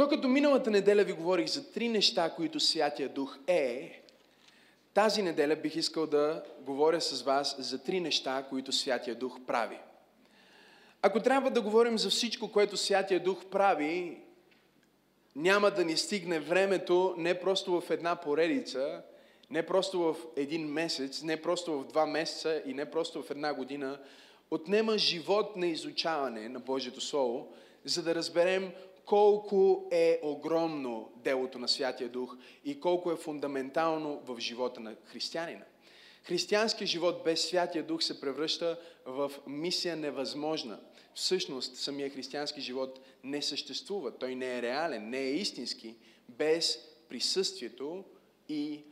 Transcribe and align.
Докато 0.00 0.28
миналата 0.28 0.70
неделя 0.70 1.04
ви 1.04 1.12
говорих 1.12 1.48
за 1.48 1.72
три 1.72 1.88
неща, 1.88 2.30
които 2.30 2.60
Святия 2.60 3.08
Дух 3.08 3.38
е, 3.46 4.02
тази 4.94 5.22
неделя 5.22 5.56
бих 5.56 5.76
искал 5.76 6.06
да 6.06 6.42
говоря 6.60 7.00
с 7.00 7.22
вас 7.22 7.56
за 7.58 7.78
три 7.78 8.00
неща, 8.00 8.46
които 8.48 8.72
Святия 8.72 9.14
Дух 9.14 9.38
прави. 9.46 9.78
Ако 11.02 11.20
трябва 11.20 11.50
да 11.50 11.60
говорим 11.60 11.98
за 11.98 12.10
всичко, 12.10 12.52
което 12.52 12.76
Святия 12.76 13.20
Дух 13.20 13.44
прави, 13.44 14.18
няма 15.36 15.70
да 15.70 15.84
ни 15.84 15.96
стигне 15.96 16.40
времето 16.40 17.14
не 17.18 17.40
просто 17.40 17.80
в 17.80 17.90
една 17.90 18.16
поредица, 18.16 19.02
не 19.50 19.66
просто 19.66 20.00
в 20.00 20.16
един 20.36 20.68
месец, 20.68 21.22
не 21.22 21.42
просто 21.42 21.80
в 21.80 21.86
два 21.86 22.06
месеца 22.06 22.62
и 22.66 22.74
не 22.74 22.90
просто 22.90 23.22
в 23.22 23.30
една 23.30 23.54
година. 23.54 23.98
Отнема 24.50 24.98
живот 24.98 25.56
на 25.56 25.66
изучаване 25.66 26.48
на 26.48 26.60
Божието 26.60 27.00
Слово, 27.00 27.52
за 27.84 28.02
да 28.02 28.14
разберем 28.14 28.72
колко 29.10 29.88
е 29.90 30.20
огромно 30.22 31.12
делото 31.16 31.58
на 31.58 31.68
Святия 31.68 32.08
Дух 32.08 32.36
и 32.64 32.80
колко 32.80 33.12
е 33.12 33.16
фундаментално 33.16 34.20
в 34.24 34.40
живота 34.40 34.80
на 34.80 34.96
християнина. 35.04 35.64
Християнският 36.22 36.90
живот 36.90 37.24
без 37.24 37.48
Святия 37.48 37.86
Дух 37.86 38.02
се 38.02 38.20
превръща 38.20 38.80
в 39.06 39.32
мисия 39.46 39.96
невъзможна. 39.96 40.80
Всъщност, 41.14 41.76
самия 41.76 42.10
християнски 42.10 42.60
живот 42.60 43.00
не 43.24 43.42
съществува. 43.42 44.18
Той 44.18 44.34
не 44.34 44.58
е 44.58 44.62
реален, 44.62 45.10
не 45.10 45.18
е 45.18 45.32
истински, 45.32 45.94
без 46.28 46.78
присъствието 47.08 48.04
и 48.48 48.82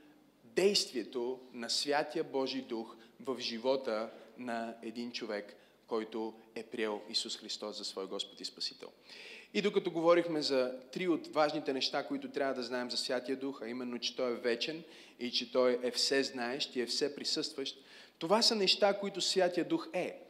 действието 0.44 1.40
на 1.52 1.70
Святия 1.70 2.24
Божий 2.24 2.62
Дух 2.62 2.96
в 3.20 3.40
живота 3.40 4.10
на 4.38 4.76
един 4.82 5.12
човек, 5.12 5.56
който 5.86 6.34
е 6.54 6.62
приел 6.62 7.00
Исус 7.08 7.36
Христос 7.36 7.78
за 7.78 7.84
свой 7.84 8.06
Господ 8.06 8.40
и 8.40 8.44
Спасител. 8.44 8.88
И 9.54 9.62
докато 9.62 9.90
говорихме 9.90 10.42
за 10.42 10.72
три 10.92 11.08
от 11.08 11.26
важните 11.26 11.72
неща, 11.72 12.06
които 12.06 12.30
трябва 12.30 12.54
да 12.54 12.62
знаем 12.62 12.90
за 12.90 12.96
Святия 12.96 13.36
Дух, 13.36 13.62
а 13.62 13.68
именно, 13.68 13.98
че 13.98 14.16
Той 14.16 14.32
е 14.32 14.34
вечен 14.34 14.82
и 15.20 15.30
че 15.30 15.52
Той 15.52 15.78
е 15.82 15.90
все 15.90 16.22
знаещ 16.22 16.76
и 16.76 16.80
е 16.80 16.86
все 16.86 17.14
присъстващ, 17.14 17.84
това 18.18 18.42
са 18.42 18.54
неща, 18.54 18.98
които 18.98 19.20
Святия 19.20 19.64
Дух 19.64 19.88
е. 19.92 20.20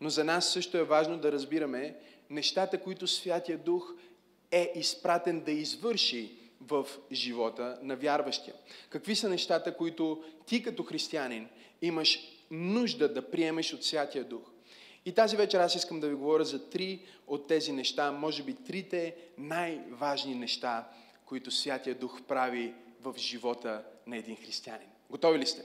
Но 0.00 0.10
за 0.10 0.24
нас 0.24 0.52
също 0.52 0.76
е 0.76 0.84
важно 0.84 1.18
да 1.18 1.32
разбираме 1.32 1.96
нещата, 2.30 2.80
които 2.80 3.06
Святия 3.06 3.58
Дух 3.58 3.94
е 4.50 4.72
изпратен 4.74 5.40
да 5.40 5.50
извърши 5.52 6.30
в 6.60 6.86
живота 7.12 7.78
на 7.82 7.96
вярващия. 7.96 8.54
Какви 8.90 9.16
са 9.16 9.28
нещата, 9.28 9.76
които 9.76 10.24
ти 10.46 10.62
като 10.62 10.82
християнин 10.82 11.48
имаш 11.82 12.20
нужда 12.50 13.12
да 13.12 13.30
приемеш 13.30 13.72
от 13.72 13.84
Святия 13.84 14.24
Дух? 14.24 14.53
И 15.06 15.12
тази 15.12 15.36
вечер 15.36 15.60
аз 15.60 15.74
искам 15.74 16.00
да 16.00 16.08
ви 16.08 16.14
говоря 16.14 16.44
за 16.44 16.70
три 16.70 17.00
от 17.26 17.48
тези 17.48 17.72
неща, 17.72 18.12
може 18.12 18.42
би 18.42 18.54
трите 18.54 19.16
най-важни 19.38 20.34
неща, 20.34 20.88
които 21.26 21.50
Святия 21.50 21.94
Дух 21.94 22.22
прави 22.22 22.74
в 23.00 23.14
живота 23.18 23.84
на 24.06 24.16
един 24.16 24.36
християнин. 24.36 24.88
Готови 25.10 25.38
ли 25.38 25.46
сте? 25.46 25.62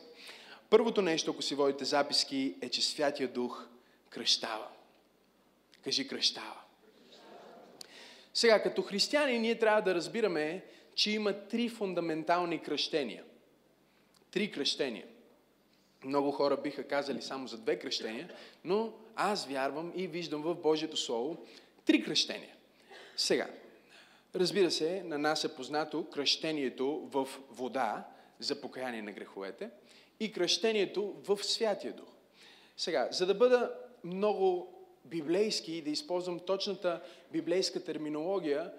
Първото 0.70 1.02
нещо, 1.02 1.32
ако 1.32 1.42
си 1.42 1.56
водите 1.56 1.86
записки, 1.86 2.56
е, 2.62 2.70
че 2.70 2.82
Святия 2.82 3.28
Дух 3.28 3.68
кръщава. 4.10 4.68
Кажи 5.84 6.08
кръщава. 6.08 6.62
Сега, 8.34 8.64
като 8.64 8.82
християни, 8.82 9.40
ние 9.40 9.60
трябва 9.60 9.82
да 9.82 9.96
разбираме, 9.96 10.66
че 10.96 11.12
има 11.12 11.34
три 11.34 11.70
фундаментални 11.70 12.60
кръщения. 12.60 13.24
Три 14.32 14.52
кръщения. 14.52 15.06
Много 16.06 16.32
хора 16.32 16.58
биха 16.58 16.88
казали 16.88 17.22
само 17.22 17.48
за 17.48 17.58
две 17.58 17.80
кръщения, 17.80 18.30
но 18.64 18.94
аз 19.20 19.46
вярвам 19.46 19.92
и 19.96 20.08
виждам 20.08 20.42
в 20.42 20.56
Божието 20.56 20.98
Слово 20.98 21.38
три 21.86 22.04
кръщения. 22.04 22.56
Сега, 23.18 23.50
разбира 24.36 24.72
се, 24.72 25.04
на 25.06 25.18
нас 25.18 25.44
е 25.44 25.56
познато 25.56 26.06
кръщението 26.06 27.10
в 27.12 27.28
вода 27.50 28.08
за 28.40 28.62
покаяние 28.62 29.02
на 29.02 29.12
греховете 29.12 29.70
и 30.20 30.32
кръщението 30.32 31.16
в 31.28 31.44
Святия 31.44 31.94
Дух. 31.94 32.08
Сега, 32.78 33.08
за 33.12 33.26
да 33.26 33.34
бъда 33.34 33.74
много 34.04 34.74
библейски 35.06 35.74
и 35.74 35.82
да 35.82 35.90
използвам 35.90 36.40
точната 36.40 37.02
библейска 37.32 37.84
терминология, 37.84 38.74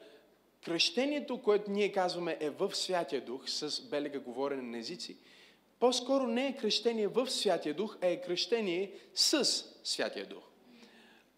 кръщението, 0.65 1.43
което 1.43 1.71
ние 1.71 1.93
казваме 1.93 2.37
е 2.41 2.51
в 2.51 2.75
Святия 2.75 3.21
Дух, 3.21 3.43
с 3.47 3.83
белега 3.83 4.19
говорене 4.19 4.62
на 4.62 4.78
езици, 4.78 5.17
по-скоро 5.81 6.27
не 6.27 6.47
е 6.47 6.57
кръщение 6.57 7.09
в 7.09 7.31
Святия 7.31 7.75
Дух, 7.75 7.99
а 8.03 8.07
е 8.07 8.21
кръщение 8.21 8.93
с 9.15 9.65
Святия 9.85 10.27
Дух. 10.27 10.43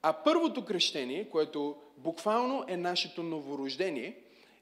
А 0.03 0.13
първото 0.13 0.65
кръщение, 0.65 1.29
което 1.29 1.77
буквално 1.97 2.65
е 2.69 2.77
нашето 2.77 3.23
новорождение, 3.23 4.19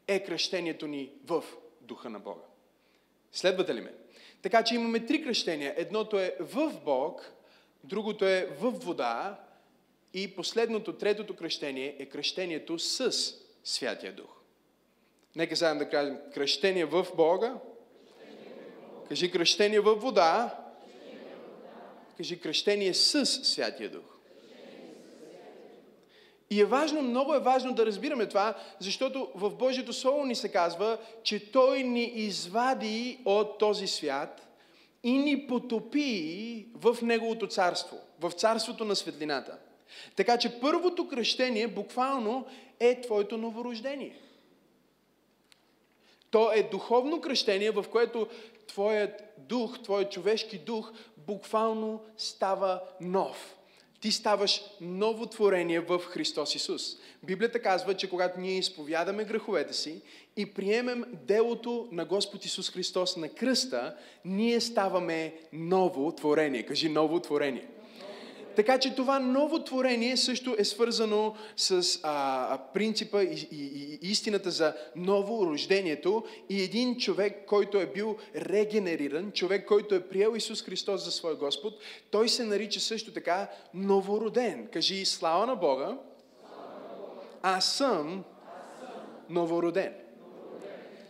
е 0.07 0.25
кръщението 0.25 0.87
ни 0.87 1.11
в 1.25 1.45
Духа 1.81 2.11
на 2.11 2.21
Бога. 2.21 2.45
Следвате 3.33 3.75
ли 3.75 3.81
ме? 3.81 3.95
Така 4.43 4.65
че 4.65 4.75
имаме 4.75 5.07
три 5.07 5.23
кръщения. 5.23 5.75
Едното 5.77 6.19
е 6.19 6.37
в 6.41 6.81
Бог, 6.85 7.33
другото 7.85 8.25
е 8.25 8.49
в 8.61 8.71
вода 8.71 9.41
и 10.15 10.35
последното, 10.35 10.93
третото 10.93 11.37
кръщение 11.37 11.97
е 11.99 12.07
кръщението 12.07 12.79
с 12.79 13.13
Святия 13.65 14.13
Дух. 14.13 14.37
Нека 15.37 15.57
заедно 15.57 15.79
да 15.79 15.91
кажем 15.91 16.19
кръщение 16.35 16.85
в 16.85 17.07
Бога, 17.17 17.61
Кажи 19.11 19.31
кръщение 19.31 19.81
във 19.81 20.03
вода. 20.03 20.59
Кажи 22.21 22.41
кръщение 22.41 22.95
с 22.95 23.27
Святия 23.27 23.91
Дух. 23.91 24.05
И 26.51 26.61
е 26.61 26.65
важно, 26.65 27.03
много 27.03 27.35
е 27.35 27.41
важно 27.41 27.75
да 27.75 27.87
разбираме 27.87 28.29
това, 28.29 28.55
защото 28.79 29.29
в 29.35 29.51
Божието 29.51 29.93
Слово 29.93 30.25
ни 30.25 30.35
се 30.35 30.49
казва, 30.49 30.99
че 31.23 31.53
Той 31.53 31.83
ни 31.83 32.05
извади 32.05 33.19
от 33.25 33.59
този 33.59 33.87
свят 33.87 34.49
и 35.03 35.13
ни 35.13 35.47
потопи 35.47 36.67
в 36.75 36.97
Неговото 37.03 37.47
царство, 37.47 37.99
в 38.21 38.31
царството 38.31 38.85
на 38.85 38.97
светлината. 38.97 39.59
Така 40.17 40.39
че 40.39 40.61
първото 40.61 41.09
кръщение 41.09 41.69
буквално 41.69 42.47
е 42.81 43.01
твоето 43.01 43.39
новорождение. 43.39 44.17
То 46.31 46.53
е 46.53 46.63
духовно 46.63 47.21
кръщение, 47.21 47.71
в 47.71 47.85
което 47.91 48.29
твоят 48.67 49.23
дух, 49.39 49.83
твоят 49.83 50.13
човешки 50.13 50.59
дух 50.59 50.93
буквално 51.27 52.01
става 52.17 52.83
нов. 53.01 53.57
Ти 54.01 54.13
ставаш 54.13 54.63
ново 54.81 55.27
творение 55.27 55.81
в 55.81 55.99
Христос 55.99 56.55
Исус. 56.55 56.83
Библията 57.23 57.63
казва, 57.63 57.95
че 57.95 58.11
когато 58.11 58.41
ние 58.41 58.59
изповядаме 58.59 59.25
греховете 59.25 59.75
си 59.75 60.03
и 60.37 60.55
приемем 60.55 61.05
делото 61.27 61.89
на 61.93 62.05
Господ 62.05 62.45
Исус 62.45 62.71
Христос 62.71 63.17
на 63.17 63.29
кръста, 63.29 63.97
ние 64.25 64.61
ставаме 64.61 65.35
ново 65.53 66.13
творение. 66.13 66.67
Кажи 66.67 66.89
ново 66.89 67.21
творение. 67.21 67.69
Така 68.57 68.79
че 68.79 68.95
това 68.95 69.19
ново 69.19 69.65
творение 69.65 70.17
също 70.17 70.57
е 70.59 70.65
свързано 70.65 71.35
с 71.57 72.01
а, 72.03 72.59
принципа 72.75 73.23
и, 73.23 73.49
и, 73.53 73.99
и 74.03 74.11
истината 74.11 74.51
за 74.51 74.75
ново 74.97 75.47
рождението 75.47 76.25
и 76.49 76.63
един 76.63 76.97
човек, 76.97 77.47
който 77.47 77.79
е 77.79 77.87
бил 77.87 78.17
регенериран, 78.37 79.33
човек, 79.33 79.67
който 79.67 79.95
е 79.95 80.09
приел 80.09 80.37
Исус 80.37 80.63
Христос 80.63 81.05
за 81.05 81.11
свой 81.11 81.37
Господ, 81.37 81.75
той 82.11 82.29
се 82.29 82.45
нарича 82.45 82.81
също 82.81 83.13
така 83.13 83.51
новороден. 83.75 84.69
Кажи 84.73 85.05
слава 85.05 85.47
на 85.47 85.57
Бога, 85.57 85.99
аз 87.43 87.73
съм 87.73 88.25
новороден. 89.31 89.95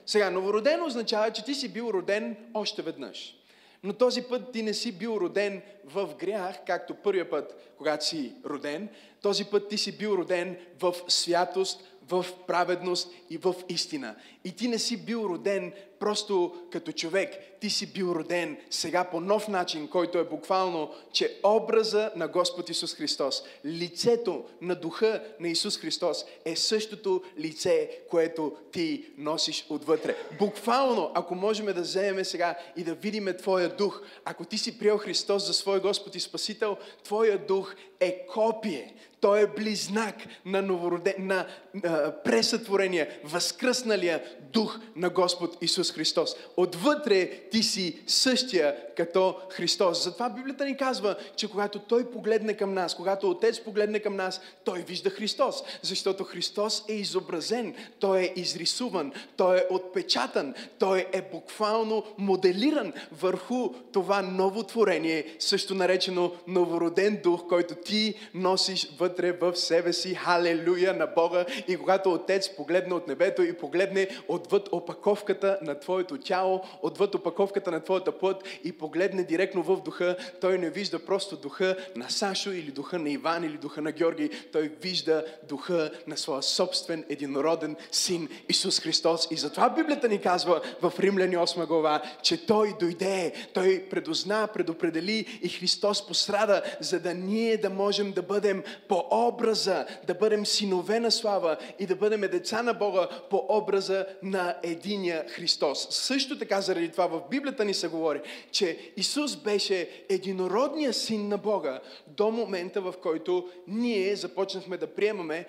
Сега, 0.07 0.31
новороден 0.31 0.83
означава, 0.83 1.31
че 1.31 1.45
ти 1.45 1.55
си 1.55 1.69
бил 1.69 1.91
роден 1.95 2.37
още 2.55 2.83
веднъж. 2.83 3.40
Но 3.83 3.93
този 3.93 4.23
път 4.23 4.53
ти 4.53 4.63
не 4.63 4.75
си 4.75 4.93
бил 4.93 5.19
роден 5.21 5.63
в 5.85 6.15
грях, 6.19 6.57
както 6.67 6.95
първия 6.95 7.31
път, 7.31 7.75
когато 7.79 8.07
си 8.07 8.33
роден. 8.45 8.89
Този 9.23 9.45
път 9.45 9.69
ти 9.69 9.79
си 9.79 9.99
бил 9.99 10.09
роден 10.09 10.57
в 10.81 10.95
святост, 11.09 11.85
в 12.09 12.27
праведност 12.47 13.13
и 13.31 13.39
в 13.39 13.55
истина. 13.69 14.17
И 14.45 14.53
ти 14.53 14.69
не 14.69 14.79
си 14.79 14.97
бил 14.97 15.19
роден 15.19 15.73
просто 16.01 16.55
като 16.71 16.93
човек. 16.93 17.35
Ти 17.61 17.71
си 17.71 17.93
бил 17.93 18.07
роден 18.07 18.57
сега 18.71 19.05
по 19.05 19.21
нов 19.21 19.49
начин, 19.49 19.89
който 19.89 20.19
е 20.19 20.25
буквално, 20.25 20.91
че 21.13 21.39
образа 21.43 22.11
на 22.17 22.29
Господ 22.29 22.71
Исус 22.71 22.95
Христос, 22.95 23.43
лицето 23.65 24.45
на 24.61 24.75
духа 24.75 25.23
на 25.41 25.49
Исус 25.49 25.79
Христос 25.79 26.25
е 26.45 26.57
същото 26.57 27.23
лице, 27.39 27.91
което 28.11 28.57
ти 28.73 29.05
носиш 29.19 29.67
отвътре. 29.69 30.17
Буквално, 30.39 31.11
ако 31.15 31.35
можем 31.35 31.67
да 31.67 31.81
вземем 31.81 32.25
сега 32.25 32.59
и 32.77 32.85
да 32.85 32.95
видим 32.95 33.35
Твоя 33.39 33.69
дух, 33.69 34.03
ако 34.25 34.45
ти 34.45 34.59
си 34.59 34.79
приел 34.79 34.99
Христос 34.99 35.47
за 35.47 35.55
свой 35.55 35.81
Господ 35.81 36.15
и 36.15 36.21
Спасител, 36.21 36.77
Твоя 37.05 37.39
дух 37.39 37.75
е 38.01 38.27
копие. 38.27 38.95
Той 39.21 39.41
е 39.41 39.47
близнак 39.47 40.15
на, 40.45 40.63
новороден, 40.63 41.15
на, 41.19 41.47
на 41.75 42.15
пресътворения, 42.25 43.21
възкръсналия 43.25 44.25
дух 44.53 44.79
на 44.97 45.11
Господ 45.11 45.57
Исус 45.63 45.90
Христос. 45.91 46.37
Отвътре 46.57 47.31
ти 47.51 47.63
си 47.63 48.03
същия 48.07 48.77
като 48.97 49.37
Христос. 49.49 50.05
Затова 50.05 50.29
Библията 50.29 50.65
ни 50.65 50.77
казва, 50.77 51.17
че 51.37 51.51
когато 51.51 51.79
Той 51.79 52.11
погледне 52.11 52.55
към 52.55 52.75
нас, 52.75 52.95
когато 52.95 53.31
Отец 53.31 53.61
погледне 53.61 54.01
към 54.01 54.17
нас, 54.17 54.41
Той 54.65 54.79
вижда 54.79 55.11
Христос. 55.11 55.63
Защото 55.83 56.25
Христос 56.25 56.85
е 56.89 56.93
изобразен, 56.93 57.75
Той 58.01 58.21
е 58.21 58.33
изрисуван, 58.37 59.13
Той 59.37 59.59
е 59.59 59.67
отпечатан, 59.71 60.55
Той 60.79 61.07
е 61.13 61.23
буквално 61.23 62.05
моделиран 62.19 62.93
върху 63.13 63.69
това 63.93 64.23
ново 64.23 64.63
творение, 64.63 65.37
също 65.39 65.75
наречено 65.75 66.33
новороден 66.47 67.21
дух, 67.23 67.49
който 67.49 67.75
ти 67.75 68.15
носиш 68.35 68.91
вътре 68.99 69.33
в 69.33 69.57
себе 69.57 69.93
си. 69.93 70.15
Халелуя 70.15 70.95
на 70.95 71.07
Бога. 71.07 71.45
И 71.69 71.77
когато 71.77 72.13
Отец 72.13 72.57
погледне 72.57 72.95
от 72.95 73.09
небето 73.09 73.43
и 73.43 73.57
погледне 73.57 74.09
отвъд 74.29 74.69
опаковката 74.73 75.59
на 75.63 75.80
твоето 75.81 76.19
тяло, 76.19 76.63
отвъд 76.83 77.15
опаковката 77.15 77.71
на 77.71 77.81
твоята 77.81 78.13
плът 78.13 78.45
и 78.65 78.73
погледне 78.73 79.25
директно 79.25 79.63
в 79.63 79.83
духа, 79.83 80.17
той 80.41 80.59
не 80.59 80.71
вижда 80.71 80.99
просто 80.99 81.37
духа 81.37 81.77
на 81.97 82.11
Сашо 82.11 82.51
или 82.51 82.71
духа 82.71 82.99
на 82.99 83.11
Иван 83.11 83.45
или 83.45 83.59
духа 83.59 83.83
на 83.83 83.93
Георги. 83.93 84.31
Той 84.53 84.73
вижда 84.83 85.25
духа 85.49 85.91
на 86.07 86.17
своя 86.17 86.43
собствен 86.43 87.05
единороден 87.09 87.77
син 87.93 88.29
Исус 88.49 88.81
Христос. 88.81 89.29
И 89.31 89.37
затова 89.37 89.71
Библията 89.71 90.09
ни 90.09 90.21
казва 90.21 90.61
в 90.83 90.93
Римляни 90.99 91.37
8 91.37 91.67
глава, 91.67 92.03
че 92.23 92.47
Той 92.47 92.75
дойде, 92.81 93.33
Той 93.55 93.87
предозна, 93.91 94.49
предопредели 94.55 95.41
и 95.43 95.49
Христос 95.49 96.07
пострада, 96.07 96.63
за 96.81 97.01
да 97.01 97.15
ние 97.15 97.57
да 97.57 97.71
можем 97.71 98.13
да 98.13 98.23
бъдем 98.23 98.63
по 98.89 99.05
образа, 99.11 99.87
да 100.07 100.15
бъдем 100.15 100.47
синове 100.47 101.01
на 101.01 101.11
слава 101.11 101.57
и 101.79 101.87
да 101.87 101.97
бъдем 101.97 102.21
деца 102.21 102.63
на 102.63 102.75
Бога 102.75 103.09
по 103.31 103.47
образа 103.49 104.07
на 104.23 104.57
единия 104.63 105.25
Христос. 105.29 105.70
Също 105.75 106.39
така 106.39 106.61
заради 106.61 106.89
това 106.89 107.07
в 107.07 107.23
Библията 107.31 107.65
ни 107.65 107.75
се 107.75 107.89
говори, 107.89 108.21
че 108.51 108.93
Исус 108.97 109.37
беше 109.37 110.05
единородният 110.09 110.97
син 110.97 111.29
на 111.29 111.39
Бога 111.39 111.81
до 112.07 112.31
момента, 112.31 112.81
в 112.81 112.95
който 113.03 113.49
ние 113.67 114.17
започнахме 114.17 114.77
да 114.77 114.95
приемаме 114.95 115.47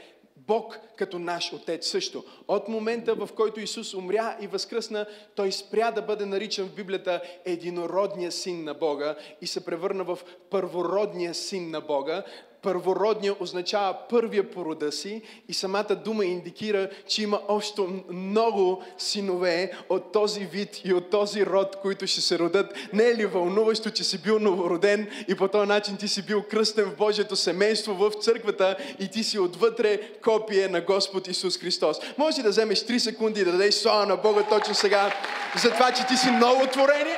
Бог 0.48 0.80
като 0.96 1.20
наш 1.20 1.54
Отец 1.54 1.88
също. 1.88 2.24
От 2.48 2.68
момента, 2.68 3.16
в 3.16 3.30
който 3.36 3.60
Исус 3.60 3.94
умря 3.94 4.38
и 4.42 4.48
възкръсна, 4.48 5.06
Той 5.36 5.52
спря 5.52 5.92
да 5.92 6.02
бъде 6.02 6.26
наричан 6.26 6.68
в 6.68 6.76
Библията 6.76 7.22
единородния 7.46 8.32
син 8.32 8.64
на 8.64 8.74
Бога 8.74 9.16
и 9.42 9.48
се 9.48 9.66
превърна 9.66 10.04
в 10.04 10.20
първородния 10.50 11.34
син 11.34 11.72
на 11.72 11.82
Бога, 11.82 12.24
първородния 12.62 13.36
означава 13.40 13.98
първия 14.10 14.52
по 14.52 14.66
рода 14.66 14.92
си 14.92 15.22
и 15.48 15.54
самата 15.54 15.96
дума 16.06 16.26
индикира, 16.26 16.90
че 17.08 17.24
има 17.24 17.40
още 17.48 17.82
много 18.10 18.84
синове 18.98 19.72
от 19.90 20.12
този 20.12 20.40
вид 20.40 20.82
и 20.86 20.94
от 20.94 21.10
този 21.10 21.46
род, 21.46 21.76
които 21.82 22.08
ще 22.08 22.22
се 22.22 22.40
родат. 22.40 22.74
Не 22.94 23.04
е 23.04 23.16
ли 23.16 23.26
вълнуващо, 23.26 23.92
че 23.92 24.04
си 24.04 24.22
бил 24.22 24.40
новороден 24.40 25.08
и 25.28 25.36
по 25.36 25.48
този 25.48 25.68
начин 25.68 25.98
ти 25.98 26.08
си 26.08 26.26
бил 26.26 26.44
кръстен 26.44 26.86
в 26.86 26.98
Божието 26.98 27.36
семейство 27.36 27.94
в 27.94 28.12
църквата 28.12 28.76
и 29.00 29.08
ти 29.08 29.24
си 29.24 29.40
отвътре 29.40 30.00
копие 30.24 30.68
на 30.68 30.82
Господ 30.82 31.28
Исус 31.28 31.58
Христос. 31.58 31.98
Може 32.18 32.42
да 32.42 32.50
вземеш 32.50 32.80
3 32.80 32.98
секунди 32.98 33.42
и 33.42 33.44
да 33.44 33.52
дадеш 33.52 33.74
слава 33.74 34.06
на 34.06 34.18
Бога 34.18 34.44
точно 34.50 34.76
сега 34.76 35.14
за 35.56 35.72
това, 35.72 35.92
че 35.92 36.08
ти 36.08 36.18
си 36.18 36.32
ново 36.32 36.68
творение? 36.68 37.18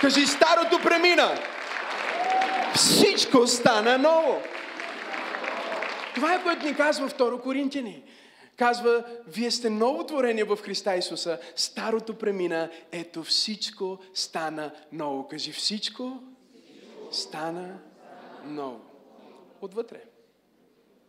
Кажи, 0.00 0.26
старото 0.26 0.78
премина 0.82 1.38
всичко 2.74 3.46
стана 3.46 3.98
ново. 3.98 4.40
Това 6.14 6.34
е 6.34 6.42
което 6.42 6.66
ни 6.66 6.74
казва 6.74 7.08
2 7.08 7.40
Коринтияни. 7.40 8.02
Казва, 8.56 9.04
вие 9.26 9.50
сте 9.50 9.70
ново 9.70 10.06
творение 10.06 10.44
в 10.44 10.56
Христа 10.56 10.96
Исуса. 10.96 11.38
Старото 11.56 12.14
премина, 12.14 12.70
ето 12.92 13.22
всичко 13.22 13.98
стана 14.14 14.70
ново. 14.92 15.28
Кажи, 15.28 15.52
всичко 15.52 16.22
стана 17.10 17.78
ново. 18.44 18.80
Отвътре. 19.60 20.00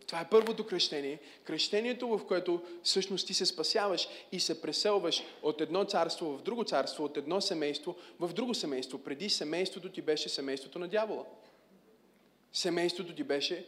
Това 0.06 0.20
е 0.20 0.28
първото 0.30 0.66
кръщение. 0.66 1.18
Кръщението, 1.44 2.08
в 2.08 2.26
което 2.26 2.62
всъщност 2.82 3.26
ти 3.26 3.34
се 3.34 3.46
спасяваш 3.46 4.08
и 4.32 4.40
се 4.40 4.60
преселваш 4.62 5.22
от 5.42 5.60
едно 5.60 5.84
царство 5.84 6.36
в 6.36 6.42
друго 6.42 6.64
царство, 6.64 7.04
от 7.04 7.16
едно 7.16 7.40
семейство 7.40 7.96
в 8.20 8.32
друго 8.32 8.54
семейство. 8.54 8.98
Преди 8.98 9.30
семейството 9.30 9.88
ти 9.88 10.02
беше 10.02 10.28
семейството 10.28 10.78
на 10.78 10.88
дявола 10.88 11.24
семейството 12.56 13.14
ти 13.14 13.22
беше 13.22 13.66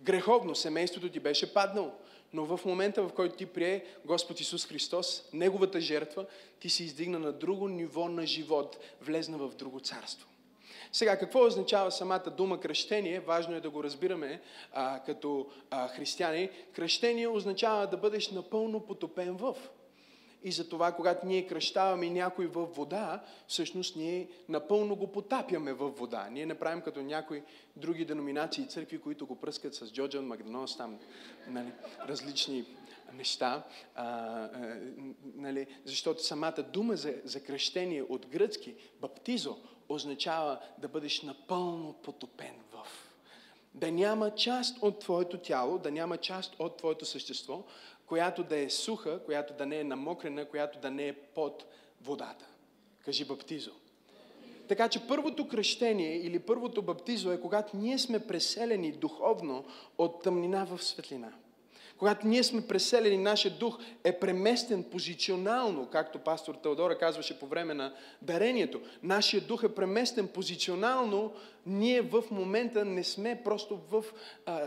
греховно, 0.00 0.54
семейството 0.54 1.08
ти 1.08 1.20
беше 1.20 1.54
паднало. 1.54 1.92
Но 2.32 2.44
в 2.44 2.64
момента, 2.64 3.02
в 3.02 3.12
който 3.12 3.36
ти 3.36 3.46
прие 3.46 3.84
Господ 4.04 4.40
Исус 4.40 4.66
Христос, 4.66 5.28
Неговата 5.32 5.80
жертва, 5.80 6.26
ти 6.60 6.70
си 6.70 6.84
издигна 6.84 7.18
на 7.18 7.32
друго 7.32 7.68
ниво 7.68 8.08
на 8.08 8.26
живот, 8.26 8.78
влезна 9.00 9.38
в 9.38 9.54
друго 9.54 9.80
царство. 9.80 10.28
Сега, 10.92 11.18
какво 11.18 11.46
означава 11.46 11.90
самата 11.90 12.30
дума 12.36 12.60
кръщение? 12.60 13.20
Важно 13.20 13.56
е 13.56 13.60
да 13.60 13.70
го 13.70 13.84
разбираме 13.84 14.40
а, 14.72 15.00
като 15.06 15.46
а, 15.70 15.88
християни. 15.88 16.50
Кръщение 16.72 17.28
означава 17.28 17.86
да 17.86 17.96
бъдеш 17.96 18.30
напълно 18.30 18.80
потопен 18.80 19.36
в. 19.36 19.54
И 20.44 20.52
затова, 20.52 20.92
когато 20.92 21.26
ние 21.26 21.46
кръщаваме 21.46 22.10
някой 22.10 22.46
във 22.46 22.76
вода, 22.76 23.24
всъщност 23.48 23.96
ние 23.96 24.28
напълно 24.48 24.96
го 24.96 25.12
потапяме 25.12 25.72
във 25.72 25.98
вода. 25.98 26.28
Ние 26.30 26.46
не 26.46 26.58
правим 26.58 26.80
като 26.80 27.02
някои 27.02 27.42
други 27.76 28.04
деноминации 28.04 28.64
и 28.64 28.66
църкви, 28.68 29.00
които 29.00 29.26
го 29.26 29.40
пръскат 29.40 29.74
с 29.74 29.92
Джоджан 29.92 30.26
Макдонос, 30.26 30.76
там 30.76 30.98
нали, 31.48 31.72
различни 32.08 32.64
неща, 33.12 33.62
а, 33.94 34.04
а, 34.04 34.78
нали, 35.34 35.66
защото 35.84 36.24
самата 36.24 36.64
дума 36.72 36.96
за, 36.96 37.14
за 37.24 37.44
кръщение 37.44 38.02
от 38.02 38.26
гръцки, 38.26 38.74
баптизо, 39.00 39.56
означава 39.88 40.58
да 40.78 40.88
бъдеш 40.88 41.22
напълно 41.22 41.92
потопен 41.92 42.54
в. 42.72 42.86
Да 43.74 43.90
няма 43.92 44.34
част 44.34 44.82
от 44.82 44.98
твоето 44.98 45.38
тяло, 45.38 45.78
да 45.78 45.90
няма 45.90 46.16
част 46.16 46.56
от 46.58 46.76
твоето 46.76 47.04
същество, 47.04 47.64
която 48.06 48.42
да 48.42 48.58
е 48.58 48.70
суха, 48.70 49.24
която 49.24 49.54
да 49.54 49.66
не 49.66 49.80
е 49.80 49.84
намокрена, 49.84 50.44
която 50.44 50.78
да 50.78 50.90
не 50.90 51.08
е 51.08 51.12
под 51.12 51.64
водата. 52.02 52.46
Кажи 53.04 53.24
баптизо. 53.24 53.70
Така 54.68 54.88
че 54.88 55.06
първото 55.08 55.48
кръщение 55.48 56.16
или 56.16 56.38
първото 56.38 56.82
баптизо 56.82 57.32
е 57.32 57.40
когато 57.40 57.76
ние 57.76 57.98
сме 57.98 58.26
преселени 58.26 58.92
духовно 58.92 59.64
от 59.98 60.22
тъмнина 60.22 60.64
в 60.64 60.82
светлина. 60.82 61.32
Когато 61.98 62.26
ние 62.26 62.42
сме 62.42 62.66
преселени, 62.66 63.18
нашия 63.18 63.58
дух 63.58 63.78
е 64.04 64.18
преместен 64.18 64.84
позиционално, 64.84 65.86
както 65.86 66.18
пастор 66.18 66.54
Теодора 66.54 66.98
казваше 66.98 67.38
по 67.38 67.46
време 67.46 67.74
на 67.74 67.94
дарението. 68.22 68.80
Нашия 69.02 69.40
дух 69.40 69.62
е 69.62 69.74
преместен 69.74 70.28
позиционално. 70.28 71.32
Ние 71.66 72.02
в 72.02 72.24
момента 72.30 72.84
не 72.84 73.04
сме 73.04 73.40
просто 73.44 73.80
в 73.90 74.04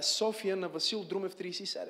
София 0.02 0.56
на 0.56 0.70
Васил 0.70 1.04
Друмев 1.04 1.36
37. 1.36 1.90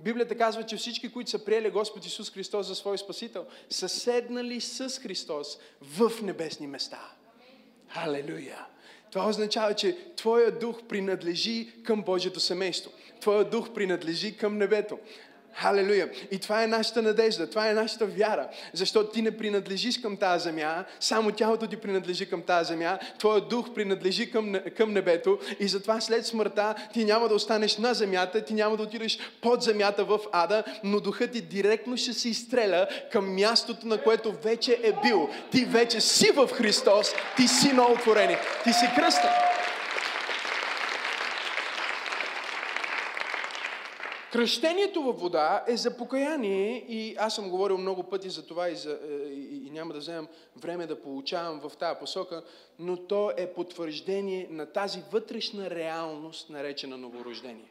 Библията 0.00 0.34
казва, 0.34 0.66
че 0.66 0.76
всички, 0.76 1.12
които 1.12 1.30
са 1.30 1.44
приели 1.44 1.70
Господ 1.70 2.06
Исус 2.06 2.30
Христос 2.30 2.66
за 2.66 2.74
свой 2.74 2.98
Спасител, 2.98 3.46
са 3.70 3.88
седнали 3.88 4.60
с 4.60 4.98
Христос 4.98 5.58
в 5.82 6.12
небесни 6.22 6.66
места. 6.66 7.12
Халелуя! 7.88 8.66
Това 9.12 9.28
означава, 9.28 9.74
че 9.74 9.96
Твоя 10.16 10.58
дух 10.58 10.82
принадлежи 10.88 11.72
към 11.82 12.02
Божието 12.02 12.40
семейство. 12.40 12.90
Твоя 13.20 13.44
дух 13.44 13.70
принадлежи 13.74 14.36
към 14.36 14.58
небето. 14.58 14.98
Халелуя. 15.54 16.08
И 16.30 16.38
това 16.38 16.62
е 16.62 16.66
нашата 16.66 17.02
надежда, 17.02 17.50
това 17.50 17.70
е 17.70 17.74
нашата 17.74 18.06
вяра. 18.06 18.48
Защото 18.72 19.10
ти 19.10 19.22
не 19.22 19.36
принадлежиш 19.36 20.00
към 20.00 20.16
тази 20.16 20.44
земя, 20.44 20.84
само 21.00 21.32
тялото 21.32 21.66
ти 21.66 21.76
принадлежи 21.76 22.26
към 22.26 22.42
тази 22.42 22.68
земя, 22.68 22.98
твоят 23.18 23.48
дух 23.48 23.74
принадлежи 23.74 24.30
към, 24.30 24.54
към 24.76 24.92
небето 24.92 25.38
и 25.60 25.68
затова 25.68 26.00
след 26.00 26.26
смъртта 26.26 26.74
ти 26.92 27.04
няма 27.04 27.28
да 27.28 27.34
останеш 27.34 27.76
на 27.76 27.94
земята, 27.94 28.44
ти 28.44 28.54
няма 28.54 28.76
да 28.76 28.82
отидеш 28.82 29.18
под 29.40 29.62
земята 29.62 30.04
в 30.04 30.18
ада, 30.32 30.64
но 30.84 31.00
духът 31.00 31.32
ти 31.32 31.40
директно 31.40 31.96
ще 31.96 32.12
се 32.12 32.28
изстреля 32.28 32.86
към 33.12 33.34
мястото, 33.34 33.86
на 33.86 33.98
което 33.98 34.32
вече 34.32 34.80
е 34.82 34.92
бил. 35.02 35.28
Ти 35.50 35.64
вече 35.64 36.00
си 36.00 36.30
в 36.30 36.48
Христос, 36.52 37.12
ти 37.36 37.48
си 37.48 37.72
ново 37.72 37.96
творение, 37.96 38.38
ти 38.64 38.72
си 38.72 38.86
кръстен. 38.96 39.53
Кръщението 44.34 45.02
във 45.02 45.20
вода 45.20 45.64
е 45.68 45.76
за 45.76 45.96
покаяние 45.96 46.84
и 46.88 47.16
аз 47.18 47.34
съм 47.34 47.50
говорил 47.50 47.78
много 47.78 48.02
пъти 48.02 48.30
за 48.30 48.46
това 48.46 48.68
и, 48.68 48.76
за, 48.76 48.98
е, 49.10 49.14
и, 49.34 49.66
и 49.66 49.70
няма 49.70 49.92
да 49.92 49.98
вземам 49.98 50.28
време 50.56 50.86
да 50.86 51.02
получавам 51.02 51.60
в 51.60 51.76
тази 51.76 51.98
посока, 51.98 52.44
но 52.78 52.96
то 52.96 53.32
е 53.36 53.52
потвърждение 53.52 54.46
на 54.50 54.66
тази 54.66 55.02
вътрешна 55.12 55.70
реалност, 55.70 56.50
наречена 56.50 56.96
новорождение. 56.96 57.70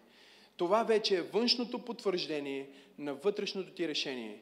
Това 0.58 0.84
вече 0.84 1.17
е 1.17 1.22
външното 1.22 1.79
потвърждение 1.79 2.70
на 2.98 3.13
вътрешното 3.13 3.72
ти 3.72 3.88
решение, 3.88 4.41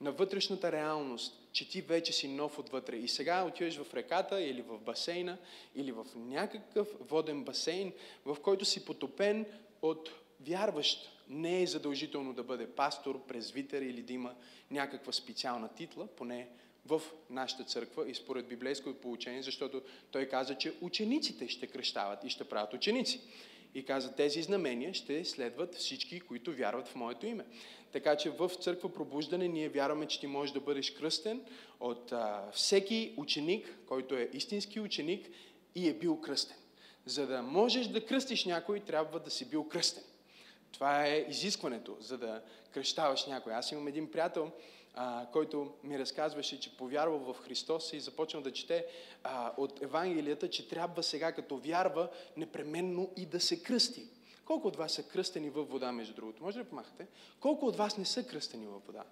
на 0.00 0.12
вътрешната 0.12 0.72
реалност, 0.72 1.48
че 1.52 1.68
ти 1.68 1.80
вече 1.80 2.12
си 2.12 2.28
нов 2.28 2.58
отвътре. 2.58 2.96
И 2.96 3.08
сега 3.08 3.44
отиваш 3.44 3.76
в 3.76 3.94
реката 3.94 4.40
или 4.40 4.62
в 4.62 4.78
басейна, 4.78 5.38
или 5.74 5.92
в 5.92 6.06
някакъв 6.16 6.88
воден 7.00 7.44
басейн, 7.44 7.92
в 8.24 8.36
който 8.42 8.64
си 8.64 8.84
потопен 8.84 9.46
от 9.82 10.10
вярващ 10.40 11.10
не 11.28 11.62
е 11.62 11.66
задължително 11.66 12.32
да 12.32 12.42
бъде 12.42 12.66
пастор, 12.66 13.26
презвитер 13.26 13.82
или 13.82 14.02
да 14.02 14.12
има 14.12 14.34
някаква 14.70 15.12
специална 15.12 15.68
титла, 15.68 16.06
поне 16.06 16.48
в 16.86 17.02
нашата 17.30 17.64
църква 17.64 18.10
и 18.10 18.14
според 18.14 18.48
библейското 18.48 19.00
получение, 19.00 19.42
защото 19.42 19.82
той 20.10 20.26
каза, 20.26 20.54
че 20.54 20.74
учениците 20.80 21.48
ще 21.48 21.66
кръщават 21.66 22.24
и 22.24 22.30
ще 22.30 22.44
правят 22.44 22.72
ученици. 22.72 23.20
И 23.74 23.84
каза, 23.84 24.14
тези 24.14 24.42
знамения 24.42 24.94
ще 24.94 25.24
следват 25.24 25.74
всички, 25.74 26.20
които 26.20 26.52
вярват 26.52 26.88
в 26.88 26.94
моето 26.94 27.26
име. 27.26 27.44
Така 27.92 28.16
че 28.16 28.30
в 28.30 28.50
църква 28.60 28.92
пробуждане 28.92 29.48
ние 29.48 29.68
вярваме, 29.68 30.06
че 30.06 30.20
ти 30.20 30.26
можеш 30.26 30.52
да 30.52 30.60
бъдеш 30.60 30.90
кръстен 30.90 31.44
от 31.80 32.12
а, 32.12 32.50
всеки 32.52 33.14
ученик, 33.16 33.78
който 33.86 34.14
е 34.14 34.30
истински 34.32 34.80
ученик 34.80 35.28
и 35.74 35.88
е 35.88 35.94
бил 35.94 36.20
кръстен. 36.20 36.56
За 37.06 37.26
да 37.26 37.42
можеш 37.42 37.86
да 37.86 38.06
кръстиш 38.06 38.44
някой, 38.44 38.80
трябва 38.80 39.20
да 39.20 39.30
си 39.30 39.48
бил 39.48 39.68
кръстен. 39.68 40.04
Това 40.72 41.06
е 41.06 41.26
изискването, 41.28 41.96
за 42.00 42.18
да 42.18 42.42
кръщаваш 42.70 43.26
някой. 43.26 43.54
Аз 43.54 43.72
имам 43.72 43.88
един 43.88 44.10
приятел, 44.10 44.50
а, 44.94 45.26
който 45.32 45.72
ми 45.84 45.98
разказваше, 45.98 46.60
че 46.60 46.76
повярвал 46.76 47.18
в 47.18 47.36
Христос 47.38 47.92
и 47.92 48.00
започнал 48.00 48.42
да 48.42 48.52
чете 48.52 48.86
а, 49.24 49.52
от 49.56 49.82
Евангелията, 49.82 50.50
че 50.50 50.68
трябва 50.68 51.02
сега, 51.02 51.32
като 51.32 51.56
вярва, 51.56 52.08
непременно 52.36 53.10
и 53.16 53.26
да 53.26 53.40
се 53.40 53.62
кръсти. 53.62 54.06
Колко 54.44 54.68
от 54.68 54.76
вас 54.76 54.92
са 54.92 55.02
кръстени 55.02 55.50
във 55.50 55.70
вода, 55.70 55.92
между 55.92 56.14
другото? 56.14 56.42
Може 56.42 56.58
да 56.58 56.64
помахате? 56.64 57.06
Колко 57.40 57.66
от 57.66 57.76
вас 57.76 57.98
не 57.98 58.04
са 58.04 58.26
кръстени 58.26 58.66
във 58.66 58.86
вода? 58.86 59.04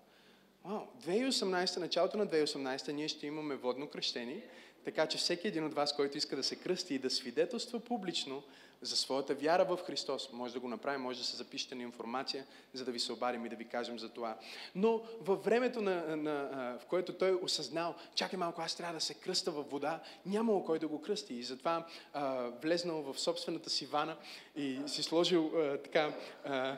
Вау, 0.64 0.86
2018, 1.06 1.76
началото 1.76 2.16
на 2.16 2.26
2018 2.26 2.92
ние 2.92 3.08
ще 3.08 3.26
имаме 3.26 3.56
водно 3.56 3.88
кръщение, 3.88 4.42
така 4.84 5.06
че 5.06 5.18
всеки 5.18 5.48
един 5.48 5.64
от 5.64 5.74
вас, 5.74 5.96
който 5.96 6.18
иска 6.18 6.36
да 6.36 6.42
се 6.42 6.56
кръсти 6.56 6.94
и 6.94 6.98
да 6.98 7.10
свидетелства 7.10 7.80
публично 7.80 8.42
за 8.82 8.96
своята 8.96 9.34
вяра 9.34 9.64
в 9.64 9.78
Христос. 9.86 10.32
Може 10.32 10.52
да 10.52 10.60
го 10.60 10.68
направим, 10.68 11.00
може 11.00 11.18
да 11.18 11.24
се 11.24 11.36
запишете 11.36 11.74
на 11.74 11.82
информация, 11.82 12.46
за 12.72 12.84
да 12.84 12.92
ви 12.92 13.00
се 13.00 13.12
обадим 13.12 13.46
и 13.46 13.48
да 13.48 13.56
ви 13.56 13.64
кажем 13.68 13.98
за 13.98 14.08
това. 14.08 14.36
Но 14.74 15.02
във 15.20 15.44
времето, 15.44 15.80
на, 15.80 16.16
на, 16.16 16.78
в 16.82 16.86
което 16.86 17.12
той 17.12 17.38
осъзнал, 17.42 17.94
чакай 18.14 18.38
малко, 18.38 18.62
аз 18.62 18.74
трябва 18.74 18.94
да 18.94 19.00
се 19.00 19.14
кръста 19.14 19.50
в 19.50 19.62
вода, 19.62 20.00
нямало 20.26 20.64
кой 20.64 20.78
да 20.78 20.88
го 20.88 21.00
кръсти. 21.02 21.34
И 21.34 21.42
затова 21.42 21.86
а, 22.12 22.50
влезнал 22.62 23.02
в 23.02 23.20
собствената 23.20 23.70
си 23.70 23.86
вана 23.86 24.16
и 24.56 24.80
си 24.86 25.02
сложил 25.02 25.52
а, 25.56 25.78
така, 25.78 26.14
а, 26.44 26.76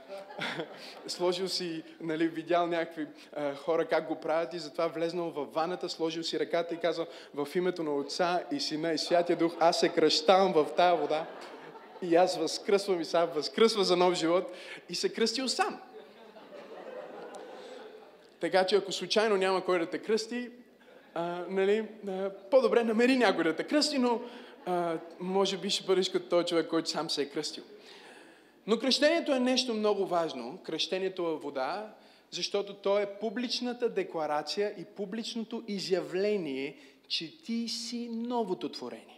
сложил 1.07 1.49
си, 1.49 1.83
нали, 2.01 2.29
видял 2.29 2.67
някакви 2.67 3.07
а, 3.37 3.55
хора 3.55 3.89
как 3.89 4.09
го 4.09 4.21
правят 4.21 4.55
и 4.55 4.59
затова 4.59 4.87
влезнал 4.87 5.31
в 5.31 5.45
ваната, 5.45 5.89
сложил 5.89 6.23
си 6.23 6.41
ръката 6.41 6.75
и 6.75 6.81
казал 6.81 7.07
в 7.35 7.49
името 7.55 7.83
на 7.83 7.95
Отца 7.95 8.43
и 8.53 8.61
Сина 8.61 8.93
и 8.93 8.99
Святия 8.99 9.37
Дух, 9.37 9.55
аз 9.61 9.81
се 9.81 9.89
кръщавам 9.89 10.53
в 10.53 10.67
тая 10.77 10.97
вода. 10.97 11.27
И 12.03 12.17
аз 12.17 12.37
възкръсвам 12.37 13.01
и 13.01 13.05
сам 13.05 13.29
възкръсва 13.35 13.85
за 13.85 13.97
нов 13.97 14.15
живот 14.15 14.53
и 14.89 14.95
се 14.95 15.13
кръстил 15.13 15.49
сам. 15.49 15.81
Така 18.41 18.67
че 18.67 18.77
ако 18.77 18.93
случайно 18.93 19.37
няма 19.37 19.65
кой 19.65 19.79
да 19.79 19.91
те 19.91 19.99
кръсти, 19.99 20.51
а, 21.15 21.45
нали, 21.49 21.89
а, 22.09 22.31
по-добре 22.51 22.85
намери 22.85 23.17
някой 23.17 23.45
да 23.45 23.57
те 23.57 23.65
кръсти, 23.65 23.99
но 23.99 24.21
а, 24.67 24.99
може 25.21 25.57
би 25.57 25.71
ще 25.71 25.85
бъдеш 25.85 26.09
като 26.09 26.29
този 26.29 26.47
човек, 26.47 26.69
който 26.69 26.91
сам 26.91 27.11
се 27.11 27.23
е 27.23 27.29
кръстил. 27.29 27.65
Но 28.67 28.79
кръщението 28.79 29.33
е 29.33 29.41
нещо 29.41 29.75
много 29.75 30.07
важно. 30.07 30.59
Кръщението 30.63 31.23
е 31.23 31.43
вода, 31.43 31.95
защото 32.31 32.75
то 32.75 32.99
е 32.99 33.19
публичната 33.21 33.89
декларация 33.89 34.75
и 34.79 34.85
публичното 34.85 35.63
изявление, 35.69 36.77
че 37.09 37.43
ти 37.43 37.69
си 37.69 38.09
новото 38.13 38.69
творение. 38.69 39.18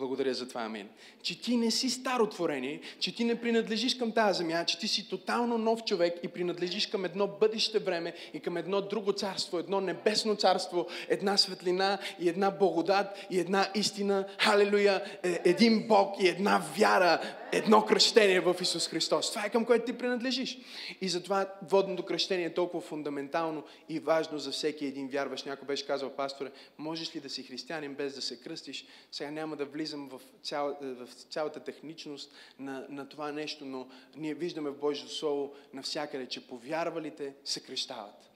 Благодаря 0.00 0.34
за 0.34 0.48
това, 0.48 0.62
амин. 0.62 0.88
Че 1.22 1.40
ти 1.40 1.56
не 1.56 1.70
си 1.70 1.90
старо 1.90 2.26
творение, 2.26 2.80
че 3.00 3.14
ти 3.14 3.24
не 3.24 3.40
принадлежиш 3.40 3.94
към 3.94 4.12
тази 4.12 4.38
земя, 4.38 4.64
че 4.64 4.78
ти 4.78 4.88
си 4.88 5.08
тотално 5.08 5.58
нов 5.58 5.84
човек 5.84 6.14
и 6.22 6.28
принадлежиш 6.28 6.86
към 6.86 7.04
едно 7.04 7.26
бъдеще 7.26 7.78
време 7.78 8.14
и 8.34 8.40
към 8.40 8.56
едно 8.56 8.80
друго 8.80 9.12
царство, 9.12 9.58
едно 9.58 9.80
небесно 9.80 10.36
царство, 10.36 10.86
една 11.08 11.36
светлина 11.36 11.98
и 12.20 12.28
една 12.28 12.50
благодат 12.50 13.26
и 13.30 13.40
една 13.40 13.68
истина, 13.74 14.26
халелуя, 14.38 15.02
е, 15.22 15.40
един 15.44 15.88
Бог 15.88 16.14
и 16.22 16.28
една 16.28 16.62
вяра, 16.78 17.20
едно 17.52 17.84
кръщение 17.84 18.40
в 18.40 18.56
Исус 18.60 18.88
Христос. 18.88 19.30
Това 19.30 19.44
е 19.46 19.50
към 19.50 19.64
което 19.64 19.84
ти 19.84 19.98
принадлежиш. 19.98 20.58
И 21.00 21.08
затова 21.08 21.54
водното 21.62 22.04
кръщение 22.04 22.46
е 22.46 22.54
толкова 22.54 22.80
фундаментално 22.80 23.64
и 23.88 23.98
важно 23.98 24.38
за 24.38 24.50
всеки 24.50 24.86
един 24.86 25.08
вярващ. 25.08 25.46
Някой 25.46 25.66
беше 25.66 25.86
казал, 25.86 26.10
пасторе, 26.10 26.50
можеш 26.78 27.16
ли 27.16 27.20
да 27.20 27.30
си 27.30 27.42
християнин 27.42 27.94
без 27.94 28.14
да 28.14 28.22
се 28.22 28.40
кръстиш? 28.40 28.86
Сега 29.12 29.30
няма 29.30 29.56
да 29.56 29.64
влизам 29.64 30.08
в, 30.08 30.20
цял, 30.42 30.78
в 30.82 31.08
цялата 31.30 31.60
техничност 31.60 32.32
на, 32.58 32.86
на 32.88 33.08
това 33.08 33.32
нещо, 33.32 33.64
но 33.64 33.88
ние 34.16 34.34
виждаме 34.34 34.70
в 34.70 34.78
Божието 34.78 35.14
Слово 35.14 35.54
навсякъде, 35.74 36.26
че 36.26 36.46
повярвалите 36.46 37.34
се 37.44 37.60
кръщават. 37.60 38.30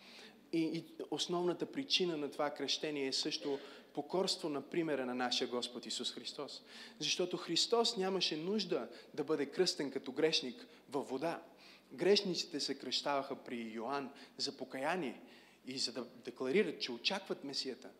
И, 0.52 0.60
и 0.62 0.84
основната 1.10 1.66
причина 1.66 2.16
на 2.16 2.30
това 2.30 2.50
кръщение 2.50 3.06
е 3.06 3.12
също 3.12 3.58
покорство 3.94 4.48
на 4.48 4.62
примера 4.62 5.06
на 5.06 5.14
нашия 5.14 5.48
Господ 5.48 5.86
Исус 5.86 6.12
Христос. 6.12 6.62
Защото 6.98 7.36
Христос 7.36 7.96
нямаше 7.96 8.36
нужда 8.36 8.88
да 9.14 9.24
бъде 9.24 9.46
кръстен 9.46 9.90
като 9.90 10.12
грешник 10.12 10.66
във 10.90 11.08
вода. 11.08 11.42
Грешниците 11.92 12.60
се 12.60 12.78
кръщаваха 12.78 13.36
при 13.36 13.56
Йоанн 13.56 14.10
за 14.38 14.56
покаяние 14.56 15.20
и 15.66 15.78
за 15.78 15.92
да 15.92 16.04
декларират, 16.24 16.80
че 16.80 16.92
очакват 16.92 17.44
Месията. 17.44 17.90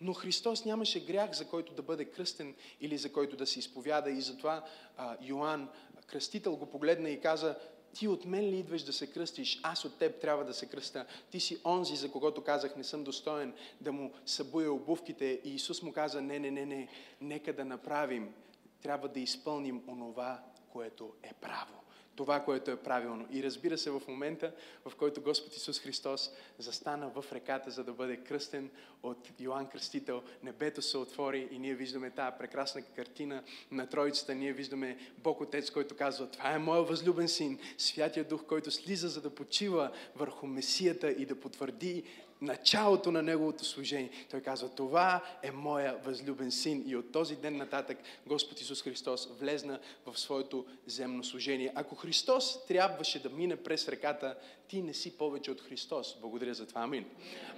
Но 0.00 0.14
Христос 0.14 0.64
нямаше 0.64 1.04
грях, 1.04 1.32
за 1.32 1.48
който 1.48 1.74
да 1.74 1.82
бъде 1.82 2.04
кръстен 2.04 2.54
или 2.80 2.98
за 2.98 3.12
който 3.12 3.36
да 3.36 3.46
се 3.46 3.58
изповяда. 3.58 4.10
И 4.10 4.20
затова 4.20 4.64
а, 4.96 5.16
Йоанн, 5.22 5.68
кръстител, 6.06 6.56
го 6.56 6.66
погледна 6.66 7.10
и 7.10 7.20
каза, 7.20 7.58
ти 7.94 8.08
от 8.08 8.24
мен 8.24 8.44
ли 8.44 8.58
идваш 8.58 8.82
да 8.82 8.92
се 8.92 9.06
кръстиш? 9.06 9.60
Аз 9.62 9.84
от 9.84 9.98
теб 9.98 10.20
трябва 10.20 10.44
да 10.44 10.54
се 10.54 10.66
кръста. 10.66 11.06
Ти 11.30 11.40
си 11.40 11.58
онзи, 11.64 11.96
за 11.96 12.12
когото 12.12 12.44
казах, 12.44 12.76
не 12.76 12.84
съм 12.84 13.04
достоен 13.04 13.54
да 13.80 13.92
му 13.92 14.12
събуя 14.26 14.72
обувките. 14.72 15.40
И 15.44 15.54
Исус 15.54 15.82
му 15.82 15.92
каза, 15.92 16.20
не, 16.20 16.38
не, 16.38 16.50
не, 16.50 16.66
не, 16.66 16.88
нека 17.20 17.52
да 17.52 17.64
направим. 17.64 18.34
Трябва 18.82 19.08
да 19.08 19.20
изпълним 19.20 19.82
онова, 19.88 20.42
което 20.72 21.12
е 21.22 21.32
право 21.32 21.80
това, 22.20 22.40
което 22.40 22.70
е 22.70 22.76
правилно. 22.76 23.26
И 23.32 23.42
разбира 23.42 23.78
се, 23.78 23.90
в 23.90 24.02
момента, 24.08 24.52
в 24.84 24.96
който 24.96 25.20
Господ 25.20 25.56
Исус 25.56 25.80
Христос 25.80 26.30
застана 26.58 27.08
в 27.08 27.24
реката, 27.32 27.70
за 27.70 27.84
да 27.84 27.92
бъде 27.92 28.16
кръстен 28.16 28.70
от 29.02 29.28
Йоанн 29.40 29.66
Кръстител, 29.66 30.22
небето 30.42 30.82
се 30.82 30.98
отвори 30.98 31.48
и 31.50 31.58
ние 31.58 31.74
виждаме 31.74 32.10
тази 32.10 32.36
прекрасна 32.38 32.82
картина 32.82 33.42
на 33.70 33.86
Троицата. 33.86 34.34
Ние 34.34 34.52
виждаме 34.52 34.98
Бог 35.18 35.40
Отец, 35.40 35.70
който 35.70 35.96
казва, 35.96 36.30
това 36.30 36.52
е 36.52 36.58
моят 36.58 36.88
възлюбен 36.88 37.28
син, 37.28 37.58
Святия 37.78 38.24
Дух, 38.24 38.44
който 38.44 38.70
слиза, 38.70 39.08
за 39.08 39.20
да 39.20 39.34
почива 39.34 39.90
върху 40.16 40.46
Месията 40.46 41.10
и 41.10 41.26
да 41.26 41.40
потвърди 41.40 42.04
началото 42.40 43.12
на 43.12 43.22
неговото 43.22 43.64
служение. 43.64 44.10
Той 44.30 44.40
казва, 44.40 44.68
това 44.68 45.24
е 45.42 45.50
моя 45.50 45.96
възлюбен 46.04 46.52
син. 46.52 46.84
И 46.86 46.96
от 46.96 47.12
този 47.12 47.36
ден 47.36 47.56
нататък 47.56 47.98
Господ 48.26 48.60
Исус 48.60 48.82
Христос 48.82 49.28
влезна 49.40 49.80
в 50.06 50.18
своето 50.18 50.66
земно 50.86 51.24
служение. 51.24 51.72
Ако 51.74 51.94
Христос 51.94 52.66
трябваше 52.66 53.22
да 53.22 53.30
мине 53.30 53.56
през 53.56 53.88
реката, 53.88 54.36
ти 54.68 54.82
не 54.82 54.94
си 54.94 55.18
повече 55.18 55.50
от 55.50 55.60
Христос. 55.60 56.16
Благодаря 56.20 56.54
за 56.54 56.66
това. 56.66 56.80
Амин. 56.80 57.04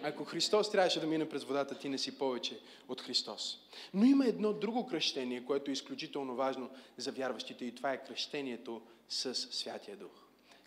Ако 0.03 0.25
Христос 0.25 0.71
трябваше 0.71 1.01
да 1.01 1.07
мине 1.07 1.29
през 1.29 1.45
водата, 1.45 1.79
ти 1.79 1.89
не 1.89 1.99
си 1.99 2.19
повече 2.19 2.61
от 2.89 3.01
Христос. 3.01 3.59
Но 3.95 4.05
има 4.05 4.27
едно 4.27 4.53
друго 4.53 4.87
кръщение, 4.87 5.45
което 5.45 5.71
е 5.71 5.73
изключително 5.73 6.35
важно 6.35 6.71
за 6.97 7.13
вярващите 7.13 7.65
и 7.65 7.75
това 7.75 7.93
е 7.93 8.05
кръщението 8.05 8.83
с 9.09 9.35
Святия 9.35 9.97
Дух. 9.97 10.11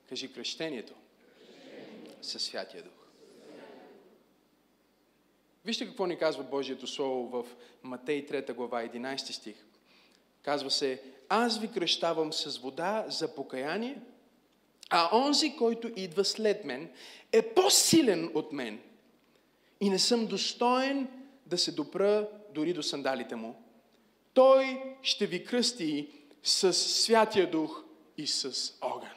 Кажи 0.09 0.33
кръщението 0.33 0.93
с 2.21 2.39
Святия 2.39 2.83
Дух. 2.83 2.94
Вижте 5.65 5.85
какво 5.85 6.05
ни 6.05 6.17
казва 6.17 6.43
Божието 6.43 6.87
Слово 6.87 7.27
в 7.27 7.55
Матей 7.83 8.25
3 8.25 8.53
глава 8.53 8.83
11 8.83 9.17
стих. 9.17 9.55
Казва 10.41 10.71
се, 10.71 11.01
аз 11.29 11.59
ви 11.59 11.71
кръщавам 11.71 12.33
с 12.33 12.57
вода 12.57 13.05
за 13.07 13.35
покаяние, 13.35 13.97
а 14.89 15.17
онзи, 15.17 15.55
който 15.57 15.91
идва 15.95 16.25
след 16.25 16.65
мен, 16.65 16.89
е 17.31 17.41
по-силен 17.41 18.31
от 18.33 18.51
мен 18.51 18.79
и 19.81 19.89
не 19.89 19.99
съм 19.99 20.27
достоен 20.27 21.07
да 21.45 21.57
се 21.57 21.71
допра 21.71 22.29
дори 22.53 22.73
до 22.73 22.83
сандалите 22.83 23.35
му. 23.35 23.63
Той 24.33 24.83
ще 25.01 25.25
ви 25.25 25.45
кръсти 25.45 26.09
с 26.43 26.73
Святия 26.73 27.51
Дух 27.51 27.83
и 28.17 28.27
с 28.27 28.73
огън. 28.81 29.09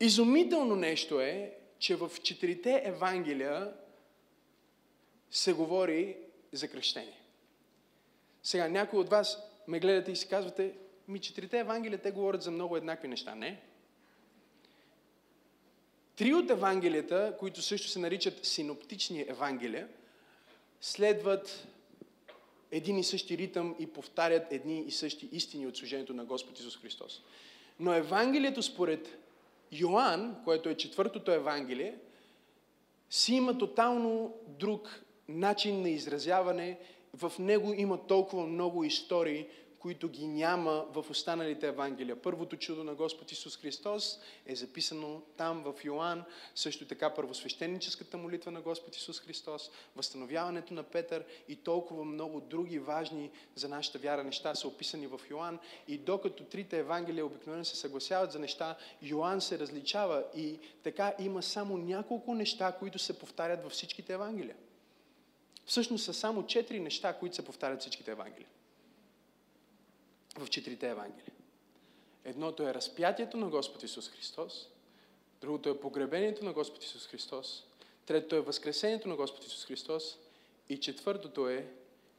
Изумително 0.00 0.76
нещо 0.76 1.20
е, 1.20 1.52
че 1.78 1.96
в 1.96 2.10
четирите 2.22 2.82
Евангелия 2.84 3.72
се 5.30 5.52
говори 5.52 6.16
за 6.52 6.68
кръщение. 6.68 7.20
Сега, 8.42 8.68
някои 8.68 8.98
от 8.98 9.08
вас 9.08 9.38
ме 9.68 9.80
гледате 9.80 10.12
и 10.12 10.16
си 10.16 10.28
казвате, 10.28 10.74
ми 11.08 11.20
четирите 11.20 11.58
Евангелия, 11.58 11.98
те 11.98 12.10
говорят 12.10 12.42
за 12.42 12.50
много 12.50 12.76
еднакви 12.76 13.08
неща. 13.08 13.34
Не. 13.34 13.60
Три 16.16 16.34
от 16.34 16.50
Евангелията, 16.50 17.36
които 17.38 17.62
също 17.62 17.88
се 17.88 17.98
наричат 17.98 18.44
синоптични 18.44 19.24
Евангелия, 19.28 19.88
следват 20.80 21.66
един 22.70 22.98
и 22.98 23.04
същи 23.04 23.38
ритъм 23.38 23.76
и 23.78 23.86
повтарят 23.86 24.52
едни 24.52 24.80
и 24.80 24.90
същи 24.90 25.28
истини 25.32 25.66
от 25.66 25.76
служението 25.76 26.14
на 26.14 26.24
Господ 26.24 26.58
Исус 26.58 26.78
Христос. 26.78 27.22
Но 27.80 27.94
Евангелието 27.94 28.62
според 28.62 29.18
Йоанн, 29.72 30.36
което 30.44 30.68
е 30.68 30.76
четвъртото 30.76 31.32
Евангелие, 31.32 31.98
си 33.10 33.34
има 33.34 33.58
тотално 33.58 34.34
друг 34.48 35.04
начин 35.38 35.82
на 35.82 35.90
изразяване. 35.90 36.78
В 37.14 37.32
него 37.38 37.72
има 37.76 38.06
толкова 38.06 38.46
много 38.46 38.84
истории, 38.84 39.46
които 39.80 40.08
ги 40.08 40.26
няма 40.26 40.86
в 40.92 41.04
останалите 41.10 41.68
Евангелия. 41.68 42.22
Първото 42.22 42.56
чудо 42.56 42.84
на 42.84 42.94
Господ 42.94 43.32
Исус 43.32 43.56
Христос 43.56 44.20
е 44.46 44.56
записано 44.56 45.22
там 45.36 45.62
в 45.62 45.84
Йоанн, 45.84 46.24
също 46.54 46.86
така 46.86 47.14
първосвещеническата 47.14 48.16
молитва 48.16 48.50
на 48.50 48.60
Господ 48.60 48.96
Исус 48.96 49.20
Христос, 49.20 49.70
възстановяването 49.96 50.74
на 50.74 50.82
Петър 50.82 51.24
и 51.48 51.56
толкова 51.56 52.04
много 52.04 52.40
други 52.40 52.78
важни 52.78 53.30
за 53.54 53.68
нашата 53.68 53.98
вяра 53.98 54.24
неща 54.24 54.54
са 54.54 54.68
описани 54.68 55.06
в 55.06 55.20
Йоанн. 55.30 55.58
И 55.88 55.98
докато 55.98 56.44
трите 56.44 56.78
Евангелия 56.78 57.26
обикновено 57.26 57.64
се 57.64 57.76
съгласяват 57.76 58.32
за 58.32 58.38
неща, 58.38 58.76
Йоанн 59.02 59.40
се 59.40 59.58
различава 59.58 60.24
и 60.36 60.58
така 60.82 61.14
има 61.18 61.42
само 61.42 61.78
няколко 61.78 62.34
неща, 62.34 62.72
които 62.72 62.98
се 62.98 63.18
повтарят 63.18 63.62
във 63.62 63.72
всичките 63.72 64.12
Евангелия. 64.12 64.56
Всъщност 65.70 66.04
са 66.04 66.14
само 66.14 66.46
четири 66.46 66.80
неща, 66.80 67.12
които 67.12 67.36
се 67.36 67.44
повтарят 67.44 67.80
всичките 67.80 68.10
Евангелия 68.10 68.48
в 70.38 70.48
четирите 70.48 70.90
Евангелия. 70.90 71.32
Едното 72.24 72.62
е 72.62 72.74
разпятието 72.74 73.36
на 73.36 73.48
Господ 73.48 73.82
Исус 73.82 74.08
Христос, 74.08 74.68
другото 75.40 75.68
е 75.68 75.80
погребението 75.80 76.44
на 76.44 76.52
Господ 76.52 76.84
Исус 76.84 77.06
Христос, 77.06 77.64
третото 78.06 78.36
е 78.36 78.40
възкресението 78.40 79.08
на 79.08 79.16
Господ 79.16 79.44
Исус 79.44 79.64
Христос 79.64 80.18
и 80.68 80.80
четвъртото 80.80 81.48
е 81.48 81.66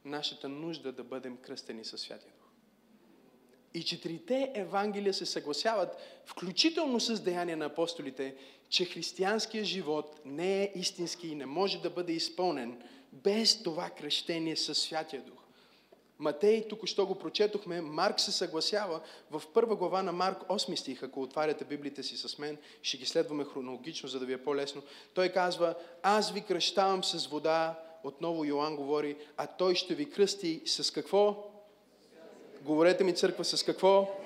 нашата 0.04 0.48
нужда 0.48 0.92
да 0.92 1.04
бъдем 1.04 1.36
кръстени 1.36 1.84
със 1.84 2.00
Святия 2.00 2.32
Дух. 2.38 2.48
И 3.74 3.82
четирите 3.82 4.52
Евангелия 4.54 5.14
се 5.14 5.26
съгласяват, 5.26 5.96
включително 6.26 7.00
с 7.00 7.20
деяния 7.20 7.56
на 7.56 7.64
апостолите, 7.64 8.36
че 8.68 8.84
християнският 8.84 9.66
живот 9.66 10.20
не 10.24 10.62
е 10.62 10.72
истински 10.74 11.28
и 11.28 11.34
не 11.34 11.46
може 11.46 11.82
да 11.82 11.90
бъде 11.90 12.12
изпълнен 12.12 12.82
без 13.12 13.62
това 13.62 13.90
кръщение 13.90 14.56
със 14.56 14.78
Святия 14.78 15.22
Дух. 15.22 15.42
Матей, 16.18 16.68
тук 16.68 16.86
що 16.86 17.06
го 17.06 17.14
прочетохме, 17.14 17.80
Марк 17.80 18.20
се 18.20 18.32
съгласява 18.32 19.00
в 19.30 19.42
първа 19.54 19.76
глава 19.76 20.02
на 20.02 20.12
Марк 20.12 20.38
8 20.48 20.74
стих, 20.74 21.02
ако 21.02 21.22
отваряте 21.22 21.64
Библията 21.64 22.02
си 22.02 22.16
с 22.16 22.38
мен, 22.38 22.58
ще 22.82 22.96
ги 22.96 23.06
следваме 23.06 23.44
хронологично, 23.44 24.08
за 24.08 24.18
да 24.20 24.26
ви 24.26 24.32
е 24.32 24.44
по-лесно. 24.44 24.82
Той 25.14 25.28
казва, 25.28 25.74
аз 26.02 26.32
ви 26.32 26.40
кръщавам 26.40 27.04
с 27.04 27.26
вода, 27.26 27.78
отново 28.04 28.44
Йоанн 28.44 28.76
говори, 28.76 29.16
а 29.36 29.46
той 29.46 29.74
ще 29.74 29.94
ви 29.94 30.10
кръсти 30.10 30.62
с 30.66 30.92
какво? 30.92 31.50
Говорете 32.62 33.04
ми 33.04 33.14
църква 33.14 33.44
с 33.44 33.62
какво? 33.62 34.21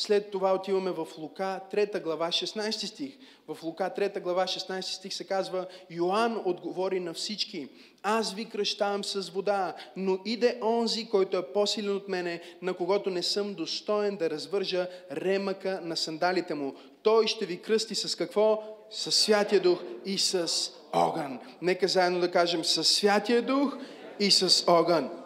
След 0.00 0.30
това 0.30 0.54
отиваме 0.54 0.90
в 0.90 1.06
Лука 1.18 1.60
3 1.72 2.02
глава 2.02 2.28
16 2.28 2.70
стих. 2.70 3.12
В 3.48 3.62
Лука 3.62 3.90
3 3.98 4.20
глава 4.20 4.44
16 4.44 4.80
стих 4.80 5.14
се 5.14 5.24
казва 5.24 5.66
Йоанн 5.90 6.42
отговори 6.44 7.00
на 7.00 7.14
всички. 7.14 7.68
Аз 8.02 8.34
ви 8.34 8.44
кръщавам 8.44 9.04
с 9.04 9.30
вода, 9.30 9.74
но 9.96 10.18
иде 10.24 10.58
онзи, 10.62 11.08
който 11.08 11.36
е 11.36 11.52
по-силен 11.52 11.96
от 11.96 12.08
мене, 12.08 12.40
на 12.62 12.74
когото 12.74 13.10
не 13.10 13.22
съм 13.22 13.54
достоен 13.54 14.16
да 14.16 14.30
развържа 14.30 14.88
ремъка 15.12 15.80
на 15.82 15.96
сандалите 15.96 16.54
му. 16.54 16.74
Той 17.02 17.26
ще 17.26 17.46
ви 17.46 17.62
кръсти 17.62 17.94
с 17.94 18.16
какво? 18.16 18.62
С 18.90 19.12
Святия 19.12 19.60
Дух 19.60 19.78
и 20.04 20.18
с 20.18 20.70
огън. 20.92 21.38
Нека 21.62 21.88
заедно 21.88 22.20
да 22.20 22.30
кажем 22.30 22.64
с 22.64 22.84
Святия 22.84 23.42
Дух 23.42 23.76
и 24.20 24.30
с 24.30 24.64
огън 24.66 25.19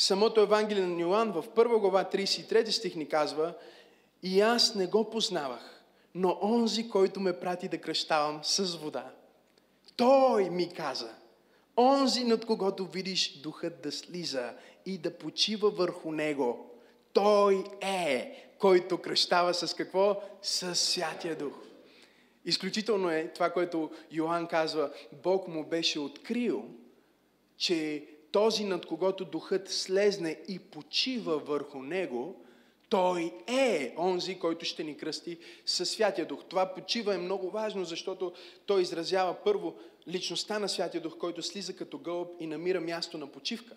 самото 0.00 0.40
Евангелие 0.40 0.86
на 0.86 1.00
Йоан 1.00 1.32
в 1.32 1.44
1 1.48 1.78
глава 1.78 2.04
33 2.04 2.70
стих 2.70 2.96
ни 2.96 3.08
казва 3.08 3.54
И 4.22 4.40
аз 4.40 4.74
не 4.74 4.86
го 4.86 5.10
познавах, 5.10 5.82
но 6.14 6.38
онзи, 6.42 6.88
който 6.88 7.20
ме 7.20 7.40
прати 7.40 7.68
да 7.68 7.78
кръщавам 7.78 8.40
с 8.42 8.76
вода, 8.76 9.10
той 9.96 10.50
ми 10.50 10.74
каза, 10.74 11.10
онзи, 11.76 12.24
над 12.24 12.46
когото 12.46 12.86
видиш 12.86 13.40
духът 13.40 13.82
да 13.82 13.92
слиза 13.92 14.52
и 14.86 14.98
да 14.98 15.18
почива 15.18 15.70
върху 15.70 16.12
него, 16.12 16.70
той 17.12 17.64
е, 17.80 18.44
който 18.58 18.98
кръщава 18.98 19.54
с 19.54 19.74
какво? 19.74 20.22
С 20.42 20.74
Святия 20.74 21.36
Дух. 21.36 21.54
Изключително 22.44 23.10
е 23.10 23.30
това, 23.34 23.50
което 23.50 23.90
Йоанн 24.10 24.46
казва, 24.46 24.92
Бог 25.22 25.48
му 25.48 25.64
беше 25.64 25.98
открил, 25.98 26.64
че 27.56 28.06
този 28.32 28.64
над 28.64 28.86
когото 28.86 29.24
духът 29.24 29.68
слезне 29.70 30.40
и 30.48 30.58
почива 30.58 31.38
върху 31.38 31.82
него, 31.82 32.44
той 32.88 33.32
е 33.46 33.94
онзи, 33.98 34.38
който 34.38 34.64
ще 34.64 34.84
ни 34.84 34.96
кръсти 34.96 35.38
със 35.66 35.90
Святия 35.90 36.26
Дух. 36.26 36.44
Това 36.48 36.74
почива 36.74 37.14
е 37.14 37.18
много 37.18 37.50
важно, 37.50 37.84
защото 37.84 38.32
той 38.66 38.82
изразява 38.82 39.34
първо 39.44 39.74
личността 40.08 40.58
на 40.58 40.68
Святия 40.68 41.00
Дух, 41.00 41.18
който 41.18 41.42
слиза 41.42 41.76
като 41.76 41.98
гълъб 41.98 42.28
и 42.40 42.46
намира 42.46 42.80
място 42.80 43.18
на 43.18 43.26
почивка. 43.26 43.76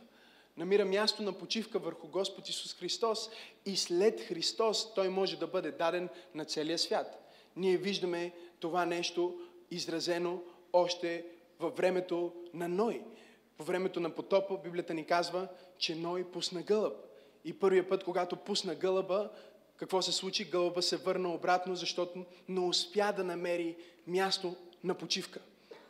Намира 0.58 0.86
място 0.86 1.24
на 1.24 1.34
почивка 1.34 1.80
върху 1.80 2.08
Господ 2.08 2.50
Исус 2.50 2.74
Христос 2.74 3.30
и 3.66 3.78
след 3.78 4.22
Христос 4.22 4.94
той 4.94 5.10
може 5.10 5.40
да 5.40 5.48
бъде 5.48 5.72
даден 5.72 6.10
на 6.36 6.46
целия 6.46 6.80
свят. 6.80 7.34
Ние 7.56 7.78
виждаме 7.78 8.32
това 8.60 8.86
нещо 8.86 9.40
изразено 9.72 10.42
още 10.74 11.26
във 11.60 11.76
времето 11.78 12.32
на 12.54 12.68
Ной. 12.68 13.02
По 13.58 13.64
времето 13.64 14.00
на 14.00 14.10
потопа 14.10 14.58
Библията 14.64 14.94
ни 14.94 15.06
казва, 15.06 15.48
че 15.78 15.96
Ной 15.96 16.32
пусна 16.32 16.62
гълъб. 16.62 16.94
И 17.46 17.60
първият 17.60 17.90
път, 17.90 18.04
когато 18.04 18.36
пусна 18.36 18.76
гълъба, 18.76 19.30
какво 19.78 20.02
се 20.02 20.12
случи? 20.12 20.50
Гълъба 20.50 20.82
се 20.82 20.98
върна 20.98 21.34
обратно, 21.34 21.76
защото 21.76 22.26
не 22.50 22.60
успя 22.60 23.14
да 23.18 23.24
намери 23.24 23.76
място 24.08 24.56
на 24.84 24.94
почивка. 24.94 25.40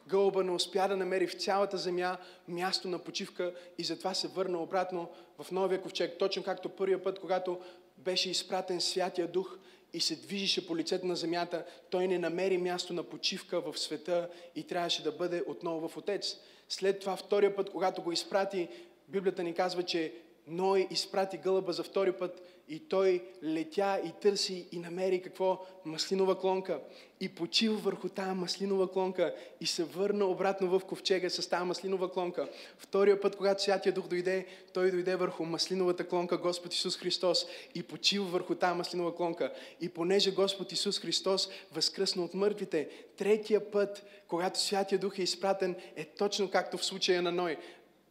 Гълъба 0.07 0.43
не 0.43 0.51
успя 0.51 0.87
да 0.87 0.97
намери 0.97 1.27
в 1.27 1.33
цялата 1.33 1.77
земя 1.77 2.17
място 2.47 2.87
на 2.87 2.99
почивка 2.99 3.53
и 3.77 3.83
затова 3.83 4.13
се 4.13 4.27
върна 4.27 4.61
обратно 4.61 5.09
в 5.39 5.51
новия 5.51 5.81
ковчег. 5.81 6.17
Точно 6.19 6.43
както 6.43 6.69
първия 6.69 7.03
път, 7.03 7.19
когато 7.19 7.59
беше 7.97 8.29
изпратен 8.29 8.81
Святия 8.81 9.27
Дух 9.27 9.57
и 9.93 10.01
се 10.01 10.15
движеше 10.15 10.67
по 10.67 10.77
лицето 10.77 11.05
на 11.05 11.15
земята, 11.15 11.65
той 11.89 12.07
не 12.07 12.19
намери 12.19 12.57
място 12.57 12.93
на 12.93 13.03
почивка 13.03 13.61
в 13.61 13.79
света 13.79 14.29
и 14.55 14.63
трябваше 14.63 15.03
да 15.03 15.11
бъде 15.11 15.43
отново 15.47 15.87
в 15.87 15.97
Отец. 15.97 16.37
След 16.69 16.99
това 16.99 17.15
втория 17.15 17.55
път, 17.55 17.69
когато 17.69 18.01
го 18.01 18.11
изпрати, 18.11 18.67
Библията 19.07 19.43
ни 19.43 19.53
казва, 19.53 19.83
че 19.83 20.13
Ной 20.47 20.87
изпрати 20.91 21.37
гълъба 21.37 21.73
за 21.73 21.83
втори 21.83 22.11
път 22.11 22.41
и 22.69 22.79
той 22.79 23.23
летя 23.43 24.01
и 24.05 24.11
търси 24.21 24.67
и 24.71 24.79
намери 24.79 25.21
какво? 25.21 25.65
Маслинова 25.85 26.39
клонка. 26.39 26.79
И 27.19 27.29
почива 27.29 27.77
върху 27.77 28.09
тази 28.09 28.31
маслинова 28.31 28.91
клонка 28.91 29.35
и 29.61 29.65
се 29.65 29.83
върна 29.83 30.25
обратно 30.25 30.79
в 30.79 30.85
ковчега 30.85 31.29
с 31.29 31.49
тази 31.49 31.65
маслинова 31.65 32.11
клонка. 32.11 32.49
Втория 32.77 33.21
път, 33.21 33.35
когато 33.35 33.63
Святия 33.63 33.93
Дух 33.93 34.07
дойде, 34.07 34.45
той 34.73 34.91
дойде 34.91 35.15
върху 35.15 35.45
маслиновата 35.45 36.07
клонка 36.07 36.37
Господ 36.37 36.73
Исус 36.73 36.97
Христос 36.97 37.45
и 37.75 37.83
почива 37.83 38.25
върху 38.25 38.55
тази 38.55 38.77
маслинова 38.77 39.15
клонка. 39.15 39.53
И 39.81 39.89
понеже 39.89 40.31
Господ 40.31 40.71
Исус 40.71 40.99
Христос 40.99 41.49
възкръсна 41.71 42.23
от 42.23 42.33
мъртвите, 42.33 42.89
третия 43.17 43.71
път, 43.71 44.05
когато 44.27 44.59
Святия 44.59 44.99
Дух 44.99 45.19
е 45.19 45.23
изпратен, 45.23 45.75
е 45.95 46.05
точно 46.05 46.49
както 46.51 46.77
в 46.77 46.85
случая 46.85 47.21
на 47.21 47.31
Ной. 47.31 47.57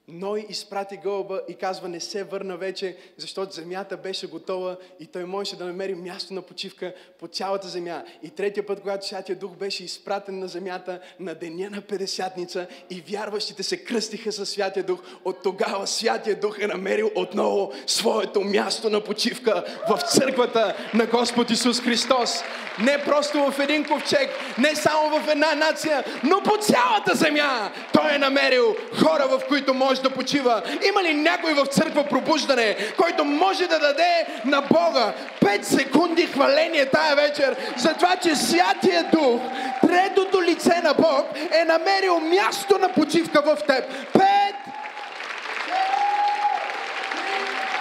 Ной 0.08 0.46
изпрати 0.48 0.96
гълба 0.96 1.40
и 1.48 1.54
казва, 1.54 1.88
не 1.88 2.00
се 2.00 2.24
върна 2.24 2.56
вече, 2.56 2.96
защото 3.16 3.52
земята 3.52 3.96
беше 3.96 4.26
готова 4.26 4.76
и 5.00 5.06
той 5.06 5.24
можеше 5.24 5.56
да 5.56 5.64
намери 5.64 5.94
място 5.94 6.34
на 6.34 6.42
почивка 6.42 6.94
по 7.20 7.28
цялата 7.28 7.68
земя. 7.68 8.04
И 8.22 8.30
третия 8.30 8.66
път, 8.66 8.80
когато 8.80 9.06
Святия 9.06 9.36
Дух 9.36 9.56
беше 9.56 9.84
изпратен 9.84 10.38
на 10.38 10.48
земята 10.48 11.00
на 11.20 11.34
деня 11.34 11.70
на 11.70 11.80
Педесятница 11.80 12.66
и 12.90 13.02
вярващите 13.08 13.62
се 13.62 13.84
кръстиха 13.84 14.32
със 14.32 14.50
Святия 14.50 14.82
Дух, 14.82 15.00
от 15.24 15.42
тогава 15.42 15.86
Святия 15.86 16.40
Дух 16.40 16.58
е 16.60 16.66
намерил 16.66 17.10
отново 17.14 17.72
своето 17.86 18.40
място 18.40 18.90
на 18.90 19.00
почивка 19.00 19.64
в 19.88 20.00
църквата 20.02 20.76
на 20.94 21.06
Господ 21.06 21.50
Исус 21.50 21.80
Христос. 21.80 22.42
Не 22.78 23.04
просто 23.04 23.50
в 23.50 23.58
един 23.58 23.84
ковчег, 23.84 24.30
не 24.58 24.76
само 24.76 25.20
в 25.20 25.28
една 25.28 25.54
нация, 25.54 26.04
но 26.24 26.42
по 26.42 26.56
цялата 26.56 27.14
земя. 27.14 27.72
Той 27.92 28.14
е 28.14 28.18
намерил 28.18 28.76
хора, 29.02 29.28
в 29.28 29.42
които 29.48 29.74
може 29.74 29.91
да 30.00 30.10
почива. 30.10 30.62
Има 30.88 31.02
ли 31.02 31.14
някой 31.14 31.54
в 31.54 31.66
църква 31.66 32.04
пробуждане, 32.04 32.76
който 32.96 33.24
може 33.24 33.66
да 33.66 33.78
даде 33.78 34.26
на 34.44 34.60
Бога 34.60 35.12
5 35.40 35.62
секунди 35.62 36.26
хваление 36.26 36.86
тая 36.86 37.16
вечер 37.16 37.56
за 37.76 37.94
това, 37.94 38.16
че 38.16 38.36
Святия 38.36 39.04
Дух, 39.12 39.40
третото 39.86 40.42
лице 40.42 40.80
на 40.84 40.94
Бог, 40.94 41.26
е 41.52 41.64
намерил 41.64 42.20
място 42.20 42.78
на 42.78 42.88
почивка 42.88 43.42
в 43.42 43.56
теб. 43.66 43.84
Пет! 44.12 44.54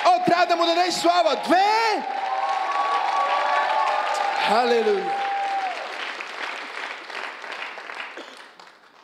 О, 0.05 0.25
трябва 0.25 0.45
да 0.45 0.55
му 0.55 0.65
дадеш 0.65 0.93
слава. 0.93 1.35
Две! 1.45 2.03
Халелуя! 4.47 5.20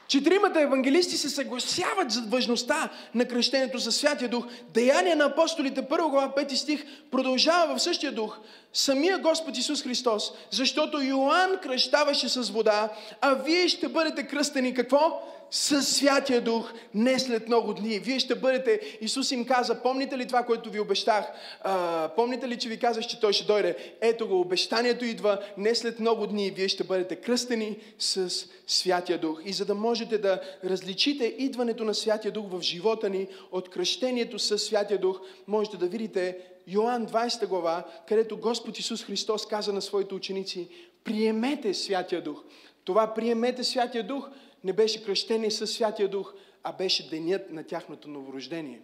Четиримата 0.07 0.61
евангелисти 0.61 1.17
се 1.17 1.29
съгласяват 1.29 2.11
за 2.11 2.21
важността 2.21 2.89
на 3.15 3.25
кръщението 3.25 3.79
със 3.79 3.95
Святия 3.95 4.29
Дух. 4.29 4.45
Деяния 4.73 5.15
на 5.15 5.25
апостолите, 5.25 5.81
1 5.81 6.09
глава, 6.09 6.33
5 6.37 6.53
стих, 6.53 6.85
продължава 7.11 7.75
в 7.75 7.81
същия 7.81 8.11
дух. 8.11 8.37
Самия 8.73 9.17
Господ 9.17 9.57
Исус 9.57 9.83
Христос, 9.83 10.31
защото 10.51 11.01
Йоанн 11.01 11.57
кръщаваше 11.63 12.29
с 12.29 12.49
вода, 12.49 12.89
а 13.21 13.33
вие 13.33 13.67
ще 13.67 13.87
бъдете 13.87 14.23
кръстени 14.23 14.73
какво? 14.73 15.21
Със 15.51 15.95
Святия 15.95 16.41
Дух, 16.41 16.71
не 16.93 17.19
след 17.19 17.47
много 17.47 17.73
дни. 17.73 17.99
Вие 17.99 18.19
ще 18.19 18.35
бъдете, 18.35 18.97
Исус 19.01 19.31
им 19.31 19.45
каза, 19.45 19.81
помните 19.81 20.17
ли 20.17 20.27
това, 20.27 20.43
което 20.43 20.69
ви 20.69 20.79
обещах? 20.79 21.25
А, 21.61 22.09
помните 22.15 22.47
ли, 22.47 22.57
че 22.57 22.69
ви 22.69 22.79
казах, 22.79 23.07
че 23.07 23.19
Той 23.19 23.33
ще 23.33 23.45
дойде? 23.45 23.95
Ето 24.01 24.27
го, 24.27 24.39
обещанието 24.39 25.05
идва, 25.05 25.39
не 25.57 25.75
след 25.75 25.99
много 25.99 26.27
дни. 26.27 26.51
Вие 26.51 26.67
ще 26.67 26.83
бъдете 26.83 27.15
кръстени 27.15 27.77
с 27.99 28.31
Святия 28.67 29.17
Дух. 29.17 29.41
И 29.45 29.53
за 29.53 29.65
да 29.65 29.75
можете 29.75 30.17
да 30.17 30.41
различите 30.63 31.35
идването 31.37 31.83
на 31.83 31.93
Святия 31.93 32.31
Дух 32.31 32.45
в 32.51 32.61
живота 32.61 33.09
ни 33.09 33.27
от 33.51 33.69
кръщението 33.69 34.39
с 34.39 34.57
Святия 34.57 34.99
Дух, 34.99 35.19
можете 35.47 35.77
да 35.77 35.87
видите 35.87 36.37
Йоанн 36.67 37.07
20 37.07 37.47
глава, 37.47 37.83
където 38.07 38.37
Господ 38.37 38.79
Исус 38.79 39.03
Христос 39.03 39.45
каза 39.45 39.73
на 39.73 39.81
своите 39.81 40.13
ученици, 40.13 40.67
приемете 41.03 41.73
Святия 41.73 42.21
Дух. 42.21 42.43
Това 42.83 43.13
приемете 43.13 43.63
Святия 43.63 44.07
Дух 44.07 44.29
не 44.63 44.73
беше 44.73 45.03
кръщение 45.03 45.51
със 45.51 45.71
Святия 45.71 46.07
Дух, 46.07 46.33
а 46.63 46.73
беше 46.73 47.09
денят 47.09 47.51
на 47.51 47.63
тяхното 47.63 48.09
новорождение. 48.09 48.81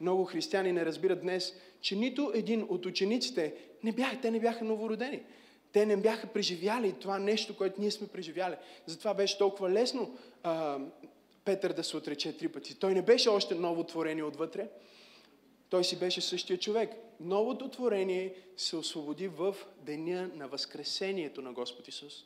Много 0.00 0.24
християни 0.24 0.72
не 0.72 0.86
разбират 0.86 1.20
днес, 1.20 1.54
че 1.80 1.96
нито 1.96 2.32
един 2.34 2.66
от 2.68 2.86
учениците 2.86 3.54
не 3.84 3.92
бяха, 3.92 4.20
те 4.20 4.30
не 4.30 4.40
бяха 4.40 4.64
новородени. 4.64 5.22
Те 5.72 5.86
не 5.86 5.96
бяха 5.96 6.26
преживяли 6.26 6.92
това 6.92 7.18
нещо, 7.18 7.56
което 7.56 7.80
ние 7.80 7.90
сме 7.90 8.06
преживяли. 8.06 8.54
Затова 8.86 9.14
беше 9.14 9.38
толкова 9.38 9.70
лесно 9.70 10.18
а, 10.42 10.78
Петър 11.44 11.72
да 11.72 11.84
се 11.84 11.96
отрече 11.96 12.36
три 12.36 12.48
пъти. 12.48 12.74
Той 12.74 12.94
не 12.94 13.02
беше 13.02 13.28
още 13.28 13.54
ново 13.54 13.84
творение 13.84 14.24
отвътре. 14.24 14.68
Той 15.70 15.84
си 15.84 15.98
беше 15.98 16.20
същия 16.20 16.58
човек. 16.58 16.90
Новото 17.20 17.68
творение 17.68 18.34
се 18.56 18.76
освободи 18.76 19.28
в 19.28 19.56
деня 19.80 20.30
на 20.34 20.48
Възкресението 20.48 21.42
на 21.42 21.52
Господ 21.52 21.88
Исус. 21.88 22.24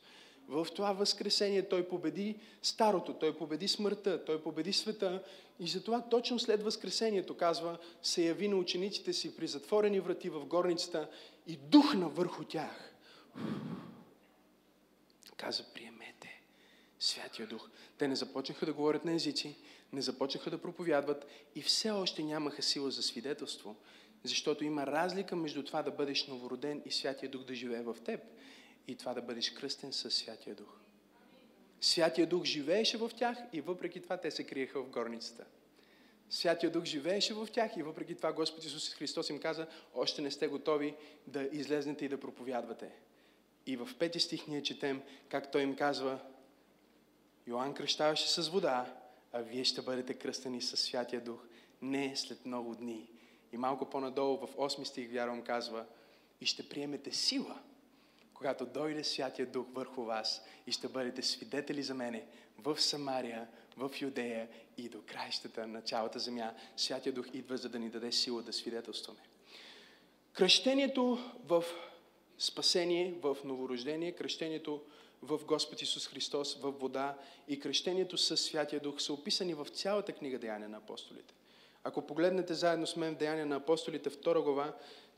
В 0.50 0.66
това 0.74 0.92
възкресение 0.92 1.68
той 1.68 1.88
победи 1.88 2.36
старото, 2.62 3.14
той 3.14 3.36
победи 3.36 3.68
смъртта, 3.68 4.24
той 4.24 4.42
победи 4.42 4.72
света 4.72 5.22
и 5.60 5.68
затова 5.68 6.02
точно 6.02 6.38
след 6.38 6.62
възкресението, 6.62 7.36
казва, 7.36 7.78
се 8.02 8.22
яви 8.22 8.48
на 8.48 8.56
учениците 8.56 9.12
си 9.12 9.36
при 9.36 9.46
затворени 9.46 10.00
врати 10.00 10.30
в 10.30 10.46
горницата 10.46 11.10
и 11.46 11.56
духна 11.56 12.08
върху 12.08 12.44
тях. 12.44 12.94
Каза, 15.36 15.64
приемете 15.74 16.42
Святия 16.98 17.46
Дух. 17.48 17.70
Те 17.98 18.08
не 18.08 18.16
започнаха 18.16 18.66
да 18.66 18.72
говорят 18.72 19.04
на 19.04 19.12
езици, 19.12 19.56
не 19.92 20.02
започнаха 20.02 20.50
да 20.50 20.62
проповядват 20.62 21.26
и 21.54 21.62
все 21.62 21.90
още 21.90 22.22
нямаха 22.22 22.62
сила 22.62 22.90
за 22.90 23.02
свидетелство, 23.02 23.76
защото 24.24 24.64
има 24.64 24.86
разлика 24.86 25.36
между 25.36 25.62
това 25.62 25.82
да 25.82 25.90
бъдеш 25.90 26.26
новороден 26.26 26.82
и 26.86 26.90
Святия 26.90 27.30
Дух 27.30 27.44
да 27.44 27.54
живее 27.54 27.82
в 27.82 27.96
теб 28.04 28.20
и 28.88 28.96
това 28.96 29.14
да 29.14 29.22
бъдеш 29.22 29.50
кръстен 29.50 29.92
със 29.92 30.14
Святия 30.14 30.54
Дух. 30.54 30.80
Святия 31.80 32.26
Дух 32.26 32.44
живееше 32.44 32.98
в 32.98 33.10
тях 33.16 33.38
и 33.52 33.60
въпреки 33.60 34.02
това 34.02 34.16
те 34.16 34.30
се 34.30 34.44
криеха 34.44 34.82
в 34.82 34.90
горницата. 34.90 35.44
Святия 36.30 36.70
Дух 36.70 36.84
живееше 36.84 37.34
в 37.34 37.48
тях 37.52 37.76
и 37.76 37.82
въпреки 37.82 38.14
това 38.14 38.32
Господ 38.32 38.64
Исус 38.64 38.94
Христос 38.94 39.30
им 39.30 39.40
каза, 39.40 39.66
още 39.94 40.22
не 40.22 40.30
сте 40.30 40.48
готови 40.48 40.94
да 41.26 41.48
излезнете 41.52 42.04
и 42.04 42.08
да 42.08 42.20
проповядвате. 42.20 42.90
И 43.66 43.76
в 43.76 43.88
пети 43.98 44.20
стих 44.20 44.46
ние 44.46 44.62
четем 44.62 45.02
как 45.28 45.50
Той 45.50 45.62
им 45.62 45.76
казва, 45.76 46.18
Йоанн 47.46 47.74
кръщаваше 47.74 48.28
с 48.28 48.48
вода, 48.48 48.94
а 49.32 49.40
вие 49.40 49.64
ще 49.64 49.82
бъдете 49.82 50.14
кръстени 50.14 50.62
с 50.62 50.76
Святия 50.76 51.20
Дух 51.20 51.40
не 51.82 52.16
след 52.16 52.46
много 52.46 52.74
дни. 52.74 53.10
И 53.52 53.56
малко 53.56 53.90
по-надолу 53.90 54.46
в 54.46 54.56
8 54.56 54.84
стих, 54.84 55.10
вярвам, 55.12 55.42
казва, 55.42 55.86
и 56.40 56.46
ще 56.46 56.68
приемете 56.68 57.12
сила, 57.12 57.62
когато 58.40 58.66
дойде 58.66 59.04
Святия 59.04 59.46
Дух 59.46 59.66
върху 59.74 60.04
вас 60.04 60.42
и 60.66 60.72
ще 60.72 60.88
бъдете 60.88 61.22
свидетели 61.22 61.82
за 61.82 61.94
мене 61.94 62.26
в 62.58 62.80
Самария, 62.80 63.48
в 63.76 63.90
Юдея 64.00 64.48
и 64.76 64.88
до 64.88 65.02
краищата 65.02 65.66
на 65.66 65.80
цялата 65.80 66.18
земя. 66.18 66.54
Святия 66.76 67.12
Дух 67.12 67.26
идва, 67.32 67.56
за 67.56 67.68
да 67.68 67.78
ни 67.78 67.90
даде 67.90 68.12
сила 68.12 68.42
да 68.42 68.52
свидетелстваме. 68.52 69.20
Кръщението 70.32 71.18
в 71.44 71.64
спасение, 72.38 73.14
в 73.22 73.36
новорождение, 73.44 74.12
кръщението 74.12 74.82
в 75.22 75.40
Господ 75.44 75.82
Исус 75.82 76.08
Христос, 76.08 76.60
в 76.60 76.70
вода 76.70 77.18
и 77.48 77.60
кръщението 77.60 78.18
с 78.18 78.36
Святия 78.36 78.80
Дух 78.80 79.00
са 79.00 79.12
описани 79.12 79.54
в 79.54 79.66
цялата 79.72 80.12
книга 80.12 80.38
Деяния 80.38 80.68
на 80.68 80.76
апостолите. 80.76 81.34
Ако 81.84 82.06
погледнете 82.06 82.54
заедно 82.54 82.86
с 82.86 82.96
мен 82.96 83.14
в 83.14 83.18
Деяния 83.18 83.46
на 83.46 83.56
апостолите, 83.56 84.10
2 84.10 84.42
глава, 84.42 84.74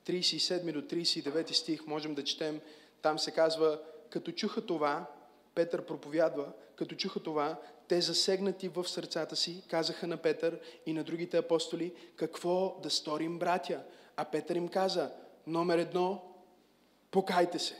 37 0.06 0.72
до 0.72 0.82
39 0.82 1.52
стих, 1.52 1.86
можем 1.86 2.14
да 2.14 2.24
четем 2.24 2.60
там 3.02 3.18
се 3.18 3.30
казва, 3.30 3.78
като 4.10 4.32
чуха 4.32 4.66
това, 4.66 5.06
Петър 5.54 5.84
проповядва, 5.86 6.52
като 6.76 6.94
чуха 6.94 7.20
това, 7.20 7.56
те 7.88 8.00
засегнати 8.00 8.68
в 8.68 8.88
сърцата 8.88 9.36
си, 9.36 9.62
казаха 9.68 10.06
на 10.06 10.16
Петър 10.16 10.60
и 10.86 10.92
на 10.92 11.04
другите 11.04 11.36
апостоли, 11.36 11.94
какво 12.16 12.78
да 12.82 12.90
сторим, 12.90 13.38
братя? 13.38 13.80
А 14.16 14.24
Петър 14.24 14.56
им 14.56 14.68
каза, 14.68 15.10
номер 15.46 15.78
едно, 15.78 16.22
покайте 17.10 17.58
се. 17.58 17.76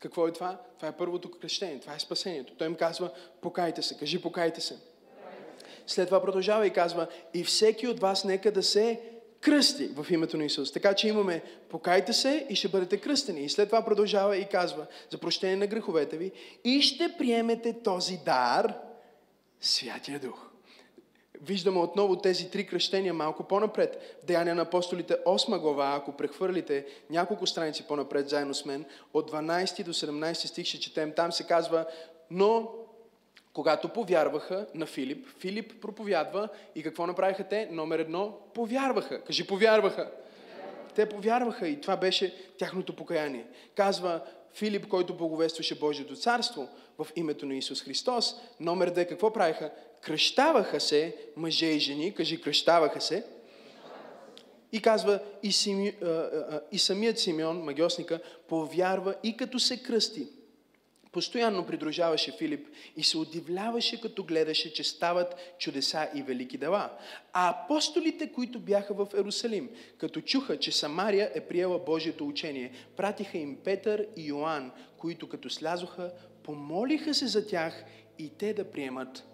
Какво 0.00 0.28
е 0.28 0.32
това? 0.32 0.60
Това 0.76 0.88
е 0.88 0.96
първото 0.96 1.30
кръщение, 1.30 1.80
това 1.80 1.94
е 1.94 1.98
спасението. 1.98 2.54
Той 2.54 2.66
им 2.66 2.74
казва, 2.74 3.10
покайте 3.40 3.82
се, 3.82 3.98
кажи 3.98 4.22
покайте 4.22 4.60
се. 4.60 4.78
След 5.86 6.08
това 6.08 6.22
продължава 6.22 6.66
и 6.66 6.72
казва, 6.72 7.06
и 7.34 7.44
всеки 7.44 7.88
от 7.88 8.00
вас 8.00 8.24
нека 8.24 8.52
да 8.52 8.62
се 8.62 9.13
кръсти 9.44 9.86
в 9.86 10.06
името 10.10 10.36
на 10.36 10.44
Исус. 10.44 10.72
Така 10.72 10.94
че 10.94 11.08
имаме 11.08 11.42
покайте 11.68 12.12
се 12.12 12.46
и 12.50 12.54
ще 12.54 12.68
бъдете 12.68 12.96
кръстени. 12.96 13.44
И 13.44 13.48
след 13.48 13.68
това 13.68 13.84
продължава 13.84 14.36
и 14.36 14.48
казва 14.48 14.86
за 15.10 15.18
прощение 15.18 15.56
на 15.56 15.66
греховете 15.66 16.16
ви 16.16 16.32
и 16.64 16.82
ще 16.82 17.14
приемете 17.18 17.82
този 17.82 18.18
дар, 18.24 18.74
Святия 19.60 20.18
Дух. 20.18 20.50
Виждаме 21.42 21.78
отново 21.78 22.16
тези 22.16 22.50
три 22.50 22.66
кръщения 22.66 23.14
малко 23.14 23.44
по-напред. 23.44 24.18
В 24.22 24.26
Деяния 24.26 24.54
на 24.54 24.62
апостолите 24.62 25.16
8 25.26 25.58
глава, 25.58 25.94
ако 25.96 26.12
прехвърлите 26.12 26.86
няколко 27.10 27.46
страници 27.46 27.86
по-напред 27.86 28.28
заедно 28.28 28.54
с 28.54 28.64
мен, 28.64 28.84
от 29.14 29.30
12 29.30 29.84
до 29.84 29.92
17 29.92 30.34
стих 30.34 30.66
ще 30.66 30.80
четем. 30.80 31.12
Там 31.16 31.32
се 31.32 31.46
казва, 31.46 31.86
но 32.30 32.72
когато 33.54 33.88
повярваха 33.88 34.66
на 34.74 34.86
Филип, 34.86 35.26
Филип 35.38 35.80
проповядва 35.80 36.48
и 36.74 36.82
какво 36.82 37.06
направиха 37.06 37.44
те? 37.44 37.68
Номер 37.70 37.98
едно, 37.98 38.38
повярваха. 38.54 39.20
Кажи, 39.24 39.46
повярваха. 39.46 40.10
Те 40.94 41.08
повярваха 41.08 41.68
и 41.68 41.80
това 41.80 41.96
беше 41.96 42.34
тяхното 42.58 42.96
покаяние. 42.96 43.46
Казва 43.76 44.20
Филип, 44.54 44.88
който 44.88 45.16
благовестваше 45.16 45.78
Божието 45.78 46.16
царство 46.16 46.68
в 46.98 47.06
името 47.16 47.46
на 47.46 47.54
Исус 47.54 47.82
Христос. 47.82 48.34
Номер 48.60 48.90
две, 48.90 49.04
какво 49.04 49.32
правиха? 49.32 49.70
Кръщаваха 50.00 50.80
се 50.80 51.16
мъже 51.36 51.66
и 51.66 51.78
жени. 51.78 52.14
Кажи, 52.14 52.40
кръщаваха 52.40 53.00
се. 53.00 53.24
И 54.72 54.82
казва, 54.82 55.20
и, 55.42 55.52
Сими, 55.52 55.94
и 56.72 56.78
самият 56.78 57.18
Симеон, 57.18 57.62
магиосника, 57.62 58.20
повярва 58.48 59.14
и 59.22 59.36
като 59.36 59.58
се 59.58 59.82
кръсти 59.82 60.28
постоянно 61.14 61.66
придружаваше 61.66 62.32
Филип 62.38 62.68
и 62.96 63.04
се 63.04 63.18
удивляваше, 63.18 64.00
като 64.00 64.24
гледаше, 64.24 64.72
че 64.72 64.84
стават 64.84 65.34
чудеса 65.58 66.08
и 66.14 66.22
велики 66.22 66.58
дела. 66.58 66.90
А 67.32 67.50
апостолите, 67.50 68.32
които 68.32 68.58
бяха 68.58 68.94
в 68.94 69.08
Ерусалим, 69.14 69.70
като 69.98 70.20
чуха, 70.20 70.58
че 70.58 70.72
Самария 70.72 71.30
е 71.34 71.40
приела 71.40 71.78
Божието 71.78 72.28
учение, 72.28 72.72
пратиха 72.96 73.38
им 73.38 73.56
Петър 73.64 74.06
и 74.16 74.26
Йоанн, 74.26 74.72
които 74.98 75.28
като 75.28 75.50
слязоха, 75.50 76.12
помолиха 76.42 77.14
се 77.14 77.26
за 77.26 77.46
тях 77.46 77.84
и 78.18 78.28
те 78.38 78.54
да 78.54 78.70
приемат 78.70 79.24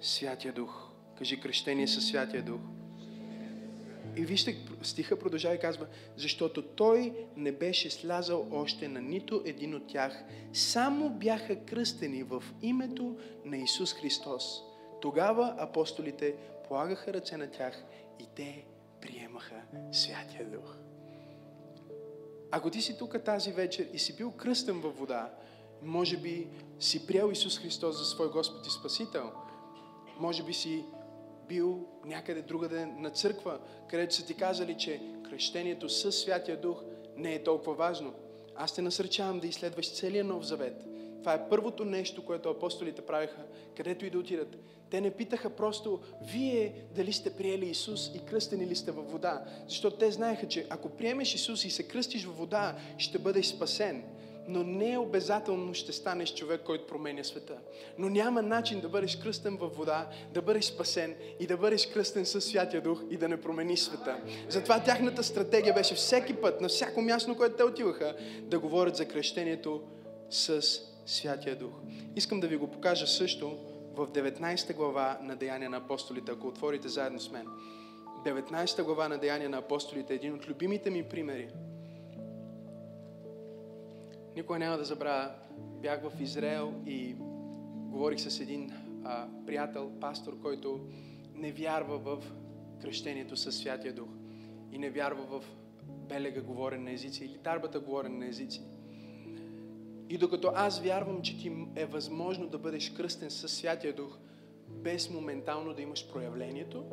Святия 0.00 0.52
Дух. 0.52 0.90
Кажи 1.18 1.40
кръщение 1.40 1.88
със 1.88 2.08
Святия 2.08 2.42
Дух. 2.42 2.79
И 4.16 4.24
вижте, 4.24 4.56
стиха 4.82 5.18
продължава 5.18 5.54
и 5.54 5.58
казва, 5.58 5.86
защото 6.16 6.62
той 6.62 7.26
не 7.36 7.52
беше 7.52 7.90
слязал 7.90 8.46
още 8.52 8.88
на 8.88 9.00
нито 9.00 9.42
един 9.44 9.74
от 9.74 9.86
тях, 9.86 10.24
само 10.52 11.10
бяха 11.10 11.64
кръстени 11.64 12.22
в 12.22 12.42
името 12.62 13.16
на 13.44 13.56
Исус 13.56 13.94
Христос. 13.94 14.62
Тогава 15.00 15.54
апостолите 15.58 16.34
полагаха 16.68 17.12
ръце 17.12 17.36
на 17.36 17.50
тях 17.50 17.84
и 18.20 18.26
те 18.36 18.64
приемаха 19.00 19.62
Святия 19.92 20.44
Дух. 20.50 20.76
Ако 22.50 22.70
ти 22.70 22.82
си 22.82 22.98
тук 22.98 23.24
тази 23.24 23.52
вечер 23.52 23.88
и 23.92 23.98
си 23.98 24.16
бил 24.16 24.30
кръстен 24.30 24.80
във 24.80 24.98
вода, 24.98 25.32
може 25.82 26.16
би 26.16 26.48
си 26.80 27.06
приел 27.06 27.30
Исус 27.32 27.58
Христос 27.58 27.98
за 27.98 28.04
свой 28.04 28.30
Господ 28.30 28.66
и 28.66 28.70
Спасител, 28.70 29.32
може 30.18 30.42
би 30.42 30.54
си 30.54 30.84
бил 31.50 31.86
някъде 32.04 32.42
другаде 32.42 32.86
на 32.86 33.10
църква, 33.10 33.58
където 33.88 34.14
са 34.14 34.26
ти 34.26 34.34
казали, 34.34 34.76
че 34.78 35.00
кръщението 35.30 35.88
със 35.88 36.18
Святия 36.18 36.60
Дух 36.60 36.82
не 37.16 37.34
е 37.34 37.42
толкова 37.42 37.74
важно. 37.74 38.14
Аз 38.56 38.74
те 38.74 38.82
насърчавам 38.82 39.40
да 39.40 39.46
изследваш 39.46 39.92
целия 39.92 40.24
Нов 40.24 40.44
Завет 40.44 40.84
Това 41.18 41.34
е 41.34 41.48
първото 41.48 41.84
нещо, 41.84 42.24
което 42.24 42.50
апостолите 42.50 43.02
правиха, 43.02 43.42
където 43.76 44.06
и 44.06 44.10
да 44.10 44.18
отидат. 44.18 44.56
Те 44.90 45.00
не 45.00 45.10
питаха 45.10 45.50
просто, 45.50 46.00
вие 46.22 46.74
дали 46.94 47.12
сте 47.12 47.36
приели 47.36 47.66
Исус 47.66 48.10
и 48.14 48.24
кръстени 48.24 48.66
ли 48.66 48.76
сте 48.76 48.90
във 48.90 49.12
вода. 49.12 49.44
Защото 49.68 49.96
те 49.96 50.10
знаеха, 50.10 50.48
че 50.48 50.66
ако 50.70 50.88
приемеш 50.88 51.34
Исус 51.34 51.64
и 51.64 51.70
се 51.70 51.88
кръстиш 51.88 52.24
във 52.24 52.38
вода, 52.38 52.76
ще 52.98 53.18
бъдеш 53.18 53.46
спасен 53.46 54.04
но 54.48 54.62
не 54.62 54.92
е 54.92 54.98
обязателно 54.98 55.74
ще 55.74 55.92
станеш 55.92 56.34
човек, 56.34 56.60
който 56.64 56.86
променя 56.86 57.24
света. 57.24 57.58
Но 57.98 58.08
няма 58.08 58.42
начин 58.42 58.80
да 58.80 58.88
бъдеш 58.88 59.16
кръстен 59.16 59.56
във 59.56 59.76
вода, 59.76 60.08
да 60.34 60.42
бъдеш 60.42 60.64
спасен 60.64 61.14
и 61.40 61.46
да 61.46 61.56
бъдеш 61.56 61.86
кръстен 61.86 62.26
със 62.26 62.44
Святия 62.44 62.82
Дух 62.82 63.02
и 63.10 63.16
да 63.16 63.28
не 63.28 63.40
промениш 63.40 63.80
света. 63.80 64.20
Затова 64.48 64.80
тяхната 64.80 65.22
стратегия 65.22 65.74
беше 65.74 65.94
всеки 65.94 66.34
път, 66.34 66.60
на 66.60 66.68
всяко 66.68 67.02
място, 67.02 67.36
което 67.36 67.56
те 67.56 67.64
отиваха, 67.64 68.16
да 68.42 68.58
говорят 68.58 68.96
за 68.96 69.04
кръщението 69.04 69.82
с 70.30 70.62
Святия 71.06 71.56
Дух. 71.56 71.72
Искам 72.16 72.40
да 72.40 72.48
ви 72.48 72.56
го 72.56 72.70
покажа 72.70 73.06
също 73.06 73.58
в 73.94 74.06
19 74.06 74.74
глава 74.74 75.18
на 75.22 75.36
Деяния 75.36 75.70
на 75.70 75.76
апостолите, 75.76 76.32
ако 76.32 76.46
отворите 76.46 76.88
заедно 76.88 77.20
с 77.20 77.30
мен. 77.30 77.46
19 78.26 78.82
глава 78.82 79.08
на 79.08 79.18
Деяния 79.18 79.50
на 79.50 79.58
апостолите 79.58 80.12
е 80.12 80.16
един 80.16 80.34
от 80.34 80.48
любимите 80.48 80.90
ми 80.90 81.02
примери– 81.02 81.48
Никой 84.36 84.58
няма 84.58 84.76
да 84.78 84.84
забравя. 84.84 85.30
Бях 85.82 86.02
в 86.02 86.20
Израел 86.20 86.74
и 86.86 87.14
говорих 87.90 88.20
с 88.20 88.40
един 88.40 88.72
а, 89.04 89.28
приятел, 89.46 89.92
пастор, 90.00 90.40
който 90.40 90.80
не 91.34 91.52
вярва 91.52 91.98
в 91.98 92.18
кръщението 92.82 93.36
със 93.36 93.58
Святия 93.58 93.94
Дух 93.94 94.08
и 94.72 94.78
не 94.78 94.90
вярва 94.90 95.40
в 95.40 95.44
белега 96.08 96.40
говорене 96.40 96.84
на 96.84 96.92
езици 96.92 97.24
или 97.24 97.38
дарбата 97.38 97.80
говорене 97.80 98.18
на 98.18 98.26
езици. 98.26 98.62
И 100.08 100.18
докато 100.18 100.52
аз 100.54 100.80
вярвам, 100.80 101.22
че 101.22 101.38
ти 101.38 101.52
е 101.76 101.86
възможно 101.86 102.48
да 102.48 102.58
бъдеш 102.58 102.90
кръстен 102.90 103.30
със 103.30 103.52
Святия 103.52 103.94
Дух, 103.94 104.18
без 104.68 105.10
моментално 105.10 105.74
да 105.74 105.82
имаш 105.82 106.12
проявлението, 106.12 106.84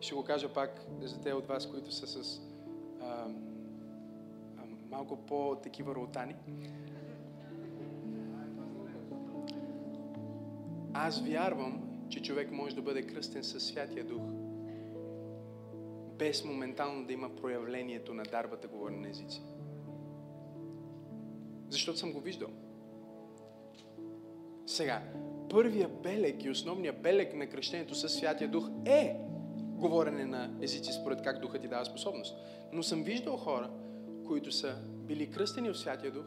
ще 0.00 0.14
го 0.14 0.24
кажа 0.24 0.48
пак 0.48 0.86
за 1.00 1.20
те 1.20 1.32
от 1.32 1.46
вас, 1.46 1.70
които 1.70 1.92
са 1.92 2.06
с 2.06 2.40
а, 3.00 3.28
малко 4.90 5.16
по-такива 5.16 5.94
ротани. 5.94 6.34
Аз 10.94 11.20
вярвам, 11.26 11.82
че 12.08 12.22
човек 12.22 12.50
може 12.50 12.74
да 12.74 12.82
бъде 12.82 13.06
кръстен 13.06 13.44
със 13.44 13.66
Святия 13.66 14.04
Дух, 14.04 14.22
без 16.18 16.44
моментално 16.44 17.06
да 17.06 17.12
има 17.12 17.36
проявлението 17.36 18.14
на 18.14 18.22
дарбата 18.22 18.68
говорене 18.68 19.00
на 19.00 19.08
езици. 19.08 19.42
Защото 21.68 21.98
съм 21.98 22.12
го 22.12 22.20
виждал. 22.20 22.48
Сега, 24.66 25.02
първия 25.50 25.88
белег 25.88 26.44
и 26.44 26.50
основният 26.50 27.02
белег 27.02 27.34
на 27.34 27.46
кръщението 27.46 27.94
със 27.94 28.14
Святия 28.14 28.50
Дух 28.50 28.68
е 28.86 29.16
говорене 29.56 30.24
на 30.24 30.58
езици, 30.62 30.92
според 30.92 31.22
как 31.22 31.40
Духът 31.40 31.62
ти 31.62 31.68
дава 31.68 31.84
способност. 31.84 32.36
Но 32.72 32.82
съм 32.82 33.02
виждал 33.02 33.36
хора, 33.36 33.70
които 34.26 34.52
са 34.52 34.76
били 34.86 35.30
кръстени 35.30 35.70
от 35.70 35.78
Святия 35.78 36.12
Дух 36.12 36.26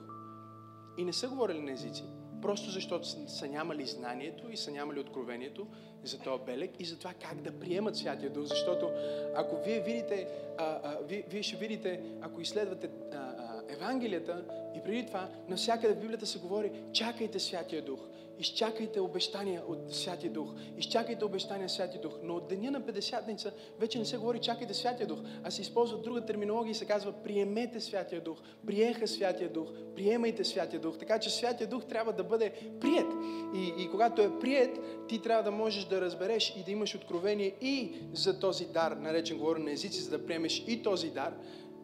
и 0.97 1.03
не 1.03 1.13
са 1.13 1.29
говорили 1.29 1.59
на 1.59 1.71
езици, 1.71 2.03
просто 2.41 2.69
защото 2.69 3.07
са 3.29 3.47
нямали 3.47 3.85
знанието 3.85 4.51
и 4.51 4.57
са 4.57 4.71
нямали 4.71 4.99
откровението 4.99 5.67
за 6.03 6.19
този 6.19 6.43
белег 6.43 6.71
и 6.79 6.85
за 6.85 6.99
това 6.99 7.13
как 7.13 7.41
да 7.41 7.59
приемат 7.59 7.95
Святия 7.95 8.29
Дух. 8.29 8.43
Защото 8.43 8.91
ако 9.35 9.63
вие 9.63 9.79
видите, 9.79 10.27
а, 10.57 10.79
а, 10.83 10.97
вие, 11.07 11.23
вие 11.29 11.43
ще 11.43 11.57
видите, 11.57 12.01
ако 12.21 12.41
изследвате 12.41 12.89
а, 13.11 13.15
а, 13.15 13.61
Евангелията 13.69 14.43
и 14.77 14.83
преди 14.83 15.05
това, 15.05 15.29
навсякъде 15.47 15.93
в 15.93 15.99
Библията 15.99 16.25
се 16.25 16.39
говори, 16.39 16.71
чакайте 16.93 17.39
Святия 17.39 17.81
Дух 17.81 17.99
изчакайте 18.39 18.99
обещания 18.99 19.63
от 19.67 19.95
Святия 19.95 20.31
Дух. 20.31 20.53
Изчакайте 20.77 21.25
обещания 21.25 21.65
от 21.65 21.71
Святия 21.71 22.01
Дух. 22.01 22.13
Но 22.23 22.35
от 22.35 22.47
деня 22.47 22.71
на 22.71 22.81
50-ница 22.81 23.51
вече 23.79 23.99
не 23.99 24.05
се 24.05 24.17
говори 24.17 24.39
чакайте 24.39 24.73
Святия 24.73 25.07
Дух, 25.07 25.19
а 25.43 25.51
се 25.51 25.61
използва 25.61 25.97
друга 25.97 26.25
терминология 26.25 26.71
и 26.71 26.75
се 26.75 26.85
казва 26.85 27.11
приемете 27.11 27.79
Святия 27.79 28.21
Дух. 28.21 28.37
Приеха 28.67 29.07
Святия 29.07 29.49
Дух. 29.49 29.69
Приемайте 29.95 30.43
Святия 30.43 30.79
Дух. 30.79 30.97
Така 30.97 31.19
че 31.19 31.29
Святия 31.29 31.67
Дух 31.67 31.85
трябва 31.85 32.13
да 32.13 32.23
бъде 32.23 32.51
прият. 32.81 33.13
И, 33.55 33.73
и 33.83 33.89
когато 33.91 34.21
е 34.21 34.39
прият, 34.39 34.79
ти 35.07 35.21
трябва 35.21 35.43
да 35.43 35.51
можеш 35.51 35.85
да 35.85 36.01
разбереш 36.01 36.55
и 36.57 36.63
да 36.63 36.71
имаш 36.71 36.95
откровение 36.95 37.55
и 37.61 37.93
за 38.13 38.39
този 38.39 38.65
дар, 38.65 38.91
наречен 38.91 39.37
говорен 39.37 39.63
на 39.63 39.71
езици, 39.71 40.01
за 40.01 40.09
да 40.09 40.25
приемеш 40.25 40.63
и 40.67 40.83
този 40.83 41.09
дар. 41.09 41.33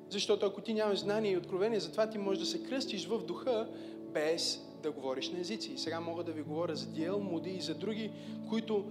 Защото 0.09 0.45
ако 0.45 0.61
ти 0.61 0.73
нямаш 0.73 0.99
знание 0.99 1.31
и 1.31 1.37
откровение, 1.37 1.79
затова 1.79 2.09
ти 2.09 2.17
можеш 2.17 2.39
да 2.39 2.49
се 2.49 2.63
кръстиш 2.63 3.07
в 3.07 3.25
духа, 3.25 3.67
без 4.13 4.65
да 4.85 4.91
говориш 4.91 5.29
на 5.29 5.39
езици. 5.39 5.73
И 5.73 5.77
сега 5.77 5.99
мога 5.99 6.23
да 6.23 6.31
ви 6.31 6.41
говоря 6.41 6.75
за 6.75 6.87
Диел, 6.87 7.19
Муди 7.19 7.49
и 7.49 7.61
за 7.61 7.75
други, 7.75 8.11
които 8.49 8.85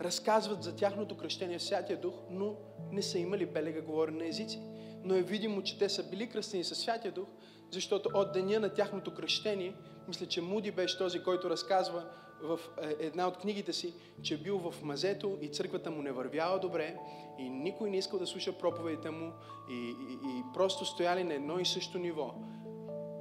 разказват 0.00 0.62
за 0.62 0.76
тяхното 0.76 1.16
кръщение 1.16 1.58
в 1.58 1.62
Святия 1.62 2.00
Дух, 2.00 2.14
но 2.30 2.56
не 2.92 3.02
са 3.02 3.18
имали 3.18 3.46
белега 3.46 3.80
говорене 3.80 4.18
на 4.18 4.28
езици. 4.28 4.60
Но 5.04 5.14
е 5.14 5.22
видимо, 5.22 5.62
че 5.62 5.78
те 5.78 5.88
са 5.88 6.10
били 6.10 6.28
кръстени 6.28 6.64
със 6.64 6.78
Святия 6.78 7.12
Дух, 7.12 7.28
защото 7.70 8.08
от 8.14 8.32
деня 8.32 8.60
на 8.60 8.74
тяхното 8.74 9.14
кръщение, 9.14 9.74
мисля, 10.08 10.26
че 10.26 10.40
Муди 10.40 10.70
беше 10.70 10.98
този, 10.98 11.22
който 11.22 11.50
разказва 11.50 12.04
в 12.42 12.60
е, 12.82 13.06
една 13.06 13.28
от 13.28 13.36
книгите 13.36 13.72
си, 13.72 13.94
че 14.22 14.34
е 14.34 14.38
бил 14.38 14.58
в 14.58 14.82
мазето 14.82 15.38
и 15.40 15.48
църквата 15.48 15.90
му 15.90 16.02
не 16.02 16.12
вървяла 16.12 16.58
добре 16.58 16.96
и 17.38 17.48
никой 17.48 17.90
не 17.90 17.96
искал 17.96 18.18
да 18.18 18.26
слуша 18.26 18.58
проповедите 18.58 19.10
му 19.10 19.32
и, 19.70 19.74
и, 19.74 20.12
и 20.12 20.42
просто 20.54 20.84
стояли 20.84 21.24
на 21.24 21.34
едно 21.34 21.58
и 21.58 21.66
също 21.66 21.98
ниво. 21.98 22.34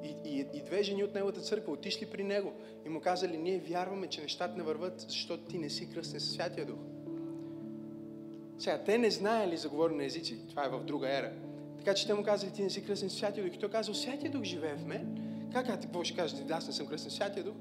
И, 0.06 0.30
и, 0.30 0.46
и 0.54 0.62
две 0.64 0.84
жени 0.84 1.04
от 1.04 1.14
неговата 1.14 1.42
църква 1.42 1.74
отишли 1.74 2.06
при 2.06 2.24
него 2.24 2.54
и 2.86 2.90
му 2.90 3.02
казали, 3.02 3.38
ние 3.38 3.60
вярваме, 3.60 4.08
че 4.08 4.22
нещата 4.22 4.58
не 4.58 4.64
върват, 4.64 5.06
защото 5.08 5.44
ти 5.44 5.58
не 5.58 5.70
си 5.70 5.90
кръстен 5.90 6.20
със 6.20 6.32
Святия 6.32 6.66
Дух. 6.66 6.80
Сега, 8.60 8.84
те 8.84 8.98
не 8.98 9.12
знаели 9.12 9.58
за 9.58 9.70
говорене 9.70 9.98
на 9.98 10.06
езици. 10.06 10.48
Това 10.50 10.66
е 10.66 10.70
в 10.70 10.84
друга 10.84 11.18
ера. 11.18 11.32
Така 11.78 11.94
че 11.94 12.08
те 12.08 12.14
му 12.14 12.24
казали, 12.24 12.52
ти 12.52 12.64
не 12.64 12.70
си 12.70 12.86
кръстен 12.86 13.10
със 13.10 13.20
Святия 13.20 13.46
Дух. 13.46 13.56
И 13.56 13.60
той 13.60 13.70
казал, 13.70 13.94
Святия 13.94 14.32
Дух 14.32 14.44
живее 14.44 14.76
в 14.76 14.86
мен. 14.86 15.18
Как, 15.54 15.70
а 15.70 15.78
ти 15.80 15.88
какво 15.88 16.04
ще 16.04 16.16
кажеш? 16.16 16.40
Аз 16.52 16.68
не 16.68 16.74
съм 16.74 16.88
кръстен 16.88 17.10
със 17.10 17.18
Святия 17.18 17.44
Дух. 17.44 17.56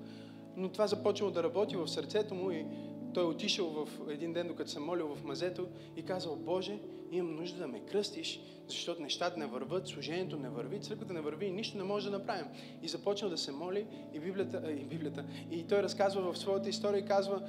Но 0.57 0.69
това 0.69 0.87
започнало 0.87 1.33
да 1.33 1.43
работи 1.43 1.77
в 1.77 1.89
сърцето 1.89 2.35
му 2.35 2.51
и 2.51 2.67
той 3.15 3.25
отишъл 3.25 3.69
в 3.69 3.89
един 4.11 4.33
ден, 4.33 4.49
докато 4.49 4.71
се 4.71 4.81
молил 4.81 5.15
в 5.15 5.25
мазето 5.25 5.69
и 5.97 6.03
казал, 6.03 6.37
Боже, 6.37 6.79
имам 7.11 7.37
нужда 7.37 7.59
да 7.59 7.69
ме 7.69 7.81
кръстиш, 7.81 8.41
защото 8.69 9.03
нещата 9.03 9.39
не 9.39 9.47
върват, 9.47 9.89
служението 9.89 10.39
не 10.39 10.49
върви, 10.49 10.81
църквата 10.81 11.13
не 11.13 11.21
върви 11.21 11.47
и 11.47 11.51
нищо 11.51 11.79
не 11.79 11.85
може 11.85 12.11
да 12.11 12.19
направим. 12.19 12.47
И 12.83 12.89
започнал 12.89 13.31
да 13.31 13.39
се 13.39 13.53
моли 13.53 13.87
и 14.13 14.21
Библията, 14.21 14.73
и 14.73 14.85
Библията. 14.85 15.25
И 15.51 15.67
той 15.67 15.83
разказва 15.83 16.33
в 16.33 16.39
своята 16.39 16.69
история 16.69 17.01
и 17.01 17.07
казва, 17.07 17.49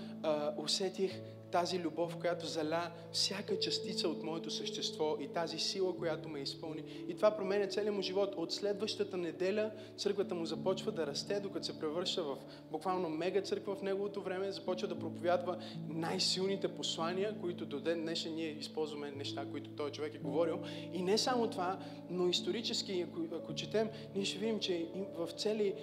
усетих 0.57 1.21
тази 1.55 1.79
любов, 1.79 2.17
която 2.17 2.45
заля 2.45 2.91
всяка 3.11 3.59
частица 3.59 4.09
от 4.09 4.23
моето 4.23 4.51
същество 4.51 5.17
и 5.19 5.27
тази 5.27 5.59
сила, 5.59 5.97
която 5.97 6.29
ме 6.29 6.39
изпълни. 6.39 6.83
И 7.07 7.15
това 7.15 7.31
променя 7.31 7.67
целият 7.67 7.95
му 7.95 8.01
живот. 8.01 8.35
От 8.37 8.53
следващата 8.53 9.17
неделя 9.17 9.71
църквата 9.97 10.35
му 10.35 10.45
започва 10.45 10.91
да 10.91 11.07
расте, 11.07 11.39
докато 11.39 11.65
се 11.65 11.79
превръща 11.79 12.23
в 12.23 12.37
буквално 12.71 13.09
мега 13.09 13.41
църква 13.41 13.75
в 13.75 13.81
неговото 13.81 14.21
време, 14.21 14.51
започва 14.51 14.87
да 14.87 14.99
проповядва 14.99 15.57
най-силните 15.89 16.67
послания, 16.67 17.35
които 17.41 17.65
до 17.65 17.79
ден 17.79 18.01
днешен 18.01 18.35
ние 18.35 18.49
използваме 18.49 19.11
неща, 19.11 19.45
които 19.51 19.69
този 19.69 19.93
човек 19.93 20.15
е 20.15 20.17
говорил. 20.17 20.59
И 20.93 21.01
не 21.01 21.17
само 21.17 21.49
това, 21.49 21.79
но 22.09 22.27
исторически, 22.27 23.05
ако, 23.09 23.35
ако 23.35 23.55
четем, 23.55 23.89
ние 24.15 24.25
ще 24.25 24.39
видим, 24.39 24.59
че 24.59 24.87
в 25.17 25.29
цели 25.31 25.73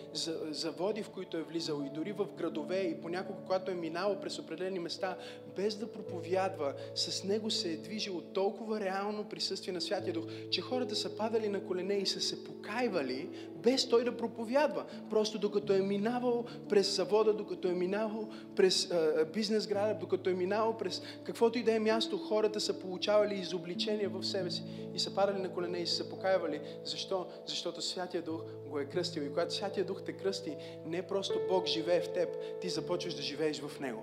заводи, 0.50 1.02
в 1.02 1.10
които 1.10 1.36
е 1.36 1.42
влизал 1.42 1.82
и 1.86 1.90
дори 1.94 2.12
в 2.12 2.26
градове 2.38 2.80
и 2.80 3.00
понякога, 3.00 3.38
когато 3.46 3.70
е 3.70 3.74
минало 3.74 4.20
през 4.20 4.38
определени 4.38 4.78
места, 4.78 5.16
без 5.62 5.76
да 5.76 5.92
проповядва, 5.92 6.74
с 6.94 7.24
него 7.24 7.50
се 7.50 7.72
е 7.72 7.76
движило 7.76 8.20
толкова 8.20 8.80
реално 8.80 9.24
присъствие 9.24 9.72
на 9.72 9.80
Святия 9.80 10.12
Дух, 10.12 10.24
че 10.50 10.60
хората 10.60 10.96
са 10.96 11.16
падали 11.16 11.48
на 11.48 11.64
колене 11.64 11.94
и 11.94 12.06
са 12.06 12.20
се 12.20 12.44
покайвали, 12.44 13.28
без 13.56 13.88
той 13.88 14.04
да 14.04 14.16
проповядва. 14.16 14.84
Просто 15.10 15.38
докато 15.38 15.72
е 15.72 15.80
минавал 15.80 16.44
през 16.68 16.96
завода, 16.96 17.32
докато 17.32 17.68
е 17.68 17.72
минавал 17.72 18.28
през 18.56 18.92
бизнес 19.34 19.66
града, 19.66 19.98
докато 20.00 20.30
е 20.30 20.34
минавал 20.34 20.76
през 20.76 21.02
каквото 21.24 21.58
и 21.58 21.62
да 21.62 21.74
е 21.74 21.78
място, 21.78 22.18
хората 22.18 22.60
са 22.60 22.80
получавали 22.80 23.34
изобличение 23.34 24.08
в 24.08 24.24
себе 24.24 24.50
си 24.50 24.62
и 24.94 24.98
са 24.98 25.14
падали 25.14 25.38
на 25.38 25.52
колене 25.52 25.78
и 25.78 25.86
са 25.86 25.96
се 25.96 26.10
покайвали. 26.10 26.60
Защо? 26.84 27.26
Защото 27.46 27.82
Святия 27.82 28.22
Дух 28.22 28.42
го 28.68 28.78
е 28.78 28.84
кръстил. 28.84 29.22
И 29.22 29.28
когато 29.28 29.54
Святия 29.54 29.84
Дух 29.84 30.02
те 30.02 30.12
кръсти, 30.12 30.56
не 30.86 31.02
просто 31.02 31.40
Бог 31.48 31.66
живее 31.66 32.00
в 32.00 32.12
теб, 32.12 32.28
ти 32.60 32.68
започваш 32.68 33.14
да 33.14 33.22
живееш 33.22 33.60
в 33.60 33.80
Него. 33.80 34.02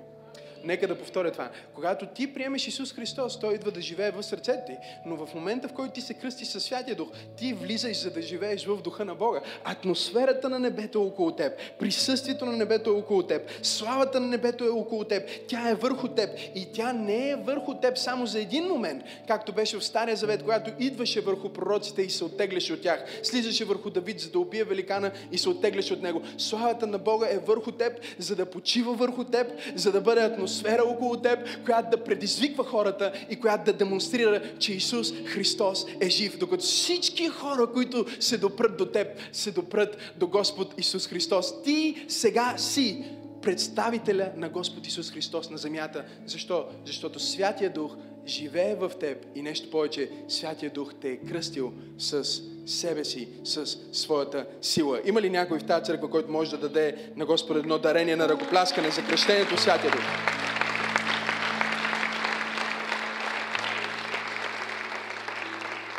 Нека 0.64 0.88
да 0.88 0.98
повторя 0.98 1.32
това. 1.32 1.50
Когато 1.76 2.06
ти 2.06 2.34
приемеш 2.34 2.68
Исус 2.68 2.94
Христос, 2.94 3.40
Той 3.40 3.56
идва 3.56 3.72
да 3.72 3.82
живее 3.82 4.12
в 4.12 4.24
сърцето 4.24 4.62
ти, 4.68 4.78
но 5.06 5.26
в 5.26 5.34
момента, 5.34 5.68
в 5.68 5.74
който 5.74 5.94
ти 5.94 6.02
се 6.02 6.14
кръстиш 6.14 6.48
със 6.48 6.64
Святия 6.64 6.96
Дух, 6.96 7.08
ти 7.38 7.54
влизаш 7.54 7.98
за 7.98 8.12
да 8.12 8.22
живееш 8.22 8.66
в 8.66 8.82
Духа 8.82 9.06
на 9.06 9.16
Бога. 9.16 9.42
Атмосферата 9.64 10.50
на 10.50 10.60
небето 10.60 10.98
е 10.98 11.02
около 11.02 11.32
теб, 11.32 11.54
присъствието 11.80 12.46
на 12.46 12.58
небето 12.58 12.90
е 12.90 12.94
около 12.94 13.24
теб, 13.24 13.52
славата 13.64 14.20
на 14.20 14.28
небето 14.28 14.66
е 14.66 14.70
около 14.70 15.04
теб, 15.04 15.30
тя 15.48 15.70
е 15.70 15.76
върху 15.76 16.08
теб 16.08 16.30
и 16.56 16.68
тя 16.74 16.94
не 16.94 17.30
е 17.30 17.36
върху 17.36 17.74
теб 17.74 17.98
само 17.98 18.26
за 18.26 18.40
един 18.40 18.64
момент, 18.64 19.04
както 19.28 19.54
беше 19.54 19.78
в 19.78 19.84
Стария 19.84 20.16
Завет, 20.16 20.42
когато 20.42 20.72
идваше 20.80 21.22
върху 21.22 21.50
пророците 21.50 22.02
и 22.02 22.10
се 22.10 22.24
оттегляше 22.24 22.74
от 22.74 22.82
тях, 22.82 23.06
слизаше 23.24 23.66
върху 23.66 23.90
Давид, 23.90 24.20
за 24.20 24.30
да 24.30 24.40
убие 24.40 24.64
великана 24.64 25.12
и 25.32 25.38
се 25.38 25.50
оттегляше 25.50 25.94
от 25.94 26.02
него. 26.02 26.22
Славата 26.38 26.88
на 26.88 26.98
Бога 26.98 27.28
е 27.30 27.38
върху 27.38 27.72
теб, 27.72 28.00
за 28.18 28.36
да 28.36 28.46
почива 28.46 28.94
върху 28.94 29.24
теб, 29.24 29.48
за 29.76 29.92
да 29.92 30.02
бъде 30.02 30.22
атмосфера 30.22 30.49
около 30.86 31.18
теб, 31.18 31.40
която 31.66 31.90
да 31.98 32.04
предизвиква 32.04 32.64
хората 32.64 33.12
и 33.30 33.36
която 33.36 33.66
да 33.66 33.74
демонстрира, 33.74 34.42
че 34.60 34.74
Исус 34.74 35.14
Христос 35.26 35.86
е 36.02 36.10
жив. 36.10 36.38
Докато 36.38 36.64
всички 36.64 37.28
хора, 37.28 37.68
които 37.74 38.06
се 38.20 38.38
допрат 38.38 38.78
до 38.78 38.86
теб, 38.86 39.08
се 39.32 39.52
допрат 39.52 39.98
до 40.18 40.28
Господ 40.28 40.74
Исус 40.78 41.08
Христос. 41.08 41.64
Ти 41.64 42.06
сега 42.08 42.54
си 42.58 43.06
представителя 43.42 44.32
на 44.36 44.50
Господ 44.50 44.88
Исус 44.88 45.12
Христос 45.12 45.50
на 45.50 45.58
земята. 45.58 46.06
Защо? 46.26 46.66
Защото 46.86 47.20
Святия 47.20 47.74
Дух 47.74 47.96
живее 48.26 48.76
в 48.76 48.92
теб 49.00 49.26
и 49.36 49.42
нещо 49.42 49.70
повече, 49.70 50.10
Святия 50.28 50.72
Дух 50.72 50.94
те 51.02 51.10
е 51.10 51.18
кръстил 51.18 51.74
с 51.98 52.42
себе 52.66 53.06
си, 53.06 53.28
с 53.44 53.78
своята 53.94 54.46
сила. 54.62 55.02
Има 55.06 55.22
ли 55.22 55.30
някой 55.30 55.60
в 55.60 55.66
тази 55.66 55.86
църква, 55.86 56.10
който 56.10 56.32
може 56.32 56.52
да 56.52 56.58
даде 56.58 57.12
на 57.16 57.26
Господ 57.26 57.58
едно 57.58 57.78
дарение 57.78 58.16
на 58.16 58.30
ръкопляскане 58.30 58.92
за 58.92 59.06
кръщението 59.06 59.58
Святия 59.58 59.92
Дух? 59.92 60.02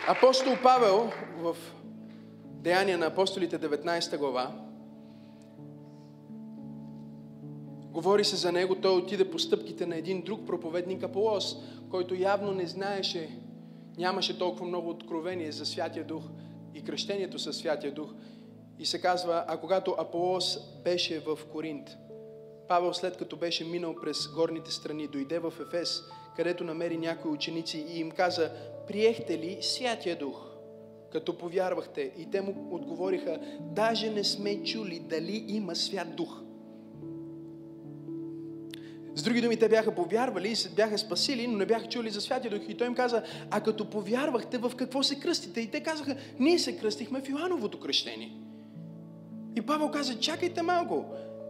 Апостол 0.09 0.57
Павел 0.63 1.13
в 1.37 1.57
Деяния 2.45 2.99
на 2.99 3.07
апостолите 3.07 3.59
19 3.59 4.17
глава 4.19 4.70
Говори 7.91 8.25
се 8.25 8.37
за 8.37 8.53
него, 8.53 8.75
той 8.75 8.97
отиде 8.97 9.31
по 9.31 9.39
стъпките 9.39 9.87
на 9.87 9.97
един 9.97 10.23
друг 10.23 10.47
проповедник 10.47 11.03
Аполос, 11.03 11.57
който 11.91 12.15
явно 12.15 12.53
не 12.53 12.67
знаеше, 12.67 13.39
нямаше 13.99 14.39
толкова 14.39 14.67
много 14.67 14.91
откровение 14.91 15.53
за 15.53 15.67
Святия 15.67 16.05
Дух 16.05 16.23
и 16.75 16.85
кръщението 16.85 17.39
със 17.39 17.57
Святия 17.57 17.93
Дух. 17.93 18.11
И 18.79 18.87
се 18.87 19.01
казва, 19.01 19.45
а 19.49 19.57
когато 19.57 19.97
Аполос 19.99 20.59
беше 20.85 21.21
в 21.21 21.39
Коринт, 21.53 21.91
Павел 22.69 22.95
след 22.95 23.17
като 23.17 23.37
беше 23.37 23.65
минал 23.65 23.95
през 24.03 24.29
горните 24.29 24.71
страни, 24.71 25.07
дойде 25.07 25.39
в 25.39 25.53
Ефес, 25.61 26.03
където 26.37 26.65
намери 26.65 26.97
някои 26.97 27.31
ученици 27.31 27.87
и 27.89 28.01
им 28.01 28.11
каза, 28.11 28.51
приехте 28.87 29.39
ли 29.39 29.59
Святия 29.61 30.19
Дух? 30.19 30.51
като 31.13 31.39
повярвахте. 31.39 32.13
И 32.19 32.31
те 32.31 32.41
му 32.41 32.69
отговориха, 32.71 33.41
даже 33.61 34.11
не 34.11 34.25
сме 34.25 34.63
чули 34.63 35.01
дали 35.01 35.45
има 35.49 35.77
свят 35.77 36.17
дух. 36.17 36.43
С 39.21 39.23
други 39.23 39.41
думи, 39.41 39.57
те 39.57 39.69
бяха 39.69 39.95
повярвали 39.95 40.49
и 40.49 40.57
се 40.57 40.69
бяха 40.69 40.99
спасили, 40.99 41.47
но 41.47 41.59
не 41.59 41.67
бяха 41.67 41.89
чули 41.89 42.11
за 42.11 42.21
Святия 42.21 42.51
Дух. 42.51 42.61
И 42.69 42.75
той 42.75 42.87
им 42.87 42.95
каза, 42.95 43.23
а 43.51 43.61
като 43.61 43.91
повярвахте, 43.91 44.59
в 44.59 44.73
какво 44.77 45.03
се 45.03 45.21
кръстите? 45.21 45.61
И 45.61 45.71
те 45.71 45.81
казаха, 45.81 46.17
ние 46.39 46.59
се 46.59 46.77
кръстихме 46.77 47.21
в 47.21 47.29
Йоановото 47.29 47.81
кръщение. 47.81 48.33
И 49.57 49.63
Павел 49.63 49.89
каза, 49.89 50.19
чакайте 50.19 50.63
малко. 50.63 51.05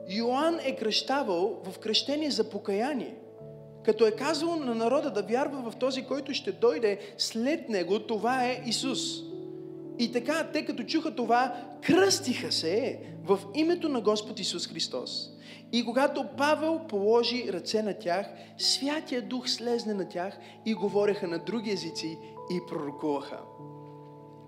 Йоанн 0.09 0.59
е 0.65 0.77
кръщавал 0.77 1.63
в 1.65 1.79
кръщение 1.79 2.31
за 2.31 2.51
покаяние. 2.51 3.15
Като 3.85 4.07
е 4.07 4.11
казал 4.11 4.57
на 4.57 4.75
народа 4.75 5.11
да 5.11 5.23
вярва 5.23 5.71
в 5.71 5.77
този, 5.77 6.03
който 6.03 6.35
ще 6.35 6.53
дойде 6.53 6.99
след 7.19 7.69
него, 7.69 7.99
това 7.99 8.45
е 8.45 8.63
Исус. 8.67 9.01
И 9.99 10.13
така, 10.13 10.51
те 10.53 10.65
като 10.65 10.83
чуха 10.83 11.15
това, 11.15 11.55
кръстиха 11.83 12.53
се 12.53 13.01
в 13.25 13.39
името 13.55 13.89
на 13.89 14.01
Господ 14.01 14.41
Исус 14.41 14.69
Христос. 14.69 15.31
И 15.73 15.85
когато 15.85 16.29
Павел 16.39 16.81
положи 16.89 17.53
ръце 17.53 17.83
на 17.83 17.99
тях, 17.99 18.27
Святия 18.59 19.23
Дух 19.23 19.49
слезне 19.49 19.95
на 19.95 20.09
тях 20.09 20.39
и 20.67 20.75
говореха 20.75 21.29
на 21.29 21.39
други 21.39 21.71
езици 21.71 22.19
и 22.51 22.61
пророкуваха. 22.69 23.39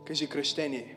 Кажи 0.06 0.28
кръщение. 0.28 0.96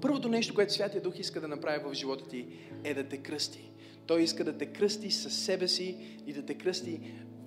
Първото 0.00 0.28
нещо, 0.28 0.54
което 0.54 0.72
Святия 0.72 1.02
Дух 1.02 1.18
иска 1.18 1.40
да 1.40 1.48
направи 1.48 1.84
в 1.84 1.94
живота 1.94 2.28
ти, 2.28 2.46
е 2.84 2.94
да 2.94 3.08
те 3.08 3.16
кръсти. 3.16 3.70
Той 4.06 4.22
иска 4.22 4.44
да 4.44 4.58
те 4.58 4.66
кръсти 4.66 5.10
със 5.10 5.34
себе 5.34 5.68
си 5.68 6.18
и 6.26 6.32
да 6.32 6.46
те 6.46 6.54
кръсти 6.54 7.00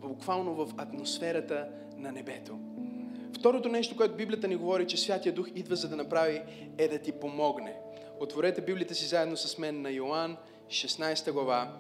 буквално 0.07 0.55
в 0.55 0.73
атмосферата 0.77 1.67
на 1.97 2.11
небето. 2.11 2.59
Второто 3.33 3.69
нещо, 3.69 3.97
което 3.97 4.15
Библията 4.15 4.47
ни 4.47 4.55
говори, 4.55 4.87
че 4.87 4.97
Святия 4.97 5.33
Дух 5.33 5.47
идва 5.55 5.75
за 5.75 5.89
да 5.89 5.95
направи, 5.95 6.41
е 6.77 6.87
да 6.87 6.99
ти 6.99 7.11
помогне. 7.11 7.75
Отворете 8.19 8.61
Библията 8.61 8.95
си 8.95 9.05
заедно 9.05 9.37
с 9.37 9.57
мен 9.57 9.81
на 9.81 9.91
Йоанн, 9.91 10.37
16 10.67 11.31
глава, 11.31 11.77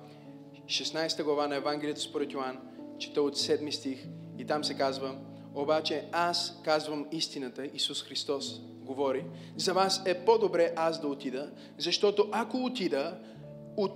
16 0.65 1.23
глава 1.23 1.47
на 1.47 1.55
Евангелието 1.55 2.01
според 2.01 2.33
Йоан, 2.33 2.59
чета 2.99 3.21
от 3.21 3.35
7 3.35 3.71
стих 3.71 4.05
и 4.37 4.45
там 4.45 4.63
се 4.63 4.73
казва, 4.73 5.15
обаче 5.55 6.05
аз 6.11 6.61
казвам 6.63 7.05
истината, 7.11 7.65
Исус 7.65 8.03
Христос 8.03 8.61
говори, 8.85 9.25
за 9.57 9.73
вас 9.73 10.01
е 10.05 10.25
по-добре 10.25 10.73
аз 10.75 11.01
да 11.01 11.07
отида, 11.07 11.51
защото 11.77 12.29
ако 12.31 12.57
отида, 12.57 13.17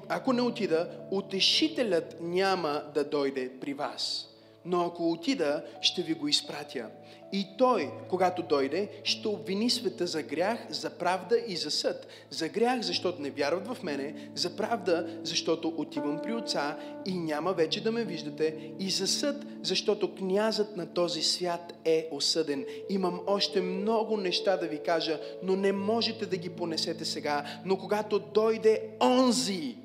ако 0.10 0.34
не 0.34 0.42
отида, 0.42 0.90
утешителят 1.12 2.18
няма 2.22 2.84
да 2.94 3.04
дойде 3.04 3.52
при 3.62 3.74
вас. 3.74 4.30
Но 4.66 4.86
ако 4.86 5.12
отида, 5.12 5.64
ще 5.82 6.02
ви 6.02 6.14
го 6.14 6.28
изпратя. 6.28 6.90
И 7.34 7.48
той, 7.58 7.92
когато 8.10 8.44
дойде, 8.44 8.90
ще 9.04 9.28
обвини 9.28 9.70
света 9.70 10.08
за 10.08 10.24
грях, 10.24 10.60
за 10.70 10.90
правда 10.90 11.38
и 11.48 11.56
за 11.56 11.72
съд. 11.72 12.08
За 12.30 12.50
грях, 12.50 12.82
защото 12.82 13.22
не 13.22 13.30
вярват 13.30 13.68
в 13.68 13.84
мене, 13.84 14.30
за 14.36 14.56
правда, 14.56 15.20
защото 15.24 15.74
отивам 15.78 16.20
при 16.24 16.34
отца 16.34 16.78
и 17.06 17.14
няма 17.14 17.54
вече 17.54 17.84
да 17.84 17.92
ме 17.92 18.04
виждате, 18.04 18.72
и 18.80 18.90
за 18.90 19.08
съд, 19.08 19.46
защото 19.62 20.16
князът 20.16 20.78
на 20.78 20.86
този 20.86 21.24
свят 21.24 21.74
е 21.86 22.10
осъден. 22.12 22.66
Имам 22.90 23.20
още 23.28 23.62
много 23.62 24.18
неща 24.18 24.58
да 24.58 24.68
ви 24.68 24.80
кажа, 24.80 25.20
но 25.44 25.56
не 25.56 25.72
можете 25.72 26.26
да 26.26 26.38
ги 26.38 26.50
понесете 26.50 27.06
сега. 27.06 27.46
Но 27.66 27.78
когато 27.78 28.20
дойде 28.20 28.82
онзи, 29.02 29.76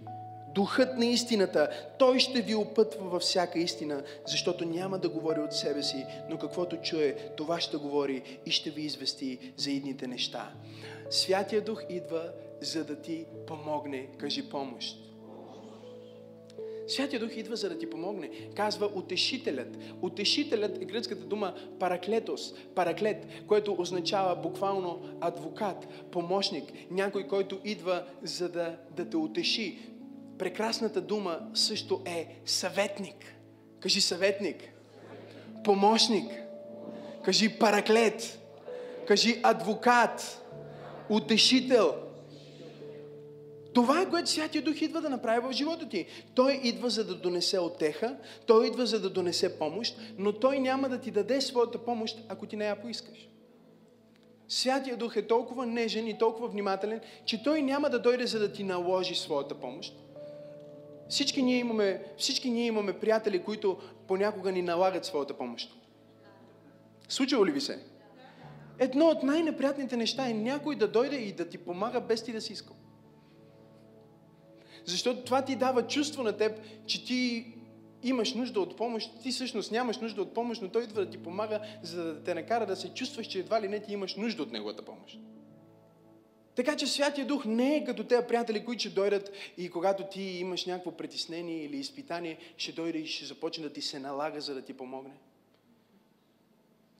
Духът 0.54 0.98
на 0.98 1.06
истината, 1.06 1.68
Той 1.98 2.18
ще 2.18 2.40
ви 2.42 2.54
опътва 2.54 3.08
във 3.08 3.22
всяка 3.22 3.58
истина, 3.58 4.02
защото 4.26 4.64
няма 4.64 4.98
да 4.98 5.08
говори 5.08 5.40
от 5.40 5.52
себе 5.52 5.82
си, 5.82 6.06
но 6.30 6.38
каквото 6.38 6.76
чуе, 6.76 7.16
това 7.36 7.60
ще 7.60 7.76
говори 7.76 8.22
и 8.46 8.50
ще 8.50 8.70
ви 8.70 8.82
извести 8.82 9.52
за 9.56 9.70
идните 9.70 10.06
неща. 10.06 10.52
Святия 11.10 11.60
Дух 11.60 11.82
идва, 11.90 12.32
за 12.60 12.84
да 12.84 12.96
ти 12.96 13.24
помогне. 13.46 14.08
Кажи 14.18 14.48
помощ. 14.48 14.98
Святия 16.86 17.20
Дух 17.20 17.36
идва 17.36 17.56
за 17.56 17.68
да 17.68 17.78
ти 17.78 17.90
помогне. 17.90 18.30
Казва 18.54 18.90
утешителят. 18.94 19.78
Утешителят 20.02 20.82
е 20.82 20.84
гръцката 20.84 21.24
дума 21.24 21.54
параклетос, 21.78 22.54
параклет, 22.74 23.26
което 23.46 23.76
означава 23.78 24.36
буквално 24.36 25.02
адвокат, 25.20 25.88
помощник, 26.10 26.64
някой, 26.90 27.26
който 27.26 27.60
идва 27.64 28.04
за 28.22 28.48
да, 28.48 28.76
да 28.96 29.10
те 29.10 29.16
утеши, 29.16 29.78
прекрасната 30.42 31.00
дума 31.00 31.38
също 31.54 32.02
е 32.06 32.40
съветник. 32.46 33.34
Кажи 33.80 34.00
съветник. 34.00 34.56
Помощник. 35.64 36.30
Кажи 37.24 37.58
параклет. 37.58 38.40
Кажи 39.06 39.40
адвокат. 39.42 40.44
Утешител. 41.08 41.94
Това 43.74 44.00
е 44.00 44.08
което 44.08 44.30
Святия 44.30 44.62
Дух 44.62 44.82
идва 44.82 45.00
да 45.00 45.10
направи 45.10 45.40
в 45.48 45.52
живота 45.52 45.88
ти. 45.88 46.06
Той 46.34 46.60
идва 46.64 46.90
за 46.90 47.04
да 47.04 47.14
донесе 47.14 47.58
отеха, 47.58 48.16
той 48.46 48.66
идва 48.66 48.86
за 48.86 49.00
да 49.00 49.10
донесе 49.10 49.58
помощ, 49.58 49.96
но 50.18 50.32
той 50.32 50.58
няма 50.58 50.88
да 50.88 51.00
ти 51.00 51.10
даде 51.10 51.40
своята 51.40 51.78
помощ, 51.78 52.18
ако 52.28 52.46
ти 52.46 52.56
не 52.56 52.64
я 52.64 52.82
поискаш. 52.82 53.28
Святия 54.48 54.96
Дух 54.96 55.16
е 55.16 55.26
толкова 55.26 55.66
нежен 55.66 56.08
и 56.08 56.18
толкова 56.18 56.48
внимателен, 56.48 57.00
че 57.24 57.42
той 57.42 57.62
няма 57.62 57.90
да 57.90 57.98
дойде 57.98 58.26
за 58.26 58.38
да 58.38 58.52
ти 58.52 58.64
наложи 58.64 59.14
своята 59.14 59.54
помощ, 59.54 60.01
всички 61.12 61.42
ние, 61.42 61.58
имаме, 61.58 62.02
всички 62.18 62.50
ние 62.50 62.66
имаме 62.66 62.92
приятели, 62.92 63.42
които 63.42 63.78
понякога 64.08 64.52
ни 64.52 64.62
налагат 64.62 65.04
своята 65.04 65.34
помощ. 65.34 65.76
Случва 67.08 67.46
ли 67.46 67.50
ви 67.50 67.60
се? 67.60 67.84
Едно 68.78 69.06
от 69.06 69.22
най-неприятните 69.22 69.96
неща 69.96 70.28
е 70.28 70.34
някой 70.34 70.76
да 70.76 70.88
дойде 70.88 71.16
и 71.16 71.32
да 71.32 71.48
ти 71.48 71.58
помага 71.58 72.00
без 72.00 72.24
ти 72.24 72.32
да 72.32 72.40
си 72.40 72.52
искал. 72.52 72.76
Защото 74.84 75.24
това 75.24 75.42
ти 75.42 75.56
дава 75.56 75.86
чувство 75.86 76.22
на 76.22 76.36
теб, 76.36 76.60
че 76.86 77.04
ти 77.04 77.46
имаш 78.02 78.34
нужда 78.34 78.60
от 78.60 78.76
помощ, 78.76 79.10
ти 79.22 79.30
всъщност 79.30 79.72
нямаш 79.72 79.98
нужда 79.98 80.22
от 80.22 80.34
помощ, 80.34 80.62
но 80.62 80.68
той 80.68 80.82
идва 80.82 81.04
да 81.04 81.10
ти 81.10 81.18
помага, 81.18 81.60
за 81.82 82.04
да 82.04 82.22
те 82.22 82.34
накара 82.34 82.66
да 82.66 82.76
се 82.76 82.94
чувстваш, 82.94 83.26
че 83.26 83.38
едва 83.38 83.62
ли 83.62 83.68
не 83.68 83.80
ти 83.80 83.92
имаш 83.92 84.16
нужда 84.16 84.42
от 84.42 84.52
неговата 84.52 84.82
помощ. 84.82 85.18
Така 86.54 86.76
че 86.76 86.86
Святия 86.86 87.26
Дух 87.26 87.44
не 87.44 87.76
е 87.76 87.84
като 87.84 88.04
тези 88.04 88.26
приятели, 88.28 88.64
които 88.64 88.80
ще 88.80 88.90
дойдат 88.90 89.32
и 89.58 89.70
когато 89.70 90.04
ти 90.04 90.22
имаш 90.22 90.66
някакво 90.66 90.92
притеснение 90.92 91.64
или 91.64 91.76
изпитание, 91.76 92.38
ще 92.56 92.72
дойде 92.72 92.98
и 92.98 93.06
ще 93.06 93.24
започне 93.24 93.64
да 93.64 93.72
ти 93.72 93.82
се 93.82 93.98
налага, 93.98 94.40
за 94.40 94.54
да 94.54 94.62
ти 94.62 94.72
помогне. 94.72 95.14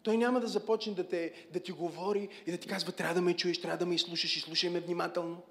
Той 0.03 0.17
няма 0.17 0.41
да 0.41 0.47
започне 0.47 0.95
да, 0.95 1.09
те, 1.09 1.33
да 1.53 1.61
ти 1.61 1.73
говори 1.73 2.29
и 2.47 2.51
да 2.51 2.59
ти 2.59 2.69
казва, 2.69 2.93
трябва 2.93 3.15
да 3.15 3.23
ме 3.23 3.37
чуеш, 3.37 3.61
трябва 3.61 3.79
да 3.79 3.87
ме 3.87 3.95
изслушаш 3.95 4.37
и 4.37 4.41
слушай 4.41 4.71
ме 4.71 4.81
внимателно. 4.81 5.43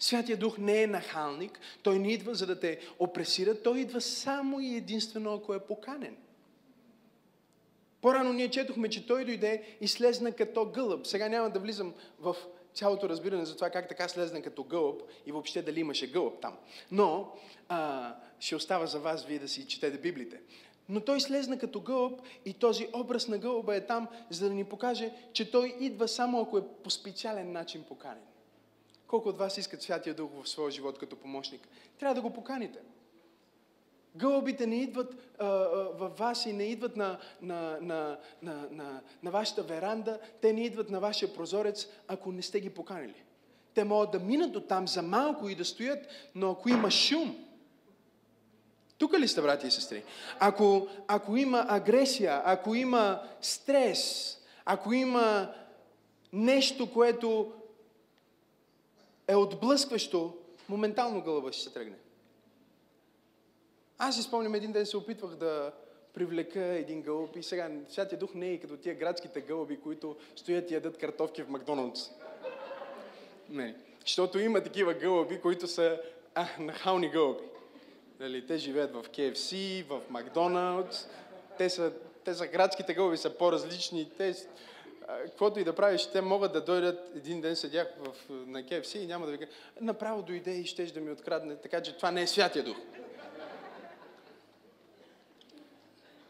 Святия 0.00 0.36
Дух 0.36 0.58
не 0.58 0.82
е 0.82 0.86
нахалник, 0.86 1.60
той 1.82 1.98
не 1.98 2.12
идва 2.12 2.34
за 2.34 2.46
да 2.46 2.60
те 2.60 2.78
опресира, 2.98 3.62
той 3.62 3.80
идва 3.80 4.00
само 4.00 4.60
и 4.60 4.76
единствено, 4.76 5.34
ако 5.34 5.54
е 5.54 5.66
поканен. 5.66 6.16
По-рано 8.04 8.32
ние 8.32 8.50
четохме, 8.50 8.88
че 8.88 9.06
той 9.06 9.24
дойде 9.24 9.76
и 9.80 9.88
слезна 9.88 10.32
като 10.32 10.64
гълъб. 10.64 11.06
Сега 11.06 11.28
няма 11.28 11.50
да 11.50 11.60
влизам 11.60 11.94
в 12.20 12.36
цялото 12.74 13.08
разбиране 13.08 13.44
за 13.44 13.54
това 13.54 13.70
как 13.70 13.88
така 13.88 14.08
слезна 14.08 14.42
като 14.42 14.64
гълъб 14.64 15.02
и 15.26 15.32
въобще 15.32 15.62
дали 15.62 15.80
имаше 15.80 16.10
гълъб 16.10 16.40
там. 16.40 16.56
Но 16.90 17.32
а, 17.68 18.14
ще 18.40 18.56
остава 18.56 18.86
за 18.86 18.98
вас 18.98 19.24
вие 19.24 19.38
да 19.38 19.48
си 19.48 19.66
четете 19.66 19.98
Библите. 19.98 20.40
Но 20.88 21.00
той 21.00 21.20
слезна 21.20 21.58
като 21.58 21.80
гълъб 21.80 22.20
и 22.44 22.52
този 22.52 22.88
образ 22.94 23.28
на 23.28 23.38
гълъба 23.38 23.76
е 23.76 23.86
там, 23.86 24.08
за 24.30 24.48
да 24.48 24.54
ни 24.54 24.64
покаже, 24.64 25.12
че 25.32 25.50
той 25.50 25.76
идва 25.80 26.08
само 26.08 26.40
ако 26.40 26.58
е 26.58 26.68
по 26.82 26.90
специален 26.90 27.52
начин 27.52 27.82
поканен. 27.82 28.24
Колко 29.06 29.28
от 29.28 29.38
вас 29.38 29.58
искат 29.58 29.82
Святия 29.82 30.14
Дух 30.14 30.30
в 30.42 30.48
своя 30.48 30.70
живот 30.70 30.98
като 30.98 31.16
помощник? 31.16 31.68
Трябва 31.98 32.14
да 32.14 32.22
го 32.22 32.32
поканите. 32.32 32.78
Гълъбите 34.16 34.66
не 34.66 34.76
идват 34.76 35.14
а, 35.38 35.46
а, 35.46 35.66
във 35.98 36.18
вас 36.18 36.46
и 36.46 36.52
не 36.52 36.64
идват 36.64 36.96
на, 36.96 37.18
на, 37.42 37.78
на, 37.80 38.18
на, 38.42 38.68
на, 38.70 39.00
на 39.22 39.30
вашата 39.30 39.62
веранда, 39.62 40.18
те 40.40 40.52
не 40.52 40.64
идват 40.64 40.90
на 40.90 41.00
вашия 41.00 41.34
прозорец, 41.34 41.86
ако 42.08 42.32
не 42.32 42.42
сте 42.42 42.60
ги 42.60 42.70
поканили. 42.70 43.22
Те 43.74 43.84
могат 43.84 44.10
да 44.10 44.18
минат 44.18 44.52
до 44.52 44.60
там 44.60 44.88
за 44.88 45.02
малко 45.02 45.48
и 45.48 45.54
да 45.54 45.64
стоят, 45.64 46.06
но 46.34 46.50
ако 46.50 46.68
има 46.68 46.90
шум, 46.90 47.44
тук 48.98 49.18
ли 49.18 49.28
сте, 49.28 49.42
брати 49.42 49.66
и 49.66 49.70
сестри? 49.70 50.04
Ако, 50.40 50.88
ако 51.08 51.36
има 51.36 51.66
агресия, 51.68 52.42
ако 52.44 52.74
има 52.74 53.22
стрес, 53.40 54.30
ако 54.64 54.92
има 54.92 55.54
нещо, 56.32 56.92
което 56.92 57.52
е 59.28 59.34
отблъскващо, 59.34 60.36
моментално 60.68 61.22
гълъба 61.22 61.52
ще 61.52 61.62
се 61.62 61.72
тръгне. 61.72 61.96
Аз 63.98 64.16
си 64.16 64.22
спомням 64.22 64.54
един 64.54 64.72
ден 64.72 64.86
се 64.86 64.96
опитвах 64.96 65.36
да 65.36 65.72
привлека 66.14 66.60
един 66.60 67.02
гълъб 67.02 67.36
и 67.36 67.42
сега 67.42 67.70
Святия 67.88 68.18
Дух 68.18 68.34
не 68.34 68.52
е 68.52 68.60
като 68.60 68.76
тия 68.76 68.94
градските 68.94 69.40
гълъби, 69.40 69.80
които 69.80 70.16
стоят 70.36 70.70
и 70.70 70.74
ядат 70.74 70.98
картофки 70.98 71.42
в 71.42 71.48
Макдоналдс. 71.48 72.10
Не. 73.48 73.76
Защото 74.00 74.38
има 74.38 74.60
такива 74.60 74.94
гълъби, 74.94 75.40
които 75.40 75.66
са 75.66 76.00
а, 76.34 76.46
нахални 76.58 77.08
гълъби. 77.08 77.44
Дали, 78.18 78.46
те 78.46 78.58
живеят 78.58 78.92
в 78.92 79.02
KFC, 79.02 79.84
в 79.84 80.00
Макдоналдс. 80.10 81.08
Те 81.58 81.70
са, 81.70 81.92
те 82.24 82.34
са 82.34 82.46
градските 82.46 82.94
гълъби, 82.94 83.16
са 83.16 83.30
по-различни. 83.30 84.10
Те, 84.18 84.34
каквото 85.24 85.60
и 85.60 85.64
да 85.64 85.74
правиш, 85.74 86.06
те 86.06 86.20
могат 86.20 86.52
да 86.52 86.60
дойдат, 86.60 87.10
един 87.16 87.40
ден 87.40 87.56
седях 87.56 87.88
в, 87.98 88.30
на 88.30 88.62
KFC 88.62 88.98
и 88.98 89.06
няма 89.06 89.26
да 89.26 89.32
ви 89.32 89.38
кажа, 89.38 89.50
направо 89.80 90.22
дойде 90.22 90.50
и 90.50 90.66
щеш 90.66 90.90
да 90.90 91.00
ми 91.00 91.10
открадне, 91.10 91.56
така 91.56 91.82
че 91.82 91.96
това 91.96 92.10
не 92.10 92.22
е 92.22 92.26
Святия 92.26 92.64
Дух. 92.64 92.76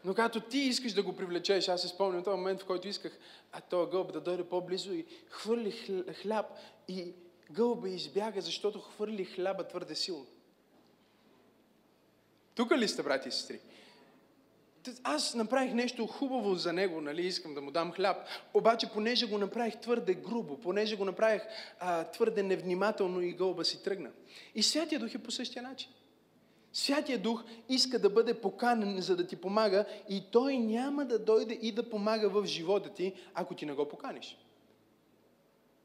Но 0.04 0.14
когато 0.14 0.40
ти 0.40 0.58
искаш 0.58 0.92
да 0.92 1.02
го 1.02 1.16
привлечеш, 1.16 1.68
аз 1.68 1.82
се 1.82 1.88
спомням 1.88 2.24
този 2.24 2.36
момент, 2.36 2.62
в 2.62 2.66
който 2.66 2.88
исках 2.88 3.18
а 3.52 3.60
този 3.60 3.90
гълб 3.90 4.12
да 4.12 4.20
дойде 4.20 4.44
по-близо 4.44 4.92
и 4.92 5.06
хвърли 5.28 6.04
хляб 6.22 6.46
и 6.88 7.12
гълба 7.50 7.88
избяга, 7.88 8.40
защото 8.40 8.80
хвърли 8.80 9.24
хляба 9.24 9.64
твърде 9.64 9.94
силно. 9.94 10.26
Тук 12.54 12.72
ли 12.72 12.88
сте, 12.88 13.02
брати 13.02 13.28
и 13.28 13.32
сестри? 13.32 13.60
Аз 15.02 15.34
направих 15.34 15.72
нещо 15.72 16.06
хубаво 16.06 16.54
за 16.54 16.72
него, 16.72 17.00
нали, 17.00 17.26
искам 17.26 17.54
да 17.54 17.60
му 17.60 17.70
дам 17.70 17.92
хляб, 17.92 18.16
обаче 18.54 18.90
понеже 18.92 19.26
го 19.26 19.38
направих 19.38 19.80
твърде 19.80 20.14
грубо, 20.14 20.60
понеже 20.60 20.96
го 20.96 21.04
направих 21.04 21.42
а, 21.80 22.04
твърде 22.04 22.42
невнимателно 22.42 23.20
и 23.22 23.32
гълба 23.32 23.64
си 23.64 23.82
тръгна. 23.82 24.10
И 24.54 24.62
Святия 24.62 25.00
Дух 25.00 25.14
е 25.14 25.22
по 25.22 25.30
същия 25.30 25.62
начин. 25.62 25.90
Святия 26.74 27.18
Дух 27.18 27.44
иска 27.68 27.98
да 27.98 28.10
бъде 28.10 28.34
поканен, 28.34 29.00
за 29.00 29.16
да 29.16 29.26
ти 29.26 29.36
помага 29.36 29.84
и 30.08 30.22
Той 30.30 30.58
няма 30.58 31.04
да 31.04 31.18
дойде 31.18 31.58
и 31.62 31.72
да 31.72 31.90
помага 31.90 32.28
в 32.28 32.46
живота 32.46 32.88
ти, 32.88 33.12
ако 33.34 33.54
ти 33.54 33.66
не 33.66 33.72
го 33.72 33.88
поканиш. 33.88 34.38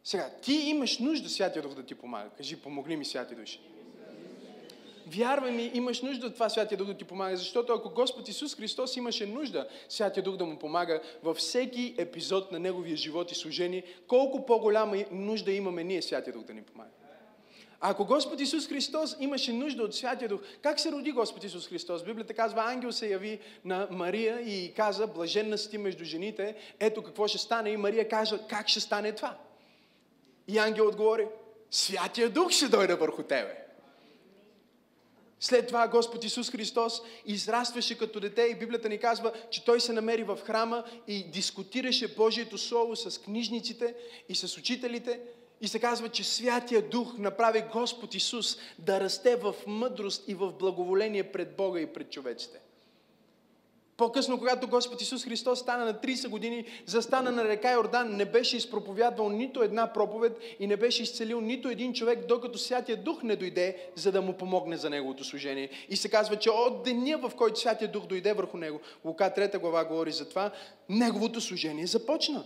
Сега, 0.04 0.30
ти 0.42 0.54
имаш 0.54 1.00
нужда 1.00 1.30
Святия 1.30 1.62
Дух 1.62 1.74
да 1.74 1.84
ти 1.84 1.96
помага. 1.96 2.30
Кажи, 2.30 2.56
помогни 2.56 2.98
ми 2.98 3.06
Святия 3.06 3.38
Дух. 3.38 3.50
Вярвай 5.08 5.52
ми, 5.52 5.72
имаш 5.74 6.02
нужда 6.02 6.28
от 6.28 6.34
това 6.34 6.50
Святия 6.50 6.78
Дух 6.78 6.88
да 6.88 6.98
ти 6.98 7.04
помага, 7.04 7.38
защото 7.38 7.74
ако 7.74 7.90
Господ 7.90 8.28
Исус 8.28 8.56
Христос 8.56 8.96
имаше 8.96 9.26
нужда 9.26 9.68
Святия 9.90 10.24
Дух 10.24 10.38
да 10.38 10.46
му 10.46 10.60
помага 10.60 11.02
във 11.24 11.38
всеки 11.38 11.96
епизод 11.98 12.52
на 12.52 12.60
Неговия 12.60 12.98
живот 12.98 13.32
и 13.32 13.36
служение, 13.36 13.84
колко 14.08 14.46
по-голяма 14.46 14.98
нужда 15.12 15.52
имаме 15.52 15.84
ние 15.84 16.02
Святия 16.02 16.34
Дух 16.34 16.44
да 16.44 16.54
ни 16.54 16.62
помага. 16.62 16.90
Ако 17.82 18.06
Господ 18.06 18.40
Исус 18.40 18.68
Христос 18.68 19.16
имаше 19.20 19.54
нужда 19.54 19.84
от 19.84 19.96
Святия 19.96 20.30
Дух, 20.30 20.42
как 20.62 20.80
се 20.80 20.92
роди 20.92 21.12
Господ 21.12 21.44
Исус 21.44 21.68
Христос? 21.68 22.04
Библията 22.04 22.34
казва, 22.34 22.64
ангел 22.66 22.92
се 22.92 23.08
яви 23.10 23.40
на 23.66 23.88
Мария 23.92 24.40
и 24.40 24.74
каза, 24.74 25.08
блаженна 25.08 25.58
си 25.58 25.78
между 25.78 26.04
жените, 26.04 26.56
ето 26.80 27.04
какво 27.04 27.28
ще 27.28 27.38
стане. 27.38 27.70
И 27.70 27.78
Мария 27.78 28.10
каза, 28.10 28.40
как 28.50 28.68
ще 28.68 28.80
стане 28.80 29.12
това? 29.12 29.38
И 30.48 30.58
ангел 30.58 30.88
отговори, 30.88 31.28
Святия 31.72 32.30
Дух 32.30 32.52
ще 32.52 32.68
дойде 32.68 32.96
върху 32.96 33.24
тебе. 33.24 33.66
След 35.40 35.68
това 35.68 35.88
Господ 35.88 36.24
Исус 36.24 36.52
Христос 36.52 37.02
израстваше 37.26 37.98
като 37.98 38.20
дете 38.20 38.42
и 38.42 38.56
Библията 38.56 38.90
ни 38.90 38.98
казва, 38.98 39.34
че 39.50 39.66
Той 39.66 39.80
се 39.80 39.94
намери 39.94 40.24
в 40.24 40.40
храма 40.44 40.84
и 41.08 41.24
дискутираше 41.24 42.16
Божието 42.16 42.58
Слово 42.58 42.96
с 42.96 43.22
книжниците 43.22 43.96
и 44.30 44.36
с 44.36 44.58
учителите. 44.58 45.20
И 45.62 45.68
се 45.68 45.80
казва, 45.80 46.10
че 46.10 46.24
Святия 46.24 46.82
Дух 46.82 47.18
направи 47.18 47.64
Господ 47.74 48.16
Исус 48.16 48.58
да 48.80 49.00
расте 49.00 49.36
в 49.36 49.56
мъдрост 49.68 50.24
и 50.28 50.34
в 50.34 50.52
благоволение 50.52 51.32
пред 51.32 51.56
Бога 51.56 51.80
и 51.80 51.94
пред 51.94 52.10
човеците. 52.10 52.60
По-късно, 54.00 54.38
когато 54.38 54.68
Господ 54.68 55.02
Исус 55.02 55.24
Христос 55.24 55.60
стана 55.60 55.86
на 55.86 55.94
30 55.94 56.28
години, 56.30 56.66
застана 56.86 57.32
на 57.32 57.44
река 57.44 57.74
Йордан, 57.74 58.16
не 58.16 58.26
беше 58.26 58.58
изпроповядвал 58.58 59.30
нито 59.30 59.64
една 59.64 59.94
проповед 59.94 60.40
и 60.60 60.68
не 60.68 60.78
беше 60.78 61.04
изцелил 61.04 61.42
нито 61.42 61.70
един 61.70 61.94
човек, 61.94 62.26
докато 62.28 62.58
Святия 62.58 62.98
Дух 62.98 63.24
не 63.24 63.36
дойде, 63.36 63.78
за 63.96 64.12
да 64.12 64.22
му 64.22 64.34
помогне 64.34 64.78
за 64.78 64.90
неговото 64.90 65.24
служение. 65.24 65.70
И 65.90 65.96
се 65.96 66.10
казва, 66.10 66.36
че 66.36 66.50
от 66.50 66.84
деня, 66.84 67.18
в 67.18 67.32
който 67.36 67.60
Святия 67.60 67.92
Дух 67.92 68.06
дойде 68.06 68.34
върху 68.34 68.58
него, 68.58 68.80
Лука 69.06 69.34
3 69.38 69.60
глава 69.60 69.86
говори 69.86 70.12
за 70.12 70.30
това, 70.30 70.52
неговото 70.90 71.42
служение 71.42 71.88
започна. 71.88 72.44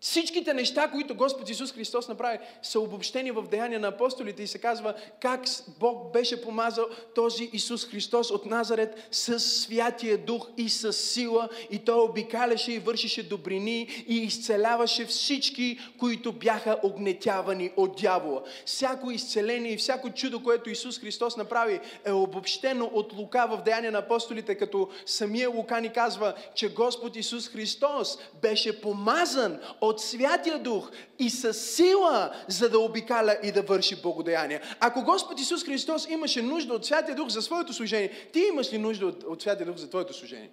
Всичките 0.00 0.54
неща, 0.54 0.90
които 0.90 1.14
Господ 1.14 1.50
Исус 1.50 1.72
Христос 1.72 2.08
направи, 2.08 2.38
са 2.62 2.80
обобщени 2.80 3.30
в 3.30 3.42
Деяния 3.42 3.80
на 3.80 3.88
апостолите 3.88 4.42
и 4.42 4.46
се 4.46 4.58
казва 4.58 4.94
как 5.20 5.40
Бог 5.80 6.12
беше 6.12 6.42
помазал 6.42 6.86
този 7.14 7.50
Исус 7.52 7.86
Христос 7.86 8.30
от 8.30 8.46
Назарет 8.46 9.08
с 9.10 9.40
Святия 9.40 10.18
Дух 10.18 10.48
и 10.56 10.68
с 10.68 10.92
сила 10.92 11.48
и 11.70 11.78
той 11.78 12.00
обикаляше 12.00 12.72
и 12.72 12.78
вършише 12.78 13.22
добрини 13.22 13.88
и 14.08 14.16
изцеляваше 14.16 15.06
всички, 15.06 15.78
които 15.98 16.32
бяха 16.32 16.78
огнетявани 16.82 17.72
от 17.76 17.96
дявола. 17.96 18.42
Всяко 18.66 19.10
изцеление 19.10 19.72
и 19.72 19.76
всяко 19.76 20.10
чудо, 20.10 20.42
което 20.42 20.70
Исус 20.70 20.98
Христос 20.98 21.36
направи, 21.36 21.80
е 22.04 22.12
обобщено 22.12 22.90
от 22.94 23.12
Лука 23.12 23.46
в 23.50 23.62
Деяния 23.64 23.92
на 23.92 23.98
апостолите, 23.98 24.54
като 24.54 24.88
самия 25.06 25.50
Лука 25.50 25.80
ни 25.80 25.92
казва, 25.92 26.34
че 26.54 26.74
Господ 26.74 27.16
Исус 27.16 27.48
Христос 27.48 28.18
беше 28.42 28.80
помазан 28.80 29.60
от 29.80 29.87
от 29.88 30.00
Святия 30.00 30.58
Дух 30.62 30.90
и 31.18 31.30
с 31.30 31.54
сила, 31.54 32.34
за 32.48 32.70
да 32.70 32.78
обикаля 32.78 33.36
и 33.42 33.52
да 33.52 33.62
върши 33.62 34.02
благодеяния. 34.02 34.62
Ако 34.80 35.02
Господ 35.02 35.40
Исус 35.40 35.64
Христос 35.64 36.06
имаше 36.10 36.42
нужда 36.42 36.74
от 36.74 36.86
Святия 36.86 37.14
Дух 37.14 37.28
за 37.28 37.42
своето 37.42 37.72
служение, 37.72 38.28
ти 38.32 38.40
имаш 38.40 38.72
ли 38.72 38.78
нужда 38.78 39.06
от, 39.06 39.22
от 39.22 39.42
Святия 39.42 39.66
Дух 39.66 39.76
за 39.76 39.90
твоето 39.90 40.14
служение? 40.14 40.50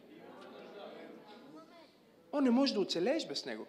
О, 2.33 2.41
не 2.41 2.49
може 2.49 2.73
да 2.73 2.79
оцелееш 2.79 3.27
без 3.27 3.45
Него. 3.45 3.65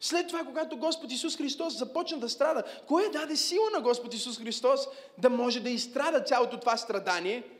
След 0.00 0.28
това, 0.28 0.44
когато 0.44 0.76
Господ 0.76 1.12
Исус 1.12 1.36
Христос 1.36 1.78
започна 1.78 2.18
да 2.18 2.28
страда, 2.28 2.62
кое 2.86 3.08
даде 3.08 3.36
сила 3.36 3.70
на 3.72 3.80
Господ 3.80 4.14
Исус 4.14 4.38
Христос 4.38 4.88
да 5.18 5.30
може 5.30 5.60
да 5.60 5.70
изстрада 5.70 6.20
цялото 6.20 6.60
това 6.60 6.76
страдание– 6.76 7.42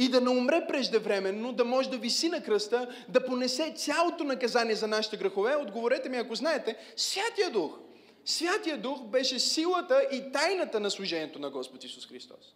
и 0.00 0.08
да 0.08 0.20
не 0.20 0.30
умре 0.30 0.66
преждевременно, 0.68 1.52
да 1.52 1.64
може 1.64 1.90
да 1.90 1.98
виси 1.98 2.28
на 2.28 2.42
кръста, 2.42 2.88
да 3.08 3.26
понесе 3.26 3.72
цялото 3.76 4.24
наказание 4.24 4.74
за 4.74 4.86
нашите 4.86 5.16
грехове, 5.16 5.56
отговорете 5.56 6.08
ми, 6.08 6.16
ако 6.16 6.34
знаете, 6.34 6.76
Святия 6.96 7.50
Дух. 7.50 7.78
Святия 8.24 8.78
Дух 8.78 9.02
беше 9.02 9.38
силата 9.38 10.02
и 10.12 10.32
тайната 10.32 10.80
на 10.80 10.90
служението 10.90 11.38
на 11.38 11.50
Господ 11.50 11.84
Исус 11.84 12.06
Христос. 12.06 12.54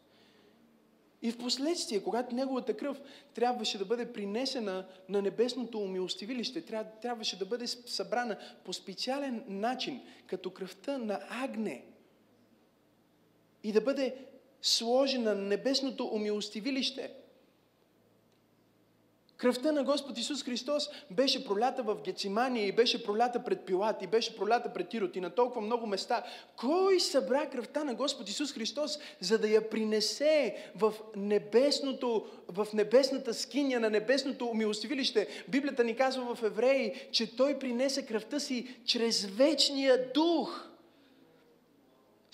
И 1.23 1.31
в 1.31 1.39
последствие, 1.39 2.03
когато 2.03 2.35
неговата 2.35 2.77
кръв 2.77 3.01
трябваше 3.35 3.79
да 3.79 3.85
бъде 3.85 4.13
принесена 4.13 4.87
на 5.09 5.23
небесното 5.23 5.79
умилостивилище, 5.79 6.63
трябваше 7.03 7.39
да 7.39 7.45
бъде 7.45 7.67
събрана 7.67 8.37
по 8.65 8.73
специален 8.73 9.45
начин, 9.49 10.01
като 10.27 10.51
кръвта 10.51 10.99
на 10.99 11.21
агне, 11.31 11.85
и 13.63 13.73
да 13.73 13.81
бъде 13.81 14.15
сложена 14.63 15.35
на 15.35 15.43
небесното 15.43 16.07
умилостивилище– 16.07 17.11
Кръвта 19.37 19.73
на 19.73 19.85
Господ 19.85 20.19
Исус 20.19 20.45
Христос 20.45 20.91
беше 21.11 21.45
пролята 21.45 21.83
в 21.83 21.97
Гецимания 22.05 22.67
и 22.67 22.73
беше 22.73 23.05
пролята 23.05 23.45
пред 23.45 23.61
Пилат 23.61 24.03
и 24.03 24.07
беше 24.07 24.37
пролята 24.37 24.73
пред 24.73 24.89
Тирот 24.89 25.17
и 25.17 25.21
на 25.21 25.31
толкова 25.31 25.61
много 25.61 25.87
места. 25.87 26.25
Кой 26.57 27.01
събра 27.01 27.47
кръвта 27.47 27.85
на 27.85 27.95
Господ 27.95 28.29
Исус 28.29 28.53
Христос, 28.53 28.99
за 29.21 29.39
да 29.39 29.49
я 29.49 29.71
принесе 29.71 30.57
в, 30.77 30.93
небесното, 31.17 32.27
в 32.49 32.67
небесната 32.75 33.35
скиня, 33.35 33.81
на 33.81 33.91
небесното 33.91 34.47
умилостивилище? 34.47 35.29
Библията 35.49 35.85
ни 35.85 35.97
казва 35.97 36.35
в 36.35 36.43
Евреи, 36.43 37.09
че 37.13 37.37
Той 37.37 37.59
принесе 37.59 38.07
кръвта 38.07 38.41
си 38.41 38.77
чрез 38.87 39.25
вечния 39.25 40.13
дух– 40.13 40.69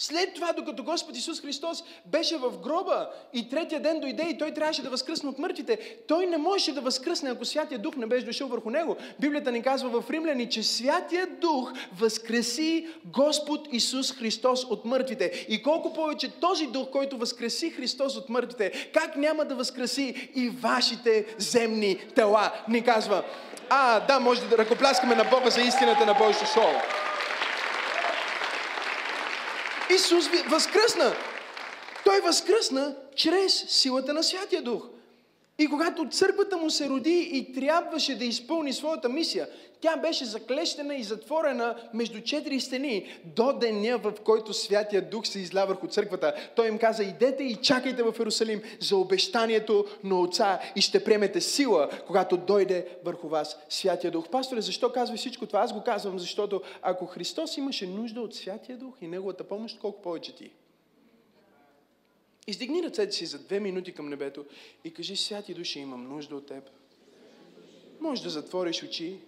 след 0.00 0.34
това, 0.34 0.52
докато 0.52 0.84
Господ 0.84 1.16
Исус 1.16 1.40
Христос 1.40 1.84
беше 2.06 2.36
в 2.36 2.58
гроба 2.58 3.08
и 3.32 3.48
третия 3.48 3.80
ден 3.80 4.00
дойде 4.00 4.22
и 4.22 4.38
той 4.38 4.50
трябваше 4.50 4.82
да 4.82 4.90
възкръсне 4.90 5.28
от 5.28 5.38
мъртвите, 5.38 5.78
той 6.08 6.26
не 6.26 6.38
можеше 6.38 6.72
да 6.72 6.80
възкръсне, 6.80 7.30
ако 7.30 7.44
Святия 7.44 7.78
Дух 7.78 7.96
не 7.96 8.06
беше 8.06 8.26
дошъл 8.26 8.48
върху 8.48 8.70
него. 8.70 8.96
Библията 9.20 9.52
ни 9.52 9.62
казва 9.62 10.00
в 10.00 10.10
Римляни, 10.10 10.50
че 10.50 10.62
Святия 10.62 11.26
Дух 11.26 11.72
възкреси 11.98 12.88
Господ 13.04 13.68
Исус 13.72 14.12
Христос 14.12 14.64
от 14.64 14.84
мъртвите. 14.84 15.46
И 15.48 15.62
колко 15.62 15.92
повече 15.92 16.30
този 16.40 16.66
Дух, 16.66 16.90
който 16.90 17.18
възкреси 17.18 17.70
Христос 17.70 18.16
от 18.16 18.28
мъртвите, 18.28 18.90
как 18.94 19.16
няма 19.16 19.44
да 19.44 19.54
възкреси 19.54 20.30
и 20.34 20.48
вашите 20.48 21.26
земни 21.38 21.96
тела, 22.14 22.52
ни 22.68 22.82
казва. 22.82 23.22
А, 23.70 24.00
да, 24.00 24.20
може 24.20 24.40
да 24.40 24.58
ръкопляскаме 24.58 25.14
на 25.14 25.24
Бога 25.24 25.50
за 25.50 25.60
истината 25.60 26.06
на 26.06 26.14
Божието 26.14 26.46
Слово. 26.46 26.80
Исус 29.94 30.28
възкръсна. 30.48 31.14
Той 32.04 32.20
възкръсна 32.20 32.96
чрез 33.16 33.64
силата 33.68 34.12
на 34.12 34.22
Святия 34.22 34.62
Дух. 34.62 34.86
И 35.60 35.66
когато 35.66 36.08
църквата 36.08 36.56
му 36.56 36.70
се 36.70 36.88
роди 36.88 37.30
и 37.32 37.52
трябваше 37.52 38.18
да 38.18 38.24
изпълни 38.24 38.72
своята 38.72 39.08
мисия, 39.08 39.48
тя 39.80 39.96
беше 39.96 40.24
заклещена 40.24 40.94
и 40.94 41.02
затворена 41.02 41.76
между 41.94 42.20
четири 42.20 42.60
стени 42.60 43.06
до 43.24 43.52
деня, 43.52 43.98
в 43.98 44.12
който 44.24 44.52
Святия 44.52 45.02
Дух 45.02 45.26
се 45.26 45.38
изля 45.38 45.64
върху 45.66 45.86
църквата. 45.86 46.34
Той 46.56 46.68
им 46.68 46.78
каза, 46.78 47.02
идете 47.02 47.42
и 47.44 47.56
чакайте 47.56 48.02
в 48.02 48.14
Иерусалим 48.18 48.62
за 48.80 48.96
обещанието 48.96 49.84
на 50.04 50.20
Отца 50.20 50.60
и 50.76 50.80
ще 50.80 51.04
приемете 51.04 51.40
сила, 51.40 51.88
когато 52.06 52.36
дойде 52.36 52.86
върху 53.04 53.28
вас 53.28 53.58
Святия 53.68 54.10
Дух. 54.10 54.28
Пасторе, 54.28 54.60
защо 54.60 54.92
казва 54.92 55.16
всичко 55.16 55.46
това? 55.46 55.60
Аз 55.60 55.72
го 55.72 55.82
казвам, 55.82 56.18
защото 56.18 56.60
ако 56.82 57.06
Христос 57.06 57.56
имаше 57.56 57.86
нужда 57.86 58.20
от 58.20 58.34
Святия 58.34 58.78
Дух 58.78 58.94
и 59.00 59.06
Неговата 59.06 59.44
помощ, 59.44 59.78
колко 59.80 60.02
повече 60.02 60.34
ти? 60.34 60.50
Издигни 62.46 62.82
ръцете 62.82 63.12
си 63.12 63.26
за 63.26 63.38
две 63.38 63.60
минути 63.60 63.94
към 63.94 64.08
небето 64.08 64.46
и 64.84 64.94
кажи, 64.94 65.16
Святи 65.16 65.54
Душе, 65.54 65.80
имам 65.80 66.08
нужда 66.08 66.36
от 66.36 66.46
Теб. 66.46 66.70
Може 68.00 68.22
да 68.22 68.30
затвориш 68.30 68.82
очи. 68.82 69.20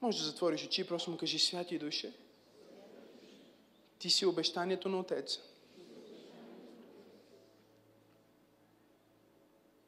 Може 0.00 0.18
да 0.18 0.24
затвориш 0.24 0.66
очи 0.66 0.86
просто 0.86 1.10
му 1.10 1.16
кажи, 1.16 1.38
Святи 1.38 1.78
Душе, 1.78 2.12
Ти 3.98 4.10
си 4.10 4.26
обещанието 4.26 4.88
на 4.88 5.00
Отец. 5.00 5.38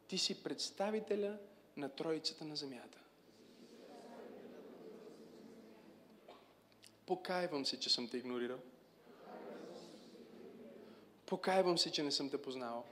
Ти 0.08 0.18
си 0.18 0.42
представителя 0.42 1.38
на 1.76 1.88
Троицата 1.88 2.44
на 2.44 2.56
земята. 2.56 2.98
Покайвам 7.06 7.66
се, 7.66 7.80
че 7.80 7.90
съм 7.90 8.08
те 8.08 8.16
игнорирал. 8.16 8.58
Покайвам 11.26 11.78
се, 11.78 11.92
че 11.92 12.02
не 12.02 12.10
съм 12.10 12.30
те 12.30 12.42
познал. 12.42 12.84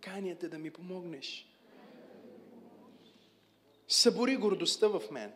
Каня 0.00 0.36
те 0.36 0.48
да 0.48 0.58
ми 0.58 0.70
помогнеш. 0.70 1.48
Събори 3.88 4.36
гордостта 4.36 4.88
в 4.88 5.02
мен, 5.10 5.32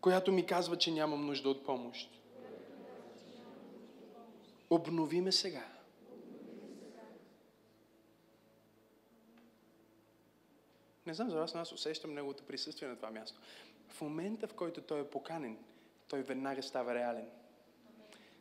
която 0.00 0.32
ми 0.32 0.46
казва, 0.46 0.78
че 0.78 0.90
нямам 0.90 1.26
нужда 1.26 1.48
от 1.48 1.64
помощ. 1.64 2.10
Обнови 4.70 5.20
ме 5.20 5.32
сега. 5.32 5.64
Не 11.06 11.14
знам 11.14 11.30
за 11.30 11.36
вас, 11.36 11.54
но 11.54 11.60
аз 11.60 11.72
усещам 11.72 12.14
неговото 12.14 12.44
присъствие 12.44 12.88
на 12.88 12.96
това 12.96 13.10
място. 13.10 13.40
В 13.88 14.00
момента, 14.00 14.48
в 14.48 14.54
който 14.54 14.80
той 14.80 15.00
е 15.00 15.10
поканен, 15.10 15.58
той 16.08 16.22
веднага 16.22 16.62
става 16.62 16.94
реален. 16.94 17.28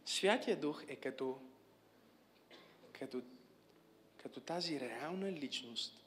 Святия 0.10 0.58
Дух 0.58 0.84
е 0.88 0.96
като, 0.96 1.38
като, 2.92 3.22
като 4.18 4.40
тази 4.40 4.80
реална 4.80 5.32
личност, 5.32 6.06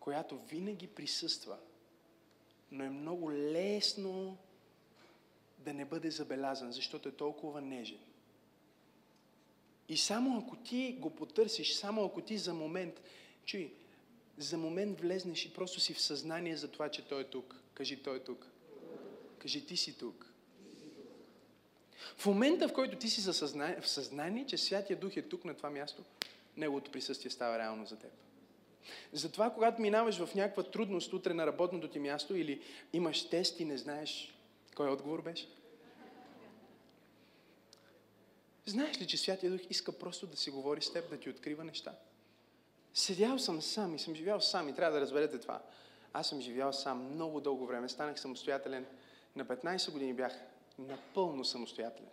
която 0.00 0.38
винаги 0.38 0.86
присъства, 0.86 1.58
но 2.70 2.84
е 2.84 2.90
много 2.90 3.32
лесно 3.32 4.38
да 5.58 5.74
не 5.74 5.84
бъде 5.84 6.10
забелязан, 6.10 6.72
защото 6.72 7.08
е 7.08 7.12
толкова 7.12 7.60
нежен. 7.60 8.00
И 9.88 9.96
само 9.96 10.38
ако 10.38 10.56
ти 10.56 10.96
го 11.00 11.10
потърсиш, 11.10 11.74
само 11.74 12.04
ако 12.04 12.20
ти 12.20 12.38
за 12.38 12.54
момент, 12.54 13.02
чуй, 13.44 13.74
за 14.38 14.58
момент 14.58 15.00
влезнеш 15.00 15.46
и 15.46 15.54
просто 15.54 15.80
си 15.80 15.94
в 15.94 16.00
съзнание 16.00 16.56
за 16.56 16.70
това, 16.70 16.88
че 16.88 17.08
Той 17.08 17.20
е 17.20 17.30
тук. 17.30 17.56
Кажи, 17.74 18.02
Той 18.02 18.16
е 18.16 18.24
тук. 18.24 18.46
Кажи, 19.38 19.66
ти 19.66 19.76
си 19.76 19.98
тук. 19.98 20.35
В 22.16 22.26
момента, 22.26 22.68
в 22.68 22.72
който 22.72 22.96
ти 22.96 23.10
си 23.10 23.20
в 23.20 23.88
съзнание, 23.88 24.46
че 24.46 24.58
Святия 24.58 24.96
Дух 24.96 25.16
е 25.16 25.22
тук 25.22 25.44
на 25.44 25.54
това 25.54 25.70
място, 25.70 26.04
Неговото 26.56 26.90
присъствие 26.90 27.30
става 27.30 27.58
реално 27.58 27.86
за 27.86 27.96
теб. 27.96 28.10
Затова, 29.12 29.50
когато 29.50 29.82
минаваш 29.82 30.18
в 30.18 30.34
някаква 30.34 30.62
трудност 30.62 31.12
утре 31.12 31.34
на 31.34 31.46
работното 31.46 31.88
ти 31.88 31.98
място 31.98 32.36
или 32.36 32.62
имаш 32.92 33.28
тест 33.28 33.60
и 33.60 33.64
не 33.64 33.78
знаеш 33.78 34.34
кой 34.74 34.88
отговор 34.88 35.22
беше, 35.22 35.48
знаеш 38.66 39.00
ли, 39.00 39.06
че 39.06 39.16
Святия 39.16 39.52
Дух 39.52 39.60
иска 39.70 39.92
просто 39.98 40.26
да 40.26 40.36
си 40.36 40.50
говори 40.50 40.82
с 40.82 40.92
теб, 40.92 41.10
да 41.10 41.18
ти 41.18 41.30
открива 41.30 41.64
неща? 41.64 41.94
Седял 42.94 43.38
съм 43.38 43.62
сам 43.62 43.94
и 43.94 43.98
съм 43.98 44.14
живял 44.14 44.40
сам 44.40 44.68
и 44.68 44.74
трябва 44.74 44.94
да 44.94 45.00
разберете 45.00 45.38
това. 45.38 45.62
Аз 46.12 46.28
съм 46.28 46.40
живял 46.40 46.72
сам 46.72 47.12
много 47.12 47.40
дълго 47.40 47.66
време. 47.66 47.88
Станах 47.88 48.20
самостоятелен. 48.20 48.86
На 49.36 49.46
15 49.46 49.90
години 49.90 50.14
бях 50.14 50.32
напълно 50.78 51.44
самостоятелен. 51.44 52.10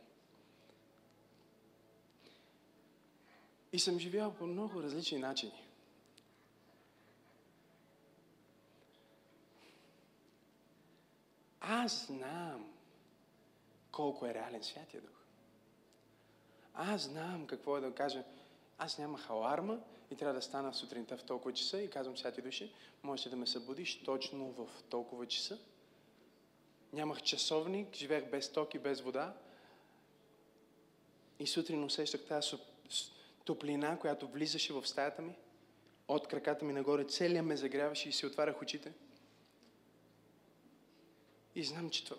И 3.73 3.79
съм 3.79 3.99
живял 3.99 4.33
по 4.33 4.45
много 4.45 4.83
различни 4.83 5.17
начини. 5.17 5.67
Аз 11.61 12.05
знам 12.05 12.73
колко 13.91 14.25
е 14.25 14.33
реален 14.33 14.63
Святия 14.63 15.01
Дух. 15.01 15.23
Аз 16.73 17.01
знам 17.01 17.47
какво 17.47 17.77
е 17.77 17.81
да 17.81 17.95
кажа. 17.95 18.23
Аз 18.77 18.97
нямах 18.97 19.29
аларма 19.29 19.79
и 20.11 20.15
трябва 20.15 20.33
да 20.33 20.41
стана 20.41 20.73
сутринта 20.73 21.17
в 21.17 21.23
толкова 21.23 21.53
часа 21.53 21.81
и 21.81 21.89
казвам, 21.89 22.17
Святия 22.17 22.43
Души, 22.43 22.73
можеш 23.03 23.29
да 23.29 23.35
ме 23.35 23.47
събудиш 23.47 24.03
точно 24.03 24.51
в 24.51 24.67
толкова 24.89 25.27
часа 25.27 25.59
Нямах 26.93 27.21
часовник, 27.21 27.95
живеех 27.95 28.29
без 28.29 28.51
ток 28.51 28.73
и 28.73 28.79
без 28.79 29.01
вода. 29.01 29.33
И 31.39 31.47
сутрин 31.47 31.83
усещах 31.83 32.21
тази 32.27 32.55
топлина, 33.45 33.99
която 33.99 34.27
влизаше 34.27 34.73
в 34.73 34.87
стаята 34.87 35.21
ми. 35.21 35.35
От 36.07 36.27
краката 36.27 36.65
ми 36.65 36.73
нагоре 36.73 37.05
целият 37.05 37.45
ме 37.45 37.57
загряваше 37.57 38.09
и 38.09 38.11
си 38.11 38.25
отварях 38.25 38.61
очите. 38.61 38.93
И 41.55 41.63
знам, 41.63 41.89
че, 41.89 42.05
това, 42.05 42.17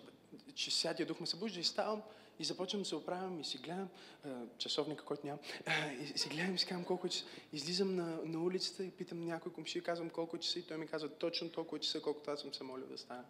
че 0.55 0.71
Святия 0.71 1.05
Дух 1.05 1.19
ме 1.19 1.27
събужда 1.27 1.59
и 1.59 1.63
ставам 1.63 2.01
и 2.39 2.45
започвам 2.45 2.81
да 2.81 2.87
се 2.87 2.95
оправям 2.95 3.39
и 3.39 3.43
си 3.43 3.57
гледам 3.57 3.89
а, 4.25 4.29
часовника, 4.57 5.05
който 5.05 5.25
нямам. 5.25 5.39
А, 5.65 5.91
и 5.91 6.17
си 6.17 6.29
гледам 6.29 6.55
и 6.55 6.57
си 6.57 6.65
казвам 6.65 6.85
колко 6.85 7.07
е 7.07 7.09
часа. 7.09 7.25
Излизам 7.53 7.95
на, 7.95 8.19
на 8.25 8.43
улицата 8.43 8.85
и 8.85 8.91
питам 8.91 9.25
някой 9.25 9.53
комши 9.53 9.77
и 9.77 9.81
казвам 9.81 10.09
колко 10.09 10.35
е 10.35 10.39
часа 10.39 10.59
и 10.59 10.63
той 10.63 10.77
ми 10.77 10.87
казва 10.87 11.09
точно 11.09 11.49
толкова 11.49 11.79
часа, 11.79 12.01
колкото 12.01 12.31
аз 12.31 12.41
съм 12.41 12.53
се 12.53 12.63
молил 12.63 12.87
да 12.87 12.97
стана. 12.97 13.23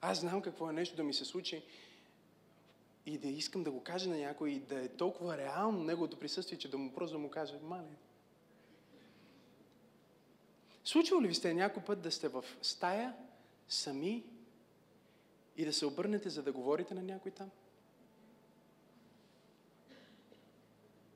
Аз 0.00 0.20
знам 0.20 0.42
какво 0.42 0.70
е 0.70 0.72
нещо 0.72 0.96
да 0.96 1.04
ми 1.04 1.14
се 1.14 1.24
случи 1.24 1.62
и 3.06 3.18
да 3.18 3.28
искам 3.28 3.64
да 3.64 3.70
го 3.70 3.82
кажа 3.82 4.10
на 4.10 4.18
някой 4.18 4.50
и 4.50 4.58
да 4.58 4.84
е 4.84 4.88
толкова 4.88 5.38
реално 5.38 5.84
неговото 5.84 6.18
присъствие, 6.18 6.58
че 6.58 6.70
да 6.70 6.78
му 6.78 6.92
просто 6.92 7.16
да 7.16 7.18
му 7.18 7.30
кажа, 7.30 7.58
мале. 7.62 7.96
Случва 10.84 11.22
ли 11.22 11.28
ви 11.28 11.34
сте 11.34 11.54
някой 11.54 11.84
път 11.84 12.02
да 12.02 12.10
сте 12.10 12.28
в 12.28 12.44
стая, 12.62 13.14
сами 13.68 14.24
и 15.56 15.64
да 15.64 15.72
се 15.72 15.86
обърнете, 15.86 16.30
за 16.30 16.42
да 16.42 16.52
говорите 16.52 16.94
на 16.94 17.02
някой 17.02 17.30
там? 17.30 17.50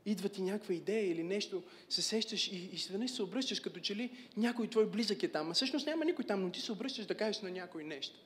идва 0.07 0.29
ти 0.29 0.43
някаква 0.43 0.75
идея 0.75 1.11
или 1.11 1.23
нещо, 1.23 1.63
се 1.89 2.03
сещаш 2.03 2.49
и, 2.49 2.71
и 2.73 2.79
сведнъж 2.79 3.11
се 3.11 3.23
обръщаш, 3.23 3.61
като 3.61 3.81
че 3.81 3.97
ли 3.97 4.29
някой 4.37 4.69
твой 4.69 4.87
близък 4.87 5.23
е 5.23 5.29
там. 5.29 5.51
А 5.51 5.55
всъщност 5.55 5.87
няма 5.87 6.05
никой 6.05 6.25
там, 6.25 6.43
но 6.43 6.51
ти 6.51 6.61
се 6.61 6.73
обръщаш 6.73 7.07
да 7.07 7.15
кажеш 7.15 7.43
на 7.43 7.51
някой 7.51 7.85
нещо. 7.85 8.19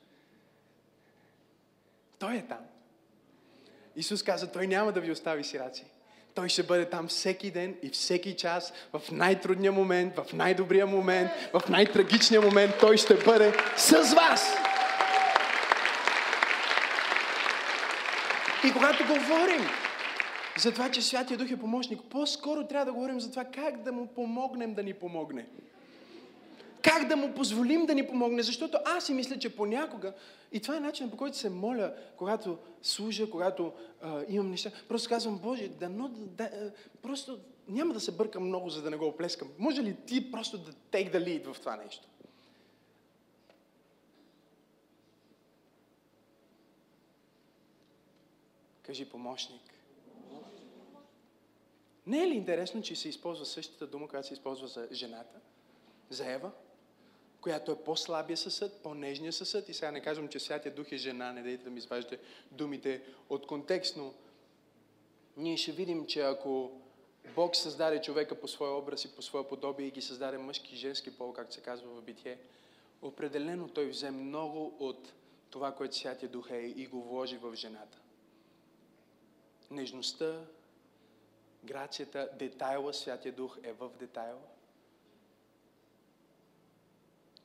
Той 2.19 2.35
е 2.35 2.43
там. 2.43 2.59
Исус 3.97 4.23
каза, 4.23 4.53
Той 4.53 4.67
няма 4.67 4.93
да 4.93 5.01
ви 5.01 5.13
остави 5.13 5.45
сираци. 5.45 5.85
Той 6.35 6.49
ще 6.49 6.63
бъде 6.63 6.91
там 6.91 7.09
всеки 7.09 7.51
ден 7.51 7.77
и 7.83 7.89
всеки 7.89 8.37
час, 8.37 8.73
в 8.93 9.03
най-трудния 9.13 9.73
момент, 9.73 10.17
в 10.17 10.33
най-добрия 10.33 10.87
момент, 10.87 11.31
в 11.53 11.69
най-трагичния 11.69 12.41
момент. 12.41 12.75
Той 12.81 12.97
ще 12.97 13.15
бъде 13.15 13.53
с 13.77 14.15
вас. 14.15 14.57
И 18.65 18.73
когато 18.73 19.05
говорим 19.07 19.67
за 20.59 20.73
това, 20.73 20.91
че 20.91 21.03
Святия 21.03 21.39
Дух 21.39 21.51
е 21.51 21.57
помощник, 21.57 22.01
по-скоро 22.11 22.67
трябва 22.67 22.85
да 22.85 22.93
говорим 22.93 23.21
за 23.21 23.31
това 23.31 23.45
как 23.45 23.83
да 23.83 23.93
му 23.93 24.07
помогнем 24.07 24.75
да 24.75 24.83
ни 24.83 24.95
помогне. 24.95 25.47
Как 26.89 27.09
да 27.09 27.17
му 27.17 27.35
позволим 27.35 27.87
да 27.87 27.95
ни 27.95 28.07
помогне, 28.07 28.43
защото 28.43 28.79
аз 28.85 29.07
си 29.07 29.15
мисля, 29.15 29.39
че 29.39 29.57
понякога, 29.57 30.13
и 30.53 30.61
това 30.61 30.77
е 30.77 30.81
начинът 30.81 31.11
по 31.11 31.17
който 31.17 31.37
се 31.37 31.51
моля, 31.51 31.95
когато 32.17 32.59
служа, 32.83 33.31
когато 33.31 33.73
а, 34.03 34.25
имам 34.29 34.51
неща, 34.51 34.71
просто 34.89 35.09
казвам, 35.09 35.39
Боже, 35.39 35.69
да, 35.69 35.89
да, 35.89 36.73
просто 37.03 37.39
няма 37.69 37.95
да 37.95 38.01
се 38.01 38.13
бъркам 38.13 38.47
много, 38.47 38.71
за 38.71 38.83
да 38.83 38.91
не 38.91 38.97
го 38.97 39.07
оплескам. 39.07 39.49
Може 39.59 39.83
ли 39.83 39.97
ти 40.07 40.33
просто 40.33 40.59
да 40.59 40.73
take 40.73 41.13
the 41.13 41.19
lead 41.19 41.53
в 41.53 41.61
това 41.61 41.77
нещо? 41.77 42.09
Кажи 48.83 49.05
помощник. 49.05 49.61
Не 52.07 52.23
е 52.23 52.27
ли 52.27 52.35
интересно, 52.35 52.83
че 52.83 52.97
се 52.97 53.09
използва 53.09 53.47
същата 53.47 53.87
дума, 53.87 54.09
която 54.09 54.29
се 54.29 54.35
използва 54.35 54.69
за 54.69 54.89
жената, 54.93 55.41
за 56.11 56.33
Ева, 56.33 56.51
която 57.49 57.73
е 57.73 57.85
по-слабия 57.85 58.37
съсъд, 58.37 58.83
по-нежния 58.83 59.33
съсъд. 59.33 59.69
И 59.69 59.75
сега 59.75 59.91
не 59.91 60.01
казвам, 60.01 60.29
че 60.29 60.41
Святия 60.41 60.75
Дух 60.75 60.93
е 60.93 60.97
жена, 60.97 61.33
не 61.33 61.43
дайте 61.43 61.65
да 61.65 61.71
ми 61.71 61.79
изваждате 61.79 62.19
думите 62.51 63.03
от 63.29 63.47
контекст, 63.47 63.97
но 63.97 64.15
ние 65.37 65.57
ще 65.57 65.73
видим, 65.73 66.07
че 66.07 66.21
ако 66.21 66.71
Бог 67.35 67.57
създаде 67.57 68.01
човека 68.01 68.41
по 68.41 68.49
своя 68.49 68.73
образ 68.73 69.05
и 69.05 69.17
по 69.17 69.23
своя 69.23 69.49
подобие 69.49 69.87
и 69.87 69.91
ги 69.91 70.03
създаде 70.03 70.39
мъжки 70.39 70.75
и 70.75 70.79
женски 70.79 71.17
пол, 71.17 71.33
както 71.33 71.55
се 71.55 71.61
казва 71.61 71.89
в 71.89 72.03
битие, 72.03 72.39
определено 73.03 73.69
той 73.69 73.87
взе 73.89 74.11
много 74.11 74.77
от 74.79 75.13
това, 75.51 75.75
което 75.75 75.97
Святия 75.97 76.29
Дух 76.29 76.51
е 76.51 76.59
и 76.77 76.87
го 76.87 77.03
вложи 77.03 77.37
в 77.37 77.55
жената 77.55 77.99
нежността, 79.71 80.41
грацията, 81.65 82.29
детайла, 82.39 82.95
Святия 82.95 83.33
Дух 83.33 83.59
е 83.63 83.73
в 83.73 83.91
детайла. 83.99 84.41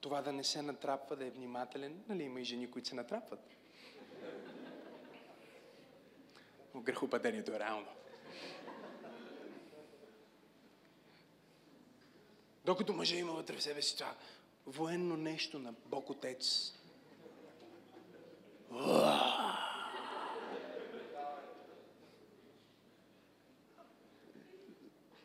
Това 0.04 0.22
да 0.22 0.34
не 0.34 0.44
се 0.44 0.62
натрапва, 0.62 1.16
да 1.16 1.26
е 1.26 1.30
внимателен. 1.30 2.04
Нали 2.10 2.24
има 2.24 2.42
и 2.42 2.44
жени, 2.44 2.72
които 2.72 2.88
се 2.88 2.96
натрапват. 2.96 3.40
Но 6.74 6.82
грехопадението 6.82 7.52
е 7.52 7.60
реално. 7.60 7.88
Докато 12.66 12.94
мъжа 12.94 13.16
има 13.16 13.32
вътре 13.32 13.58
в 13.58 13.64
себе 13.64 13.82
си 13.82 13.98
това 13.98 14.16
военно 14.66 15.18
нещо 15.18 15.60
на 15.60 15.74
Бог 15.86 16.10
Отец. 16.10 16.74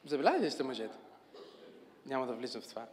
Забелязали 0.04 0.46
ли 0.46 0.50
сте 0.50 0.62
мъжете? 0.62 0.98
Няма 2.06 2.26
да 2.26 2.34
влизам 2.34 2.62
в 2.62 2.68
това. 2.68 2.86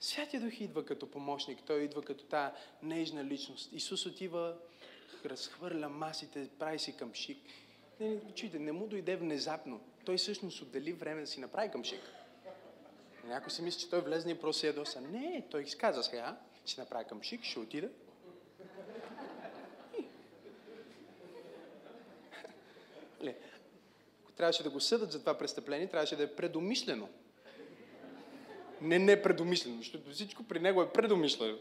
Святия 0.00 0.40
Дух 0.40 0.60
идва 0.60 0.84
като 0.84 1.10
помощник, 1.10 1.58
Той 1.66 1.82
идва 1.82 2.02
като 2.02 2.24
тази 2.24 2.54
нежна 2.82 3.24
личност. 3.24 3.72
Исус 3.72 4.06
отива, 4.06 4.56
разхвърля 5.24 5.88
масите, 5.88 6.48
прави 6.58 6.78
си 6.78 6.96
към 6.96 7.14
шик. 7.14 7.38
Не, 8.00 8.20
чуйте, 8.34 8.58
не 8.58 8.72
му 8.72 8.86
дойде 8.86 9.16
внезапно. 9.16 9.80
Той 10.04 10.16
всъщност 10.16 10.62
отдели 10.62 10.92
време 10.92 11.20
да 11.20 11.26
си 11.26 11.40
направи 11.40 11.70
към 11.70 11.84
шик. 11.84 12.00
Някой 13.24 13.50
си 13.50 13.62
мисли, 13.62 13.80
че 13.80 13.90
той 13.90 14.00
влезне 14.00 14.32
и 14.32 14.40
просто 14.40 14.66
ядоса. 14.66 15.00
Не, 15.00 15.46
той 15.50 15.62
изказа 15.62 16.02
сега, 16.02 16.40
ще 16.66 16.80
направи 16.80 17.04
към 17.08 17.22
шик, 17.22 17.44
ще 17.44 17.58
отида. 17.58 17.88
трябваше 24.36 24.62
да 24.62 24.70
го 24.70 24.80
съдат 24.80 25.12
за 25.12 25.20
това 25.20 25.38
престъпление, 25.38 25.86
трябваше 25.86 26.16
да 26.16 26.22
е 26.22 26.34
предомислено. 26.34 27.08
Не 28.84 28.98
непредомислено, 28.98 29.76
защото 29.76 30.10
всичко 30.10 30.42
при 30.42 30.60
него 30.60 30.82
е 30.82 30.92
предомислено. 30.92 31.58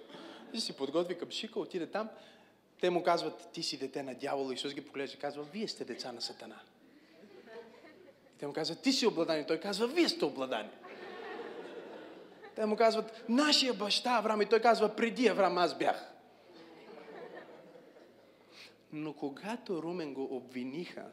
И 0.54 0.60
си 0.60 0.74
подготви 0.74 1.18
към 1.18 1.32
шика, 1.32 1.60
отиде 1.60 1.88
там. 1.88 2.10
Те 2.82 2.90
му 2.90 3.04
казват, 3.04 3.50
ти 3.54 3.64
си 3.64 3.78
дете 3.78 4.04
на 4.04 4.16
дявола. 4.16 4.54
Исус 4.54 4.74
ги 4.74 4.82
поглежда 4.82 5.18
и 5.18 5.20
казва, 5.20 5.44
вие 5.44 5.68
сте 5.68 5.86
деца 5.86 6.12
на 6.12 6.22
Сатана. 6.22 6.60
И 8.36 8.38
те 8.40 8.48
му 8.48 8.54
казват, 8.54 8.82
ти 8.82 8.94
си 8.94 9.08
обладани. 9.08 9.48
Той 9.48 9.60
казва, 9.60 9.88
вие 9.88 10.10
сте 10.10 10.26
обладани. 10.26 10.70
Те 12.56 12.66
му 12.66 12.76
казват, 12.76 13.24
нашия 13.30 13.74
баща 13.74 14.18
Авраам. 14.18 14.42
И 14.42 14.46
той 14.46 14.60
казва, 14.60 14.96
преди 14.96 15.28
Авраам 15.28 15.58
аз 15.58 15.78
бях. 15.78 16.14
Но 18.92 19.14
когато 19.14 19.84
Румен 19.84 20.14
го 20.14 20.36
обвиниха, 20.36 21.06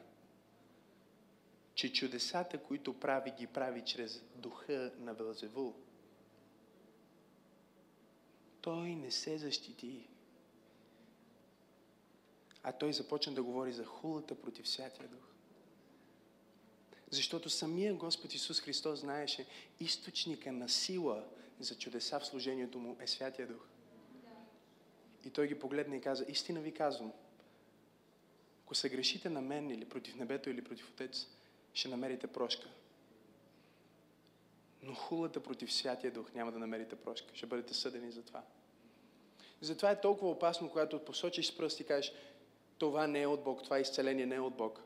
че 1.74 1.92
чудесата, 1.92 2.58
които 2.58 3.00
прави, 3.00 3.30
ги 3.30 3.46
прави 3.46 3.82
чрез 3.84 4.22
духа 4.34 4.90
на 4.98 5.14
Велзевул. 5.14 5.74
Той 8.60 8.94
не 8.94 9.10
се 9.10 9.38
защити. 9.38 10.06
А 12.62 12.72
той 12.72 12.92
започна 12.92 13.32
да 13.32 13.42
говори 13.42 13.72
за 13.72 13.84
хулата 13.84 14.34
против 14.34 14.68
Святия 14.68 15.08
Дух. 15.08 15.30
Защото 17.10 17.50
самия 17.50 17.94
Господ 17.94 18.34
Исус 18.34 18.60
Христос 18.60 19.00
знаеше, 19.00 19.46
източника 19.80 20.52
на 20.52 20.68
сила 20.68 21.24
за 21.60 21.78
чудеса 21.78 22.20
в 22.20 22.26
служението 22.26 22.78
му 22.78 22.96
е 23.00 23.06
Святия 23.06 23.48
Дух. 23.48 23.66
И 25.24 25.30
той 25.30 25.48
ги 25.48 25.58
погледна 25.58 25.96
и 25.96 26.00
каза, 26.00 26.24
истина 26.28 26.60
ви 26.60 26.74
казвам, 26.74 27.12
ако 28.64 28.74
се 28.74 28.88
грешите 28.88 29.30
на 29.30 29.40
мен 29.40 29.70
или 29.70 29.84
против 29.84 30.16
небето 30.16 30.50
или 30.50 30.64
против 30.64 30.90
Отец, 30.90 31.26
ще 31.74 31.88
намерите 31.88 32.26
прошка. 32.26 32.68
Но 34.82 34.94
хулата 34.94 35.42
против 35.42 35.72
Святия 35.72 36.12
Дух 36.12 36.32
няма 36.34 36.52
да 36.52 36.58
намерите 36.58 36.96
прошка. 36.96 37.28
Ще 37.34 37.46
бъдете 37.46 37.74
съдени 37.74 38.12
за 38.12 38.22
това. 38.22 38.42
Затова 39.60 39.90
е 39.90 40.00
толкова 40.00 40.30
опасно, 40.30 40.70
когато 40.70 41.04
посочиш 41.04 41.46
с 41.46 41.56
пръст 41.56 41.80
и 41.80 41.84
кажеш, 41.84 42.12
това 42.78 43.06
не 43.06 43.22
е 43.22 43.26
от 43.26 43.44
Бог, 43.44 43.64
това 43.64 43.78
изцеление 43.78 44.26
не 44.26 44.34
е 44.34 44.40
от 44.40 44.54
Бог. 44.54 44.80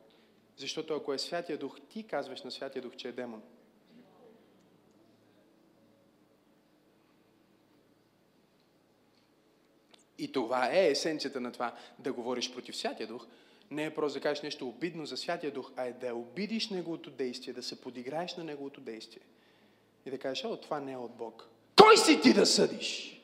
Защото 0.57 0.95
ако 0.95 1.13
е 1.13 1.19
Святия 1.19 1.59
Дух, 1.59 1.81
ти 1.89 2.07
казваш 2.07 2.43
на 2.43 2.51
Святия 2.51 2.83
Дух, 2.83 2.97
че 2.97 3.09
е 3.09 3.13
демон. 3.13 3.43
И 10.19 10.33
това 10.33 10.73
е 10.73 10.91
есенцията 10.91 11.41
на 11.41 11.53
това 11.53 11.75
да 11.99 12.13
говориш 12.13 12.53
против 12.53 12.77
Святия 12.77 13.07
Дух, 13.07 13.27
не 13.71 13.85
е 13.85 13.95
просто 13.95 14.19
да 14.19 14.23
кажеш 14.23 14.43
нещо 14.43 14.69
обидно 14.69 15.07
за 15.07 15.17
Святия 15.17 15.53
Дух, 15.53 15.73
а 15.77 15.85
е 15.85 15.93
да 15.93 16.15
обидиш 16.15 16.71
Неговото 16.71 17.11
действие, 17.11 17.55
да 17.55 17.63
се 17.63 17.81
подиграеш 17.81 18.37
на 18.37 18.45
Неговото 18.45 18.81
действие. 18.81 19.23
И 20.07 20.11
да 20.11 20.19
кажеш, 20.19 20.45
о, 20.45 20.57
това 20.57 20.81
не 20.81 20.93
е 20.93 20.97
от 20.97 21.15
Бог. 21.15 21.49
Кой 21.83 21.97
си 21.97 22.21
ти 22.21 22.33
да 22.33 22.47
съдиш? 22.47 23.21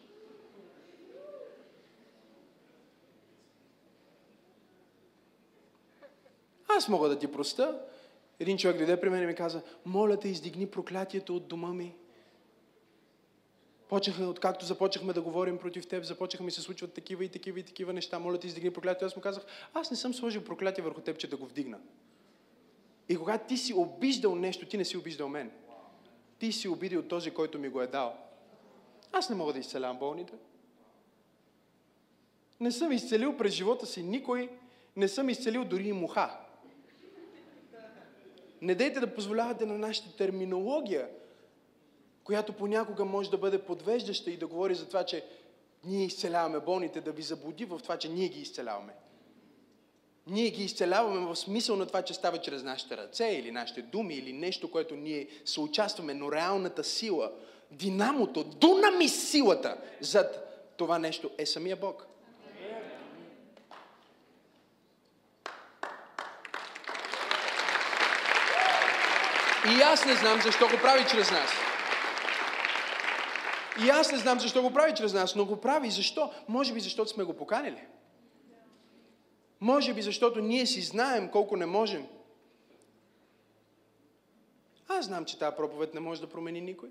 Аз 6.69 6.89
мога 6.89 7.09
да 7.09 7.19
ти 7.19 7.33
проста. 7.33 7.81
Един 8.41 8.59
човек 8.59 8.77
дойде 8.77 9.01
при 9.01 9.11
мен 9.11 9.23
и 9.23 9.27
ми 9.27 9.35
каза, 9.35 9.63
моля 9.85 10.17
те, 10.17 10.29
издигни 10.29 10.67
проклятието 10.67 11.37
от 11.37 11.49
дома 11.49 11.73
ми. 11.73 11.95
Почнаха, 13.89 14.25
откакто 14.25 14.65
започнахме 14.65 15.13
да 15.13 15.23
говорим 15.23 15.59
против 15.59 15.87
теб, 15.87 16.05
започнаха 16.05 16.45
ми 16.45 16.51
се 16.51 16.61
случват 16.61 16.93
такива 16.93 17.25
и 17.25 17.29
такива 17.29 17.61
и 17.61 17.63
такива 17.63 17.93
неща. 17.93 18.19
Моля 18.19 18.39
ти, 18.39 18.47
издигни 18.47 18.73
проклятие. 18.73 19.07
Аз 19.07 19.17
му 19.17 19.23
казах, 19.23 19.45
аз 19.75 19.91
не 19.91 19.97
съм 19.97 20.15
сложил 20.15 20.45
проклятие 20.45 20.85
върху 20.85 21.01
теб, 21.01 21.19
че 21.19 21.31
да 21.31 21.37
го 21.37 21.47
вдигна. 21.47 21.79
И 23.09 23.17
когато 23.17 23.49
ти 23.49 23.57
си 23.57 23.75
обиждал 23.75 24.35
нещо, 24.35 24.67
ти 24.67 24.77
не 24.77 24.85
си 24.85 24.97
обиждал 24.97 25.29
мен. 25.29 25.51
Ти 26.41 26.53
си 26.53 26.69
обидил 26.69 27.03
този, 27.03 27.31
който 27.31 27.59
ми 27.59 27.69
го 27.69 27.83
е 27.83 27.87
дал. 27.87 28.17
Аз 29.13 29.31
не 29.31 29.37
мога 29.37 29.53
да 29.53 29.59
изцелявам 29.59 29.99
болните. 29.99 30.33
Не 32.61 32.73
съм 32.73 32.93
изцелил 32.93 33.37
през 33.37 33.53
живота 33.53 33.87
си 33.87 34.03
никой, 34.03 34.51
не 34.97 35.09
съм 35.09 35.29
изцелил 35.29 35.65
дори 35.65 35.89
и 35.89 35.93
муха. 35.93 36.39
Не 38.63 38.75
дейте 38.75 39.01
да 39.01 39.15
позволявате 39.15 39.67
на 39.67 39.79
нашата 39.79 40.17
терминология 40.17 41.09
която 42.31 42.53
понякога 42.53 43.05
може 43.05 43.31
да 43.31 43.39
бъде 43.39 43.65
подвеждаща 43.65 44.31
и 44.31 44.37
да 44.37 44.47
говори 44.47 44.75
за 44.75 44.87
това, 44.87 45.05
че 45.05 45.25
ние 45.85 46.05
изцеляваме 46.05 46.61
болните, 46.61 47.01
да 47.01 47.13
ви 47.13 47.23
заблуди 47.23 47.65
в 47.65 47.79
това, 47.83 47.97
че 47.97 48.09
ние 48.09 48.29
ги 48.29 48.41
изцеляваме. 48.41 48.93
Ние 50.31 50.51
ги 50.51 50.65
изцеляваме 50.65 51.27
в 51.27 51.37
смисъл 51.37 51.77
на 51.77 51.87
това, 51.87 52.03
че 52.03 52.15
става 52.15 52.39
чрез 52.39 52.63
нашите 52.63 52.97
ръце 52.97 53.27
или 53.27 53.51
нашите 53.51 53.83
думи 53.83 54.15
или 54.15 54.33
нещо, 54.33 54.71
което 54.71 54.97
ние 54.97 55.29
съучастваме, 55.45 56.15
но 56.15 56.33
реалната 56.33 56.85
сила, 56.85 57.33
динамото, 57.71 58.45
дунами 58.45 59.09
силата 59.09 59.77
зад 60.01 60.47
това 60.77 60.99
нещо 60.99 61.31
е 61.39 61.47
самия 61.47 61.77
Бог. 61.77 62.07
И 69.79 69.83
аз 69.83 70.07
не 70.07 70.15
знам 70.15 70.41
защо 70.43 70.69
го 70.69 70.77
прави 70.83 71.05
чрез 71.11 71.31
нас. 71.31 71.51
И 73.85 73.89
аз 73.89 74.13
не 74.13 74.19
знам 74.19 74.41
защо 74.41 74.63
го 74.63 74.73
прави 74.73 74.95
чрез 74.95 75.13
нас, 75.13 75.35
но 75.35 75.45
го 75.45 75.61
прави. 75.61 75.91
Защо? 75.91 76.31
Може 76.49 76.73
би 76.73 76.81
защото 76.81 77.11
сме 77.11 77.25
го 77.25 77.33
поканили. 77.37 77.83
Може 79.61 79.95
би 79.95 80.03
защото 80.03 80.41
ние 80.41 80.67
си 80.67 80.81
знаем 80.83 81.31
колко 81.31 81.57
не 81.57 81.67
можем. 81.67 82.07
Аз 84.89 85.07
знам, 85.07 85.25
че 85.25 85.39
тази 85.39 85.57
проповед 85.57 85.95
не 85.95 86.01
може 86.01 86.21
да 86.21 86.29
промени 86.29 86.61
никой. 86.61 86.91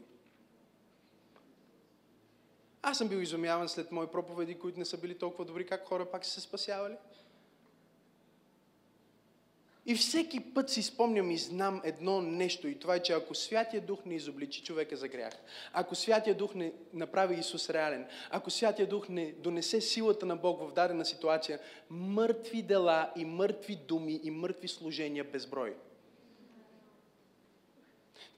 Аз 2.82 2.98
съм 2.98 3.08
бил 3.08 3.18
изумяван 3.18 3.70
след 3.70 3.92
мои 3.92 4.08
проповеди, 4.08 4.60
които 4.60 4.80
не 4.80 4.86
са 4.86 4.98
били 4.98 5.18
толкова 5.18 5.46
добри, 5.46 5.66
как 5.66 5.86
хора 5.86 6.12
пак 6.12 6.26
са 6.26 6.32
се 6.32 6.42
спасявали. 6.42 6.96
И 9.86 9.96
всеки 9.96 10.40
път 10.40 10.70
си 10.70 10.84
спомням 10.84 11.32
и 11.32 11.38
знам 11.38 11.82
едно 11.84 12.22
нещо 12.22 12.68
и 12.68 12.80
това 12.80 12.96
е, 12.96 13.00
че 13.00 13.14
ако 13.14 13.36
Святия 13.36 13.82
Дух 13.82 14.00
не 14.06 14.16
изобличи 14.16 14.64
човека 14.64 14.98
за 14.98 15.08
грях, 15.08 15.34
ако 15.74 15.96
Святия 15.96 16.36
Дух 16.36 16.56
не 16.56 16.74
направи 16.94 17.36
Исус 17.36 17.70
реален, 17.70 18.06
ако 18.30 18.50
Святия 18.50 18.88
Дух 18.88 19.10
не 19.10 19.32
донесе 19.32 19.82
силата 19.82 20.26
на 20.26 20.36
Бог 20.36 20.70
в 20.70 20.74
дадена 20.74 21.06
ситуация, 21.06 21.60
мъртви 21.90 22.62
дела 22.62 23.12
и 23.16 23.26
мъртви 23.26 23.76
думи 23.76 24.20
и 24.24 24.32
мъртви 24.32 24.68
служения 24.68 25.24
безброй. 25.24 25.76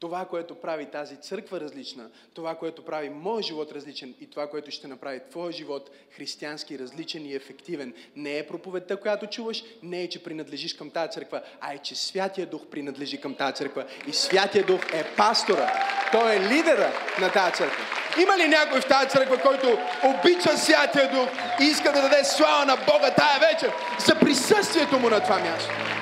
Това, 0.02 0.26
което 0.26 0.56
прави 0.56 0.86
тази 0.86 1.16
църква 1.16 1.60
различна, 1.60 2.10
това, 2.34 2.56
което 2.56 2.86
прави 2.86 3.10
моят 3.10 3.46
живот 3.46 3.72
различен 3.72 4.14
и 4.22 4.30
това, 4.30 4.50
което 4.50 4.72
ще 4.72 4.88
направи 4.88 5.20
твоя 5.30 5.52
живот 5.52 5.90
християнски 6.16 6.80
различен 6.80 7.26
и 7.26 7.34
ефективен, 7.34 7.94
не 8.16 8.38
е 8.38 8.48
проповедта, 8.48 8.98
която 8.98 9.28
чуваш, 9.28 9.64
не 9.84 10.02
е, 10.02 10.10
че 10.10 10.24
принадлежиш 10.24 10.74
към 10.74 10.90
тази 10.90 11.12
църква, 11.12 11.42
а 11.60 11.74
е, 11.74 11.78
че 11.78 11.96
Святия 11.96 12.48
Дух 12.48 12.66
принадлежи 12.66 13.22
към 13.22 13.36
тази 13.36 13.54
църква. 13.54 13.86
И 14.08 14.14
Святия 14.14 14.66
Дух 14.66 14.82
е 14.94 15.16
пастора. 15.18 15.74
Той 16.12 16.36
е 16.36 16.40
лидера 16.40 16.94
на 17.20 17.32
тази 17.32 17.54
църква. 17.54 17.86
Има 18.22 18.38
ли 18.38 18.48
някой 18.48 18.82
в 18.82 18.88
тази 18.88 19.10
църква, 19.10 19.38
който 19.38 19.78
обича 20.04 20.58
Святия 20.58 21.12
Дух 21.12 21.30
и 21.62 21.64
иска 21.64 21.92
да 21.92 22.02
даде 22.02 22.24
слава 22.24 22.66
на 22.66 22.76
Бога 22.76 23.12
тая 23.18 23.40
вечер 23.40 23.72
за 24.08 24.20
присъствието 24.20 25.00
му 25.00 25.10
на 25.10 25.24
това 25.24 25.40
място? 25.40 26.01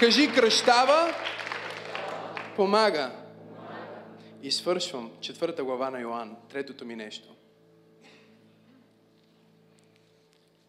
Кажи 0.00 0.32
кръщава, 0.34 1.14
помага. 2.56 3.12
И 4.42 4.52
свършвам 4.52 5.12
четвърта 5.20 5.64
глава 5.64 5.90
на 5.90 6.00
Йоанн, 6.00 6.36
третото 6.48 6.84
ми 6.84 6.96
нещо. 6.96 7.28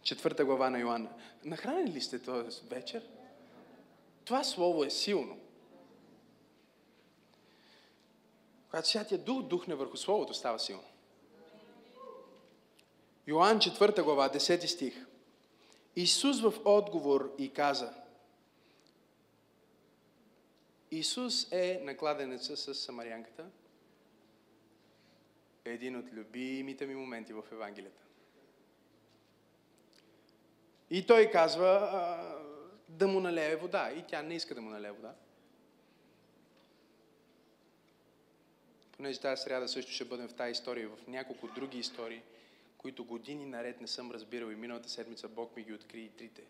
Четвърта 0.03 0.45
глава 0.45 0.69
на 0.69 0.79
Йоанна. 0.79 1.09
Нахранени 1.43 1.91
ли 1.91 2.01
сте 2.01 2.19
този 2.19 2.61
вечер? 2.69 3.03
Това 4.25 4.43
слово 4.43 4.83
е 4.83 4.89
силно. 4.89 5.37
Когато 8.69 8.87
Святия 8.87 9.17
Дух 9.17 9.41
духне 9.41 9.75
върху 9.75 9.97
Словото, 9.97 10.33
става 10.33 10.59
силно. 10.59 10.83
Йоанн 13.27 13.59
4 13.59 14.03
глава, 14.03 14.29
10 14.29 14.65
стих. 14.65 15.05
Исус 15.95 16.41
в 16.41 16.53
отговор 16.65 17.35
и 17.37 17.53
каза, 17.53 18.00
Исус 20.91 21.51
е 21.51 21.81
на 21.83 21.97
кладенеца 21.97 22.57
с 22.57 22.75
самарянката. 22.75 23.45
Един 25.65 25.95
от 25.95 26.13
любимите 26.13 26.85
ми 26.85 26.95
моменти 26.95 27.33
в 27.33 27.43
Евангелията. 27.51 28.01
И 30.89 31.05
той 31.05 31.31
казва 31.31 31.89
а, 31.91 32.35
да 32.89 33.07
му 33.07 33.19
налее 33.19 33.55
вода. 33.55 33.91
И 33.91 34.03
тя 34.07 34.21
не 34.21 34.35
иска 34.35 34.55
да 34.55 34.61
му 34.61 34.69
налее 34.69 34.91
вода. 34.91 35.15
Понеже 38.91 39.19
тази 39.19 39.41
сряда 39.43 39.67
също 39.67 39.91
ще 39.91 40.05
бъдем 40.05 40.27
в 40.27 40.33
тази 40.33 40.51
история 40.51 40.83
и 40.83 40.87
в 40.87 41.07
няколко 41.07 41.47
други 41.47 41.77
истории, 41.77 42.21
които 42.77 43.05
години 43.05 43.45
наред 43.45 43.81
не 43.81 43.87
съм 43.87 44.11
разбирал 44.11 44.51
и 44.51 44.55
миналата 44.55 44.89
седмица 44.89 45.27
Бог 45.27 45.55
ми 45.55 45.63
ги 45.63 45.73
откри 45.73 46.01
и 46.01 46.09
трите 46.09 46.41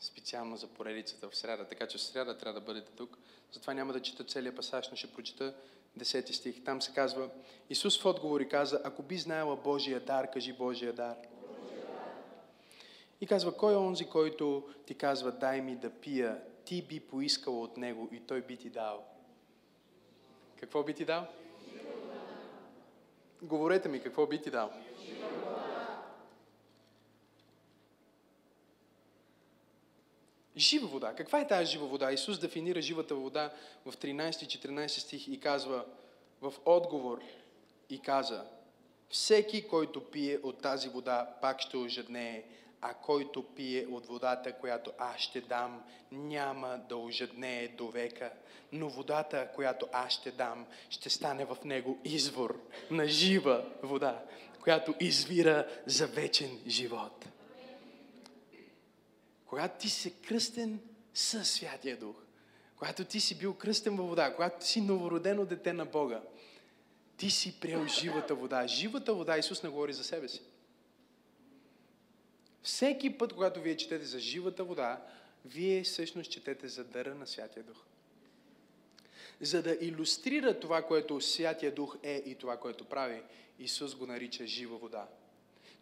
специално 0.00 0.56
за 0.56 0.66
поредицата 0.66 1.30
в 1.30 1.36
среда. 1.36 1.64
Така 1.64 1.86
че 1.86 1.98
в 1.98 2.02
среда 2.02 2.36
трябва 2.36 2.60
да 2.60 2.66
бъдете 2.66 2.92
тук. 2.92 3.18
Затова 3.52 3.74
няма 3.74 3.92
да 3.92 4.02
чета 4.02 4.24
целият 4.24 4.56
пасаж, 4.56 4.88
но 4.90 4.96
ще 4.96 5.12
прочета 5.12 5.54
10 5.98 6.32
стих. 6.32 6.64
Там 6.64 6.82
се 6.82 6.92
казва, 6.92 7.28
Исус 7.70 8.02
в 8.02 8.06
отговори 8.06 8.48
каза, 8.48 8.80
ако 8.84 9.02
би 9.02 9.18
знаела 9.18 9.56
Божия 9.56 10.00
дар, 10.00 10.30
кажи 10.30 10.52
Божия 10.52 10.92
дар. 10.92 11.16
И 13.20 13.26
казва, 13.26 13.56
кой 13.56 13.72
е 13.72 13.76
онзи, 13.76 14.04
който 14.04 14.68
ти 14.86 14.94
казва, 14.94 15.32
дай 15.32 15.60
ми 15.60 15.76
да 15.76 15.90
пия, 15.90 16.42
ти 16.64 16.82
би 16.82 17.00
поискал 17.00 17.62
от 17.62 17.76
него 17.76 18.08
и 18.12 18.20
той 18.20 18.42
би 18.42 18.56
ти 18.56 18.70
дал. 18.70 19.04
Какво 20.60 20.82
би 20.82 20.94
ти 20.94 21.04
дал? 21.04 21.26
Говорете 23.42 23.88
ми, 23.88 24.02
какво 24.02 24.26
би 24.26 24.42
ти 24.42 24.50
дал? 24.50 24.72
Жива 30.58 30.86
вода. 30.86 31.14
Каква 31.14 31.40
е 31.40 31.46
тази 31.46 31.72
жива 31.72 31.86
вода? 31.86 32.12
Исус 32.12 32.38
дефинира 32.38 32.82
живата 32.82 33.14
вода 33.14 33.52
в 33.86 33.92
13-14 33.92 34.88
стих 34.88 35.28
и 35.28 35.40
казва 35.40 35.84
в 36.40 36.52
отговор 36.64 37.20
и 37.90 37.98
каза 37.98 38.44
всеки, 39.10 39.68
който 39.68 40.10
пие 40.10 40.38
от 40.42 40.62
тази 40.62 40.88
вода, 40.88 41.34
пак 41.40 41.60
ще 41.60 41.76
ожеднее, 41.76 42.44
а 42.80 42.94
който 42.94 43.42
пие 43.42 43.86
от 43.90 44.06
водата, 44.06 44.52
която 44.52 44.92
аз 44.98 45.20
ще 45.20 45.40
дам, 45.40 45.84
няма 46.12 46.80
да 46.88 46.96
ожеднее 46.96 47.68
до 47.68 47.88
века. 47.88 48.32
Но 48.72 48.88
водата, 48.88 49.48
която 49.54 49.86
аз 49.92 50.12
ще 50.12 50.30
дам, 50.30 50.66
ще 50.90 51.10
стане 51.10 51.44
в 51.44 51.56
него 51.64 51.98
извор 52.04 52.60
на 52.90 53.06
жива 53.06 53.64
вода, 53.82 54.22
която 54.62 54.94
извира 55.00 55.66
за 55.86 56.06
вечен 56.06 56.58
живот. 56.66 57.28
Когато 59.48 59.80
ти 59.80 59.88
си 59.88 60.14
кръстен 60.22 60.80
със 61.14 61.50
Святия 61.50 61.96
Дух, 61.96 62.16
когато 62.76 63.04
ти 63.04 63.20
си 63.20 63.38
бил 63.38 63.54
кръстен 63.54 63.96
във 63.96 64.08
вода, 64.08 64.34
когато 64.34 64.66
си 64.66 64.80
новородено 64.80 65.44
дете 65.44 65.72
на 65.72 65.86
Бога, 65.86 66.22
ти 67.16 67.30
си 67.30 67.60
приел 67.60 67.86
живата 67.86 68.34
вода. 68.34 68.66
Живата 68.66 69.14
вода, 69.14 69.38
Исус 69.38 69.62
не 69.62 69.68
говори 69.68 69.92
за 69.92 70.04
себе 70.04 70.28
си. 70.28 70.42
Всеки 72.62 73.18
път, 73.18 73.32
когато 73.32 73.60
вие 73.60 73.76
четете 73.76 74.04
за 74.04 74.18
живата 74.18 74.64
вода, 74.64 75.06
вие 75.44 75.82
всъщност 75.82 76.30
четете 76.30 76.68
за 76.68 76.84
дъра 76.84 77.14
на 77.14 77.26
Святия 77.26 77.62
Дух. 77.62 77.76
За 79.40 79.62
да 79.62 79.76
иллюстрира 79.80 80.60
това, 80.60 80.82
което 80.82 81.20
Святия 81.20 81.74
Дух 81.74 81.96
е 82.02 82.22
и 82.26 82.34
това, 82.34 82.56
което 82.56 82.84
прави, 82.84 83.22
Исус 83.58 83.94
го 83.94 84.06
нарича 84.06 84.46
жива 84.46 84.78
вода. 84.78 85.08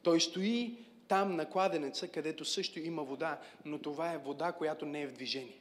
Той 0.02 0.20
стои 0.20 0.85
там 1.08 1.36
на 1.36 1.50
кладенеца, 1.50 2.08
където 2.08 2.44
също 2.44 2.78
има 2.78 3.04
вода, 3.04 3.40
но 3.64 3.78
това 3.78 4.12
е 4.12 4.18
вода, 4.18 4.52
която 4.52 4.86
не 4.86 5.02
е 5.02 5.06
в 5.06 5.12
движение. 5.12 5.58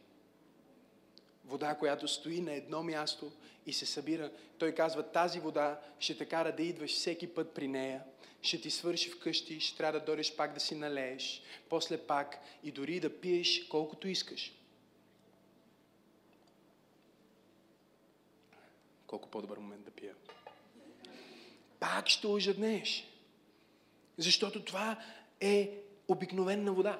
Вода, 1.46 1.76
която 1.76 2.08
стои 2.08 2.42
на 2.42 2.54
едно 2.54 2.84
място 2.84 3.32
и 3.66 3.74
се 3.74 3.86
събира. 3.86 4.32
Той 4.58 4.72
казва, 4.72 5.12
тази 5.12 5.40
вода 5.40 5.80
ще 6.00 6.18
те 6.18 6.26
кара 6.26 6.56
да 6.56 6.64
идваш 6.64 6.92
всеки 6.92 7.34
път 7.34 7.54
при 7.54 7.68
нея, 7.68 8.04
ще 8.42 8.62
ти 8.62 8.72
свърши 8.72 9.10
вкъщи, 9.10 9.60
ще 9.60 9.78
трябва 9.78 10.00
да 10.00 10.06
дойдеш 10.06 10.36
пак 10.36 10.54
да 10.54 10.60
си 10.60 10.76
налееш, 10.76 11.42
после 11.70 11.98
пак 11.98 12.40
и 12.64 12.72
дори 12.72 13.00
да 13.00 13.22
пиеш 13.22 13.68
колкото 13.70 14.08
искаш. 14.08 14.54
Колко 19.08 19.30
по-добър 19.30 19.58
момент 19.58 19.86
да 19.86 19.92
пия. 19.92 20.16
Пак 21.80 22.08
ще 22.08 22.28
ожеднееш. 22.28 23.08
Защото 24.18 24.66
това 24.66 25.04
е 25.42 25.72
обикновена 26.08 26.74
вода. 26.74 27.00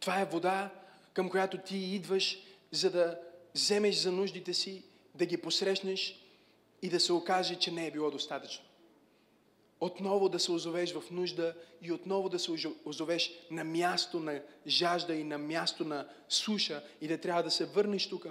Това 0.00 0.20
е 0.20 0.24
вода, 0.24 0.70
към 1.12 1.30
която 1.30 1.58
ти 1.58 1.76
идваш, 1.76 2.38
за 2.70 2.90
да 2.90 3.20
вземеш 3.54 3.96
за 3.96 4.12
нуждите 4.12 4.54
си, 4.54 4.84
да 5.14 5.26
ги 5.26 5.36
посрещнеш 5.36 6.18
и 6.82 6.88
да 6.88 7.00
се 7.00 7.12
окаже, 7.12 7.58
че 7.58 7.70
не 7.70 7.86
е 7.86 7.90
било 7.90 8.10
достатъчно. 8.10 8.64
Отново 9.80 10.28
да 10.28 10.38
се 10.38 10.52
озовеш 10.52 10.92
в 10.92 11.10
нужда 11.10 11.54
и 11.82 11.92
отново 11.92 12.28
да 12.28 12.38
се 12.38 12.50
озовеш 12.84 13.32
на 13.50 13.64
място 13.64 14.20
на 14.20 14.42
жажда 14.66 15.14
и 15.14 15.24
на 15.24 15.38
място 15.38 15.84
на 15.84 16.08
суша 16.28 16.84
и 17.00 17.08
да 17.08 17.18
трябва 17.18 17.42
да 17.42 17.50
се 17.50 17.64
върнеш 17.64 18.08
тук 18.08 18.26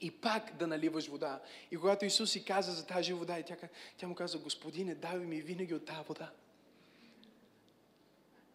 и 0.00 0.10
пак 0.10 0.56
да 0.56 0.66
наливаш 0.66 1.06
вода. 1.06 1.40
И 1.70 1.76
когато 1.76 2.04
Исус 2.04 2.30
си 2.30 2.44
каза 2.44 2.72
за 2.72 2.86
тази 2.86 3.12
вода, 3.12 3.38
и 3.38 3.42
тя, 3.42 3.56
тя 3.96 4.08
му 4.08 4.14
каза, 4.14 4.38
Господине, 4.38 4.94
дай 4.94 5.18
ми 5.18 5.40
винаги 5.40 5.74
от 5.74 5.84
тази 5.84 6.08
вода. 6.08 6.30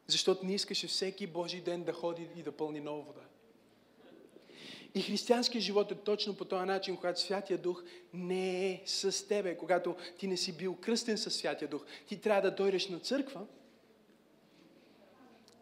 Защото 0.08 0.46
не 0.46 0.54
искаше 0.54 0.88
всеки 0.88 1.28
Божий 1.28 1.62
ден 1.62 1.84
да 1.84 1.94
ходи 1.94 2.28
и 2.36 2.44
да 2.44 2.52
пълни 2.52 2.80
нова 2.80 3.02
вода. 3.02 3.22
И 4.96 5.02
християнският 5.02 5.64
живот 5.64 5.92
е 5.92 5.96
точно 5.96 6.36
по 6.36 6.46
този 6.46 6.66
начин, 6.66 6.96
когато 6.96 7.20
Святия 7.20 7.58
Дух 7.58 7.84
не 8.14 8.72
е 8.72 8.82
с 8.86 9.28
тебе, 9.28 9.58
когато 9.58 9.96
ти 10.18 10.28
не 10.28 10.38
си 10.38 10.58
бил 10.58 10.76
кръстен 10.76 11.18
с 11.18 11.32
Святия 11.32 11.68
Дух. 11.68 11.86
Ти 12.08 12.22
трябва 12.22 12.42
да 12.42 12.56
дойдеш 12.56 12.90
на 12.90 13.00
църква 13.00 13.46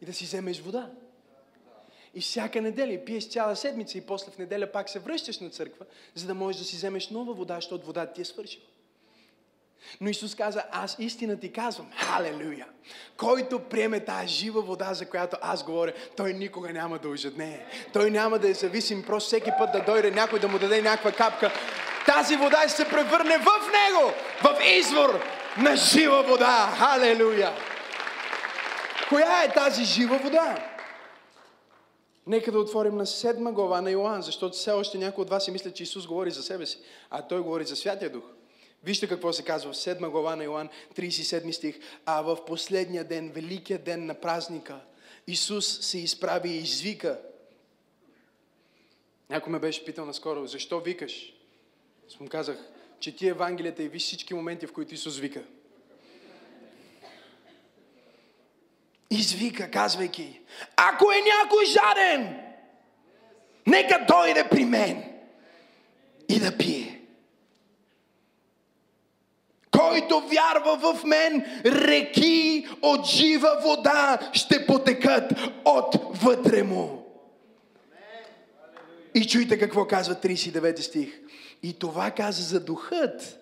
и 0.01 0.05
да 0.05 0.13
си 0.13 0.23
вземеш 0.23 0.59
вода. 0.59 0.91
И 2.13 2.21
всяка 2.21 2.61
неделя 2.61 3.05
пиеш 3.05 3.29
цяла 3.29 3.55
седмица 3.55 3.97
и 3.97 4.05
после 4.05 4.31
в 4.31 4.37
неделя 4.37 4.71
пак 4.71 4.89
се 4.89 4.99
връщаш 4.99 5.39
на 5.39 5.49
църква, 5.49 5.85
за 6.15 6.27
да 6.27 6.33
можеш 6.33 6.61
да 6.61 6.67
си 6.67 6.75
вземеш 6.75 7.09
нова 7.09 7.33
вода, 7.33 7.55
защото 7.55 7.85
водата 7.85 8.13
ти 8.13 8.21
е 8.21 8.25
свършила. 8.25 8.65
Но 10.01 10.09
Исус 10.09 10.35
каза, 10.35 10.63
аз 10.71 10.95
истина 10.99 11.39
ти 11.39 11.51
казвам, 11.51 11.87
халелуя. 11.97 12.65
Който 13.17 13.59
приеме 13.59 13.99
тази 13.99 14.27
жива 14.27 14.61
вода, 14.61 14.93
за 14.93 15.09
която 15.09 15.37
аз 15.41 15.63
говоря, 15.63 15.93
той 16.17 16.33
никога 16.33 16.73
няма 16.73 16.97
да 16.99 17.09
ожеднее. 17.09 17.65
Той 17.93 18.11
няма 18.11 18.39
да 18.39 18.49
е 18.49 18.53
зависим, 18.53 19.03
просто 19.03 19.27
всеки 19.27 19.49
път 19.57 19.71
да 19.71 19.83
дойде 19.83 20.11
някой 20.11 20.39
да 20.39 20.47
му 20.47 20.59
даде 20.59 20.81
някаква 20.81 21.11
капка. 21.11 21.51
Тази 22.05 22.35
вода 22.35 22.61
ще 22.67 22.69
се 22.69 22.89
превърне 22.89 23.37
в 23.37 23.45
него, 23.45 24.13
в 24.43 24.57
извор 24.65 25.19
на 25.57 25.75
жива 25.75 26.23
вода. 26.23 26.73
Халелуя! 26.77 27.51
Коя 29.09 29.43
е 29.43 29.53
тази 29.53 29.83
жива 29.83 30.17
вода? 30.17 30.57
Нека 32.27 32.51
да 32.51 32.59
отворим 32.59 32.97
на 32.97 33.05
седма 33.05 33.51
глава 33.51 33.81
на 33.81 33.91
Йоан, 33.91 34.21
защото 34.21 34.55
все 34.55 34.71
още 34.71 34.97
някои 34.97 35.21
от 35.21 35.29
вас 35.29 35.45
си 35.45 35.51
мислят, 35.51 35.75
че 35.75 35.83
Исус 35.83 36.07
говори 36.07 36.31
за 36.31 36.43
себе 36.43 36.65
си, 36.65 36.79
а 37.09 37.21
Той 37.21 37.39
говори 37.39 37.65
за 37.65 37.75
Святия 37.75 38.11
Дух. 38.11 38.23
Вижте 38.85 39.07
какво 39.07 39.33
се 39.33 39.43
казва 39.43 39.73
в 39.73 39.75
7 39.75 40.09
глава 40.09 40.35
на 40.35 40.43
Йоан, 40.43 40.69
37 40.95 41.51
стих. 41.51 41.79
А 42.05 42.21
в 42.21 42.45
последния 42.45 43.03
ден, 43.03 43.31
великия 43.31 43.79
ден 43.79 44.05
на 44.05 44.13
празника, 44.13 44.79
Исус 45.27 45.79
се 45.81 45.97
изправи 45.97 46.49
и 46.49 46.57
извика. 46.57 47.19
Някой 49.29 49.51
ме 49.51 49.59
беше 49.59 49.85
питал 49.85 50.05
наскоро, 50.05 50.47
защо 50.47 50.79
викаш? 50.79 51.33
Аз 52.07 52.19
му 52.19 52.29
казах, 52.29 52.57
че 52.99 53.15
ти 53.15 53.27
Евангелията 53.27 53.83
и 53.83 53.87
виж 53.87 54.03
всички 54.03 54.33
моменти, 54.33 54.67
в 54.67 54.73
които 54.73 54.93
Исус 54.93 55.17
вика. 55.17 55.43
Извика, 59.09 59.71
казвайки, 59.71 60.39
ако 60.75 61.11
е 61.11 61.15
някой 61.15 61.65
жаден, 61.65 62.41
нека 63.67 64.05
дойде 64.07 64.49
при 64.49 64.65
мен 64.65 65.03
и 66.29 66.39
да 66.39 66.57
пие 66.57 66.94
който 69.89 70.19
вярва 70.19 70.77
в 70.77 71.03
мен, 71.03 71.61
реки 71.65 72.67
от 72.81 73.05
жива 73.05 73.59
вода 73.63 74.29
ще 74.33 74.65
потекат 74.65 75.31
от 75.65 75.95
вътре 76.23 76.63
му. 76.63 77.05
И 79.15 79.27
чуйте 79.27 79.59
какво 79.59 79.87
казва 79.87 80.15
39 80.15 80.79
стих. 80.79 81.19
И 81.63 81.73
това 81.73 82.11
каза 82.11 82.43
за 82.43 82.59
духът, 82.59 83.39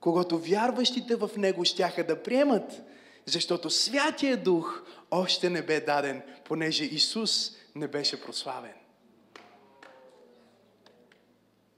когато 0.00 0.38
вярващите 0.38 1.16
в 1.16 1.30
него 1.36 1.64
щяха 1.64 2.04
да 2.04 2.22
приемат, 2.22 2.82
защото 3.26 3.70
Святия 3.70 4.36
Дух 4.36 4.82
още 5.10 5.50
не 5.50 5.62
бе 5.62 5.80
даден, 5.80 6.22
понеже 6.44 6.84
Исус 6.84 7.50
не 7.74 7.88
беше 7.88 8.22
прославен. 8.22 8.79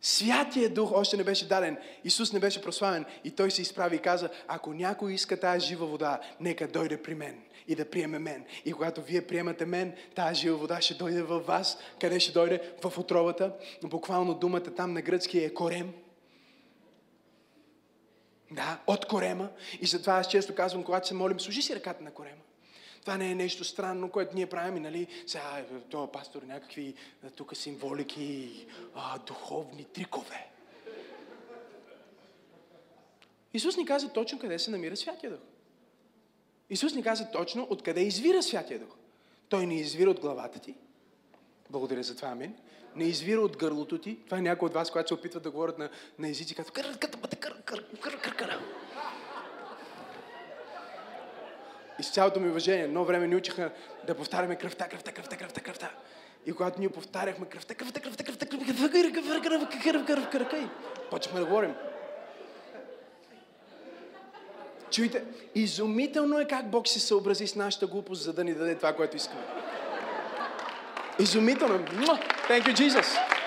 Святия 0.03 0.69
Дух 0.69 0.93
още 0.93 1.17
не 1.17 1.25
беше 1.25 1.49
даден. 1.49 1.77
Исус 2.05 2.33
не 2.33 2.41
беше 2.41 2.63
прославен. 2.63 3.05
И 3.25 3.31
той 3.31 3.51
се 3.51 3.63
изправи 3.63 3.97
и 3.97 3.99
каза, 3.99 4.31
ако 4.49 4.75
някой 4.75 5.13
иска 5.13 5.41
тази 5.41 5.67
жива 5.67 5.87
вода, 5.87 6.21
нека 6.41 6.69
дойде 6.69 7.03
при 7.03 7.15
мен 7.15 7.43
и 7.69 7.75
да 7.75 7.91
приеме 7.91 8.19
мен. 8.19 8.45
И 8.65 8.73
когато 8.73 9.03
вие 9.03 9.27
приемате 9.27 9.65
мен, 9.65 9.93
тази 10.15 10.41
жива 10.41 10.57
вода 10.57 10.81
ще 10.81 10.95
дойде 10.95 11.23
във 11.23 11.47
вас. 11.47 11.79
Къде 12.01 12.21
ще 12.21 12.33
дойде? 12.33 12.73
В 12.85 12.99
отровата. 12.99 13.53
Буквално 13.83 14.35
думата 14.35 14.75
там 14.77 14.93
на 14.93 15.03
гръцки 15.03 15.39
е 15.39 15.55
корем. 15.55 15.93
Да, 18.51 18.79
от 18.87 19.07
корема. 19.07 19.49
И 19.81 19.87
затова 19.87 20.13
аз 20.13 20.29
често 20.29 20.55
казвам, 20.55 20.85
когато 20.85 21.09
се 21.09 21.15
молим, 21.15 21.41
служи 21.41 21.63
си 21.63 21.75
ръката 21.75 22.05
на 22.05 22.11
корема. 22.11 22.41
Това 23.03 23.17
не 23.17 23.31
е 23.31 23.35
нещо 23.35 23.65
странно, 23.65 24.11
което 24.11 24.35
ние 24.35 24.47
правим, 24.47 24.83
нали? 24.83 25.07
Сега, 25.27 25.59
е, 25.59 25.81
това 25.81 26.13
пастор, 26.13 26.43
някакви 26.43 26.95
е, 27.25 27.31
тук 27.31 27.57
символики, 27.57 28.67
а, 28.95 29.19
духовни 29.19 29.85
трикове. 29.85 30.49
Исус 33.55 33.77
ни 33.77 33.87
каза 33.87 34.13
точно 34.13 34.39
къде 34.39 34.59
се 34.59 34.71
намира 34.71 34.97
Святия 34.97 35.31
Дух. 35.31 35.41
Исус 36.71 36.95
ни 36.95 37.03
каза 37.03 37.31
точно 37.31 37.67
откъде 37.71 38.01
извира 38.01 38.43
Святия 38.43 38.79
Дух. 38.79 38.97
Той 39.49 39.67
не 39.67 39.75
извира 39.75 40.11
от 40.11 40.21
главата 40.21 40.59
ти. 40.59 40.75
Благодаря 41.71 42.03
за 42.03 42.17
това, 42.17 42.29
амин. 42.29 42.55
Не 42.97 43.05
извира 43.05 43.41
от 43.41 43.57
гърлото 43.57 43.99
ти. 43.99 44.19
Това 44.25 44.39
е 44.39 44.43
някой 44.43 44.67
от 44.67 44.75
вас, 44.75 44.91
когато 44.91 45.09
се 45.09 45.15
опитват 45.15 45.43
да 45.43 45.51
говорят 45.51 45.79
на, 45.79 45.91
на 46.19 46.29
езици, 46.29 46.55
като 46.55 46.73
кър, 46.73 46.99
кър, 46.99 47.11
кър, 47.11 47.39
кър, 47.39 47.63
кър, 47.65 47.85
кър, 48.01 48.21
кър, 48.21 48.37
кър. 48.37 48.82
И 51.99 52.03
с 52.03 52.11
цялото 52.11 52.41
ми 52.41 52.51
уважение, 52.51 52.85
едно 52.85 53.05
време 53.05 53.27
ни 53.27 53.37
учиха 53.37 53.71
да 54.07 54.15
повтаряме 54.15 54.57
кръвта, 54.57 54.89
кръвта, 54.89 55.13
кръвта, 55.13 55.37
кръвта, 55.37 55.61
кръвта. 55.61 55.91
И 56.47 56.53
когато 56.53 56.81
ние 56.81 56.89
повтаряхме 56.89 57.47
кръвта, 57.47 57.75
кръвта, 57.75 58.01
кръвта, 58.01 58.25
кръвта, 58.25 58.47
кръвта, 58.47 58.71
кръвта, 58.71 59.13
кръвта, 59.13 59.41
кръвта, 59.41 59.81
кръвта, 59.81 60.07
кръвта, 60.07 60.31
кръвта, 60.31 60.59
и 60.59 60.69
почваме 61.11 61.41
да 61.41 61.47
говорим. 61.47 61.75
Чуйте, 64.93 65.25
изумително 65.55 66.39
е 66.39 66.47
как 66.47 66.71
Бог 66.71 66.89
се 66.89 67.01
съобрази 67.01 67.47
с 67.47 67.55
нашата 67.55 67.87
глупост, 67.87 68.23
за 68.23 68.33
да 68.33 68.45
ни 68.45 68.55
даде 68.55 68.75
това, 68.75 68.93
което 68.93 69.17
искаме. 69.17 69.43
Изумително. 71.19 71.79
Thank 72.49 72.67
you, 72.67 72.75
Jesus. 72.75 73.42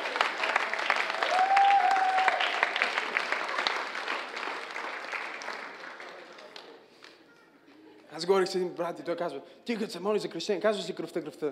Аз 8.18 8.26
говорих 8.26 8.50
с 8.50 8.56
един 8.56 8.70
брат 8.70 9.00
и 9.00 9.04
той 9.04 9.16
казва, 9.16 9.40
ти 9.66 9.78
като 9.78 9.92
се 9.92 10.00
моли 10.00 10.20
за 10.20 10.28
кръщение, 10.28 10.62
казваш 10.62 10.90
ли 10.90 10.94
кръвта, 10.94 11.22
кръвта? 11.22 11.52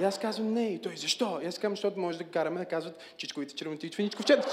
И 0.00 0.04
аз 0.04 0.18
казвам 0.18 0.54
не. 0.54 0.68
И 0.68 0.78
той, 0.78 0.96
защо? 0.96 1.40
И 1.42 1.46
аз 1.46 1.54
казвам, 1.54 1.72
защото 1.72 2.00
може 2.00 2.18
да 2.18 2.24
караме 2.24 2.58
да 2.58 2.64
казват 2.64 3.00
чичковите 3.16 3.54
червените 3.54 3.86
и 3.86 3.90
чвиничковчета. 3.90 4.48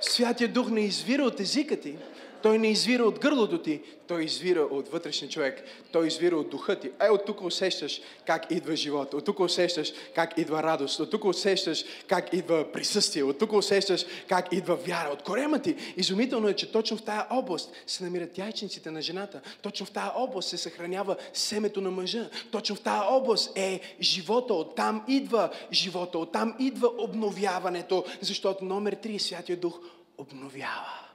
Святия 0.00 0.48
Дух 0.48 0.70
не 0.70 0.80
извира 0.80 1.22
от 1.22 1.40
езика 1.40 1.80
ти, 1.80 1.98
той 2.42 2.58
не 2.58 2.68
извира 2.68 3.04
от 3.04 3.18
гърлото 3.18 3.58
ти, 3.58 3.80
той 4.10 4.24
извира 4.24 4.60
от 4.60 4.88
вътрешния 4.88 5.30
човек. 5.30 5.64
Той 5.92 6.06
извира 6.06 6.36
от 6.36 6.50
духа 6.50 6.80
ти. 6.80 6.90
Е, 7.00 7.08
от 7.08 7.24
тук 7.26 7.40
усещаш 7.42 8.00
как 8.26 8.50
идва 8.50 8.76
живот. 8.76 9.14
От 9.14 9.24
тук 9.24 9.40
усещаш 9.40 9.92
как 10.14 10.38
идва 10.38 10.62
радост. 10.62 11.00
От 11.00 11.10
тук 11.10 11.24
усещаш 11.24 11.84
как 12.06 12.32
идва 12.32 12.72
присъствие. 12.72 13.22
От 13.22 13.38
тук 13.38 13.52
усещаш 13.52 14.06
как 14.28 14.52
идва 14.52 14.76
вяра. 14.76 15.10
От 15.12 15.22
корема 15.22 15.58
ти. 15.58 15.76
Изумително 15.96 16.48
е, 16.48 16.54
че 16.54 16.72
точно 16.72 16.96
в 16.96 17.02
тая 17.02 17.26
област 17.30 17.72
се 17.86 18.04
намират 18.04 18.38
яйчниците 18.38 18.90
на 18.90 19.02
жената. 19.02 19.40
Точно 19.62 19.86
в 19.86 19.90
тая 19.90 20.12
област 20.16 20.48
се 20.48 20.56
съхранява 20.56 21.16
семето 21.32 21.80
на 21.80 21.90
мъжа. 21.90 22.30
Точно 22.50 22.76
в 22.76 22.80
тая 22.80 23.02
област 23.02 23.58
е 23.58 23.80
живота. 24.00 24.54
Оттам 24.54 25.04
идва 25.08 25.50
живота. 25.72 26.18
Оттам 26.18 26.54
идва 26.58 26.90
обновяването. 26.98 28.04
Защото 28.20 28.64
номер 28.64 28.96
3, 28.96 29.18
Святия 29.18 29.56
Дух, 29.56 29.78
обновява. 30.18 31.09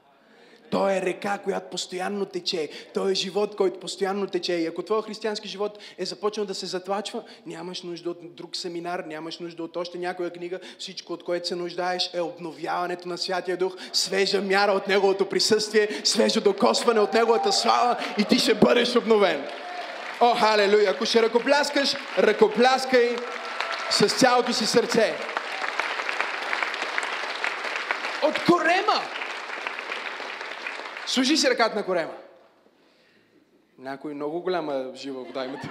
Той 0.75 0.93
е 0.93 1.01
река, 1.01 1.37
която 1.37 1.69
постоянно 1.69 2.25
тече. 2.25 2.69
Той 2.93 3.11
е 3.11 3.15
живот, 3.15 3.55
който 3.55 3.79
постоянно 3.79 4.27
тече. 4.27 4.53
И 4.53 4.67
ако 4.67 4.83
твой 4.83 5.01
християнски 5.01 5.47
живот 5.47 5.79
е 5.97 6.05
започнал 6.05 6.45
да 6.45 6.55
се 6.55 6.65
затлачва, 6.65 7.23
нямаш 7.45 7.83
нужда 7.83 8.09
от 8.09 8.35
друг 8.35 8.55
семинар, 8.55 9.03
нямаш 9.07 9.39
нужда 9.39 9.63
от 9.63 9.77
още 9.77 9.97
някоя 9.97 10.29
книга. 10.29 10.59
Всичко, 10.79 11.13
от 11.13 11.23
което 11.23 11.47
се 11.47 11.55
нуждаеш, 11.55 12.09
е 12.13 12.21
обновяването 12.21 13.07
на 13.07 13.17
Святия 13.17 13.57
Дух, 13.57 13.75
свежа 13.93 14.41
мяра 14.41 14.71
от 14.71 14.87
Неговото 14.87 15.25
присъствие, 15.25 15.89
свежо 16.03 16.41
докосване 16.41 16.99
от 16.99 17.13
Неговата 17.13 17.51
слава 17.51 17.97
и 18.17 18.23
ти 18.23 18.39
ще 18.39 18.53
бъдеш 18.53 18.95
обновен. 18.95 19.47
О, 20.21 20.35
халелуя! 20.35 20.89
Ако 20.89 21.05
ще 21.05 21.21
ръкопляскаш, 21.21 21.95
ръкопляскай 22.17 23.15
с 23.91 24.07
цялото 24.07 24.53
си 24.53 24.65
сърце. 24.65 25.13
От 28.23 28.45
корема 28.45 29.01
Служи 31.07 31.37
си 31.37 31.49
ръката 31.49 31.75
на 31.75 31.85
корема. 31.85 32.17
Някой 33.77 34.13
много 34.13 34.41
голяма 34.41 34.91
жива 34.95 35.23
вода 35.23 35.45
имате. 35.45 35.69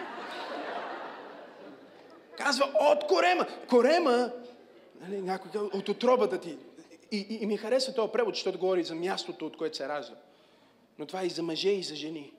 Казва 2.39 2.73
от 2.81 3.07
корема. 3.07 3.47
Корема, 3.69 4.33
нали, 5.01 5.23
някой 5.23 5.61
от 5.61 5.89
отробата 5.89 6.41
ти. 6.41 6.59
И, 7.11 7.17
и, 7.17 7.43
и 7.43 7.47
ми 7.47 7.57
харесва 7.57 7.95
този 7.95 8.13
превод, 8.13 8.35
защото 8.35 8.59
говори 8.59 8.85
за 8.85 8.95
мястото, 8.95 9.47
от 9.47 9.57
което 9.57 9.77
се 9.77 9.89
ражда. 9.89 10.15
Но 10.99 11.07
това 11.07 11.23
е 11.23 11.27
и 11.27 11.31
за 11.31 11.43
мъже, 11.43 11.71
и 11.71 11.83
за 11.83 11.95
жени. 11.95 12.33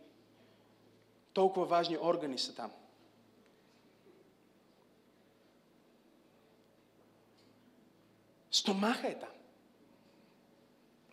Толкова 1.34 1.66
важни 1.66 1.98
органи 2.02 2.38
са 2.38 2.56
там. 2.56 2.72
Стомаха 8.52 9.08
е 9.08 9.20
там. 9.20 9.30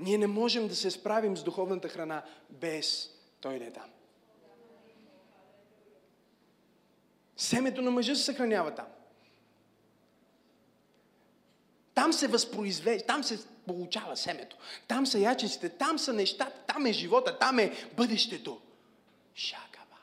Ние 0.03 0.18
не 0.18 0.26
можем 0.26 0.68
да 0.68 0.76
се 0.76 0.90
справим 0.90 1.36
с 1.36 1.42
духовната 1.42 1.88
храна 1.88 2.22
без 2.50 3.11
Той 3.40 3.59
да 3.59 3.64
е 3.64 3.70
там. 3.70 3.90
Семето 7.36 7.82
на 7.82 7.90
мъжа 7.90 8.16
се 8.16 8.22
съхранява 8.22 8.74
там. 8.74 8.86
Там 11.94 12.12
се 12.12 12.28
възпроизвежда, 12.28 13.07
там 13.07 13.24
се 13.24 13.38
получава 13.66 14.16
семето. 14.16 14.57
Там 14.88 15.07
са 15.07 15.18
ячиците, 15.18 15.68
там 15.68 15.98
са 15.98 16.12
нещата, 16.12 16.61
там 16.66 16.86
е 16.86 16.92
живота, 16.92 17.38
там 17.38 17.59
е 17.59 17.72
бъдещето. 17.96 18.61
Шакава. 19.34 19.96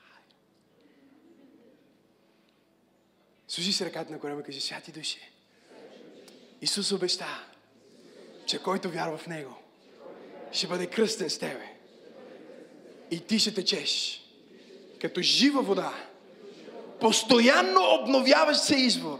Служи 3.47 3.74
се 3.74 3.86
ръката 3.86 4.12
на 4.12 4.20
корема 4.20 4.41
и 4.41 4.43
кажи, 4.43 4.62
святи 4.62 4.91
души. 4.91 5.32
Исус 6.62 6.91
обеща, 6.91 7.45
че 8.45 8.64
който 8.64 8.89
вярва 8.89 9.18
в 9.18 9.28
Него, 9.28 9.56
ще 10.52 10.68
бъде 10.68 10.88
кръстен 10.88 11.30
с 11.30 11.39
Тебе. 11.39 11.76
И 13.12 13.20
ти 13.20 13.39
ще 13.39 13.54
течеш 13.54 14.22
като 15.02 15.22
жива 15.22 15.62
вода. 15.62 15.93
Постоянно 17.00 17.82
обновяваш 18.02 18.58
се 18.58 18.76
извор. 18.76 19.20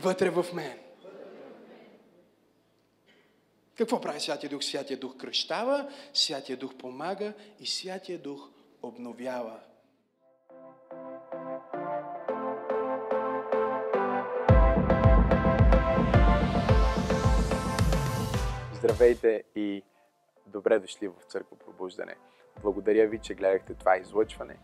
Вътре 0.00 0.30
в 0.30 0.46
мен. 0.54 0.78
Какво 3.74 4.00
прави 4.00 4.20
Святия 4.20 4.50
Дух? 4.50 4.64
Святия 4.64 4.98
Дух 4.98 5.16
кръщава, 5.16 5.88
Святия 6.14 6.56
Дух 6.56 6.74
помага 6.74 7.32
и 7.60 7.66
Святия 7.66 8.18
Дух 8.18 8.48
обновява. 8.82 9.58
Здравейте 18.82 19.42
и 19.56 19.82
добре 20.46 20.78
дошли 20.78 21.08
в 21.08 21.14
Църква 21.28 21.56
Пробуждане. 21.58 22.14
Благодаря 22.62 23.08
ви, 23.08 23.18
че 23.18 23.34
гледахте 23.34 23.74
това 23.74 23.96
излъчване 23.96 24.56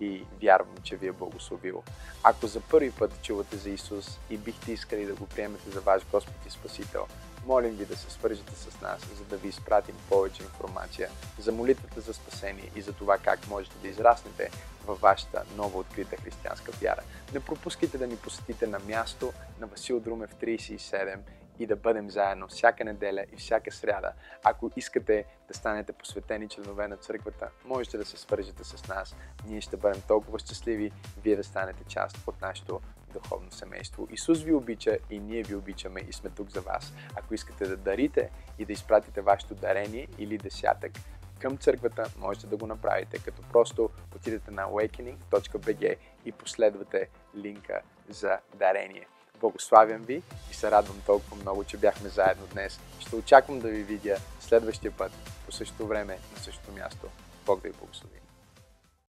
и 0.00 0.24
вярвам, 0.42 0.76
че 0.82 0.96
ви 0.96 1.06
е 1.06 1.12
благословил. 1.12 1.82
Ако 2.24 2.46
за 2.46 2.60
първи 2.60 2.92
път 2.98 3.22
чувате 3.22 3.56
за 3.56 3.70
Исус 3.70 4.20
и 4.30 4.36
бихте 4.36 4.72
искали 4.72 5.06
да 5.06 5.14
го 5.14 5.26
приемете 5.26 5.70
за 5.70 5.80
ваш 5.80 6.06
Господ 6.12 6.34
и 6.46 6.50
Спасител, 6.50 7.06
молим 7.46 7.70
ви 7.70 7.86
да 7.86 7.96
се 7.96 8.10
свържете 8.10 8.54
с 8.54 8.80
нас, 8.80 9.08
за 9.14 9.24
да 9.24 9.36
ви 9.36 9.48
изпратим 9.48 9.96
повече 10.08 10.42
информация 10.42 11.08
за 11.38 11.52
молитвата 11.52 12.00
за 12.00 12.14
спасение 12.14 12.70
и 12.76 12.80
за 12.80 12.92
това 12.92 13.18
как 13.18 13.48
можете 13.48 13.76
да 13.82 13.88
израснете 13.88 14.50
във 14.86 15.00
вашата 15.00 15.44
нова 15.56 15.78
открита 15.78 16.16
християнска 16.16 16.72
вяра. 16.72 17.02
Не 17.34 17.40
пропускайте 17.40 17.98
да 17.98 18.06
ни 18.06 18.16
посетите 18.16 18.66
на 18.66 18.78
място 18.78 19.32
на 19.60 19.66
Васил 19.66 20.00
Друмев 20.00 20.34
37 20.34 21.18
и 21.58 21.66
да 21.66 21.76
бъдем 21.76 22.10
заедно 22.10 22.48
всяка 22.48 22.84
неделя 22.84 23.24
и 23.32 23.36
всяка 23.36 23.72
сряда. 23.72 24.12
Ако 24.44 24.70
искате 24.76 25.24
да 25.48 25.54
станете 25.54 25.92
посветени 25.92 26.48
членове 26.48 26.88
на 26.88 26.96
църквата, 26.96 27.48
можете 27.64 27.98
да 27.98 28.04
се 28.04 28.16
свържете 28.16 28.64
с 28.64 28.88
нас. 28.88 29.16
Ние 29.46 29.60
ще 29.60 29.76
бъдем 29.76 30.02
толкова 30.08 30.38
щастливи, 30.38 30.92
вие 31.22 31.36
да 31.36 31.44
станете 31.44 31.84
част 31.84 32.18
от 32.26 32.40
нашето 32.40 32.80
духовно 33.12 33.52
семейство. 33.52 34.08
Исус 34.10 34.42
ви 34.42 34.54
обича 34.54 34.98
и 35.10 35.20
ние 35.20 35.42
ви 35.42 35.54
обичаме 35.54 36.00
и 36.00 36.12
сме 36.12 36.30
тук 36.30 36.50
за 36.50 36.60
вас. 36.60 36.92
Ако 37.16 37.34
искате 37.34 37.66
да 37.66 37.76
дарите 37.76 38.30
и 38.58 38.64
да 38.64 38.72
изпратите 38.72 39.20
вашето 39.20 39.54
дарение 39.54 40.08
или 40.18 40.38
десятък 40.38 40.92
към 41.38 41.58
църквата, 41.58 42.04
можете 42.18 42.46
да 42.46 42.56
го 42.56 42.66
направите, 42.66 43.18
като 43.24 43.42
просто 43.52 43.90
отидете 44.16 44.50
на 44.50 44.62
awakening.bg 44.62 45.96
и 46.24 46.32
последвате 46.32 47.08
линка 47.36 47.80
за 48.08 48.38
дарение. 48.54 49.06
Благославям 49.42 50.02
ви 50.02 50.22
и 50.50 50.54
се 50.54 50.70
радвам 50.70 51.02
толкова 51.06 51.36
много, 51.36 51.64
че 51.64 51.76
бяхме 51.76 52.08
заедно 52.08 52.46
днес. 52.46 52.80
Ще 53.00 53.16
очаквам 53.16 53.60
да 53.60 53.68
ви 53.68 53.82
видя 53.82 54.16
следващия 54.40 54.92
път 54.92 55.12
по 55.46 55.52
същото 55.52 55.86
време 55.86 56.18
на 56.36 56.42
същото 56.42 56.72
място. 56.72 57.06
Бог 57.46 57.62
да 57.62 57.68
ви 57.68 57.74
благослови. 57.74 58.21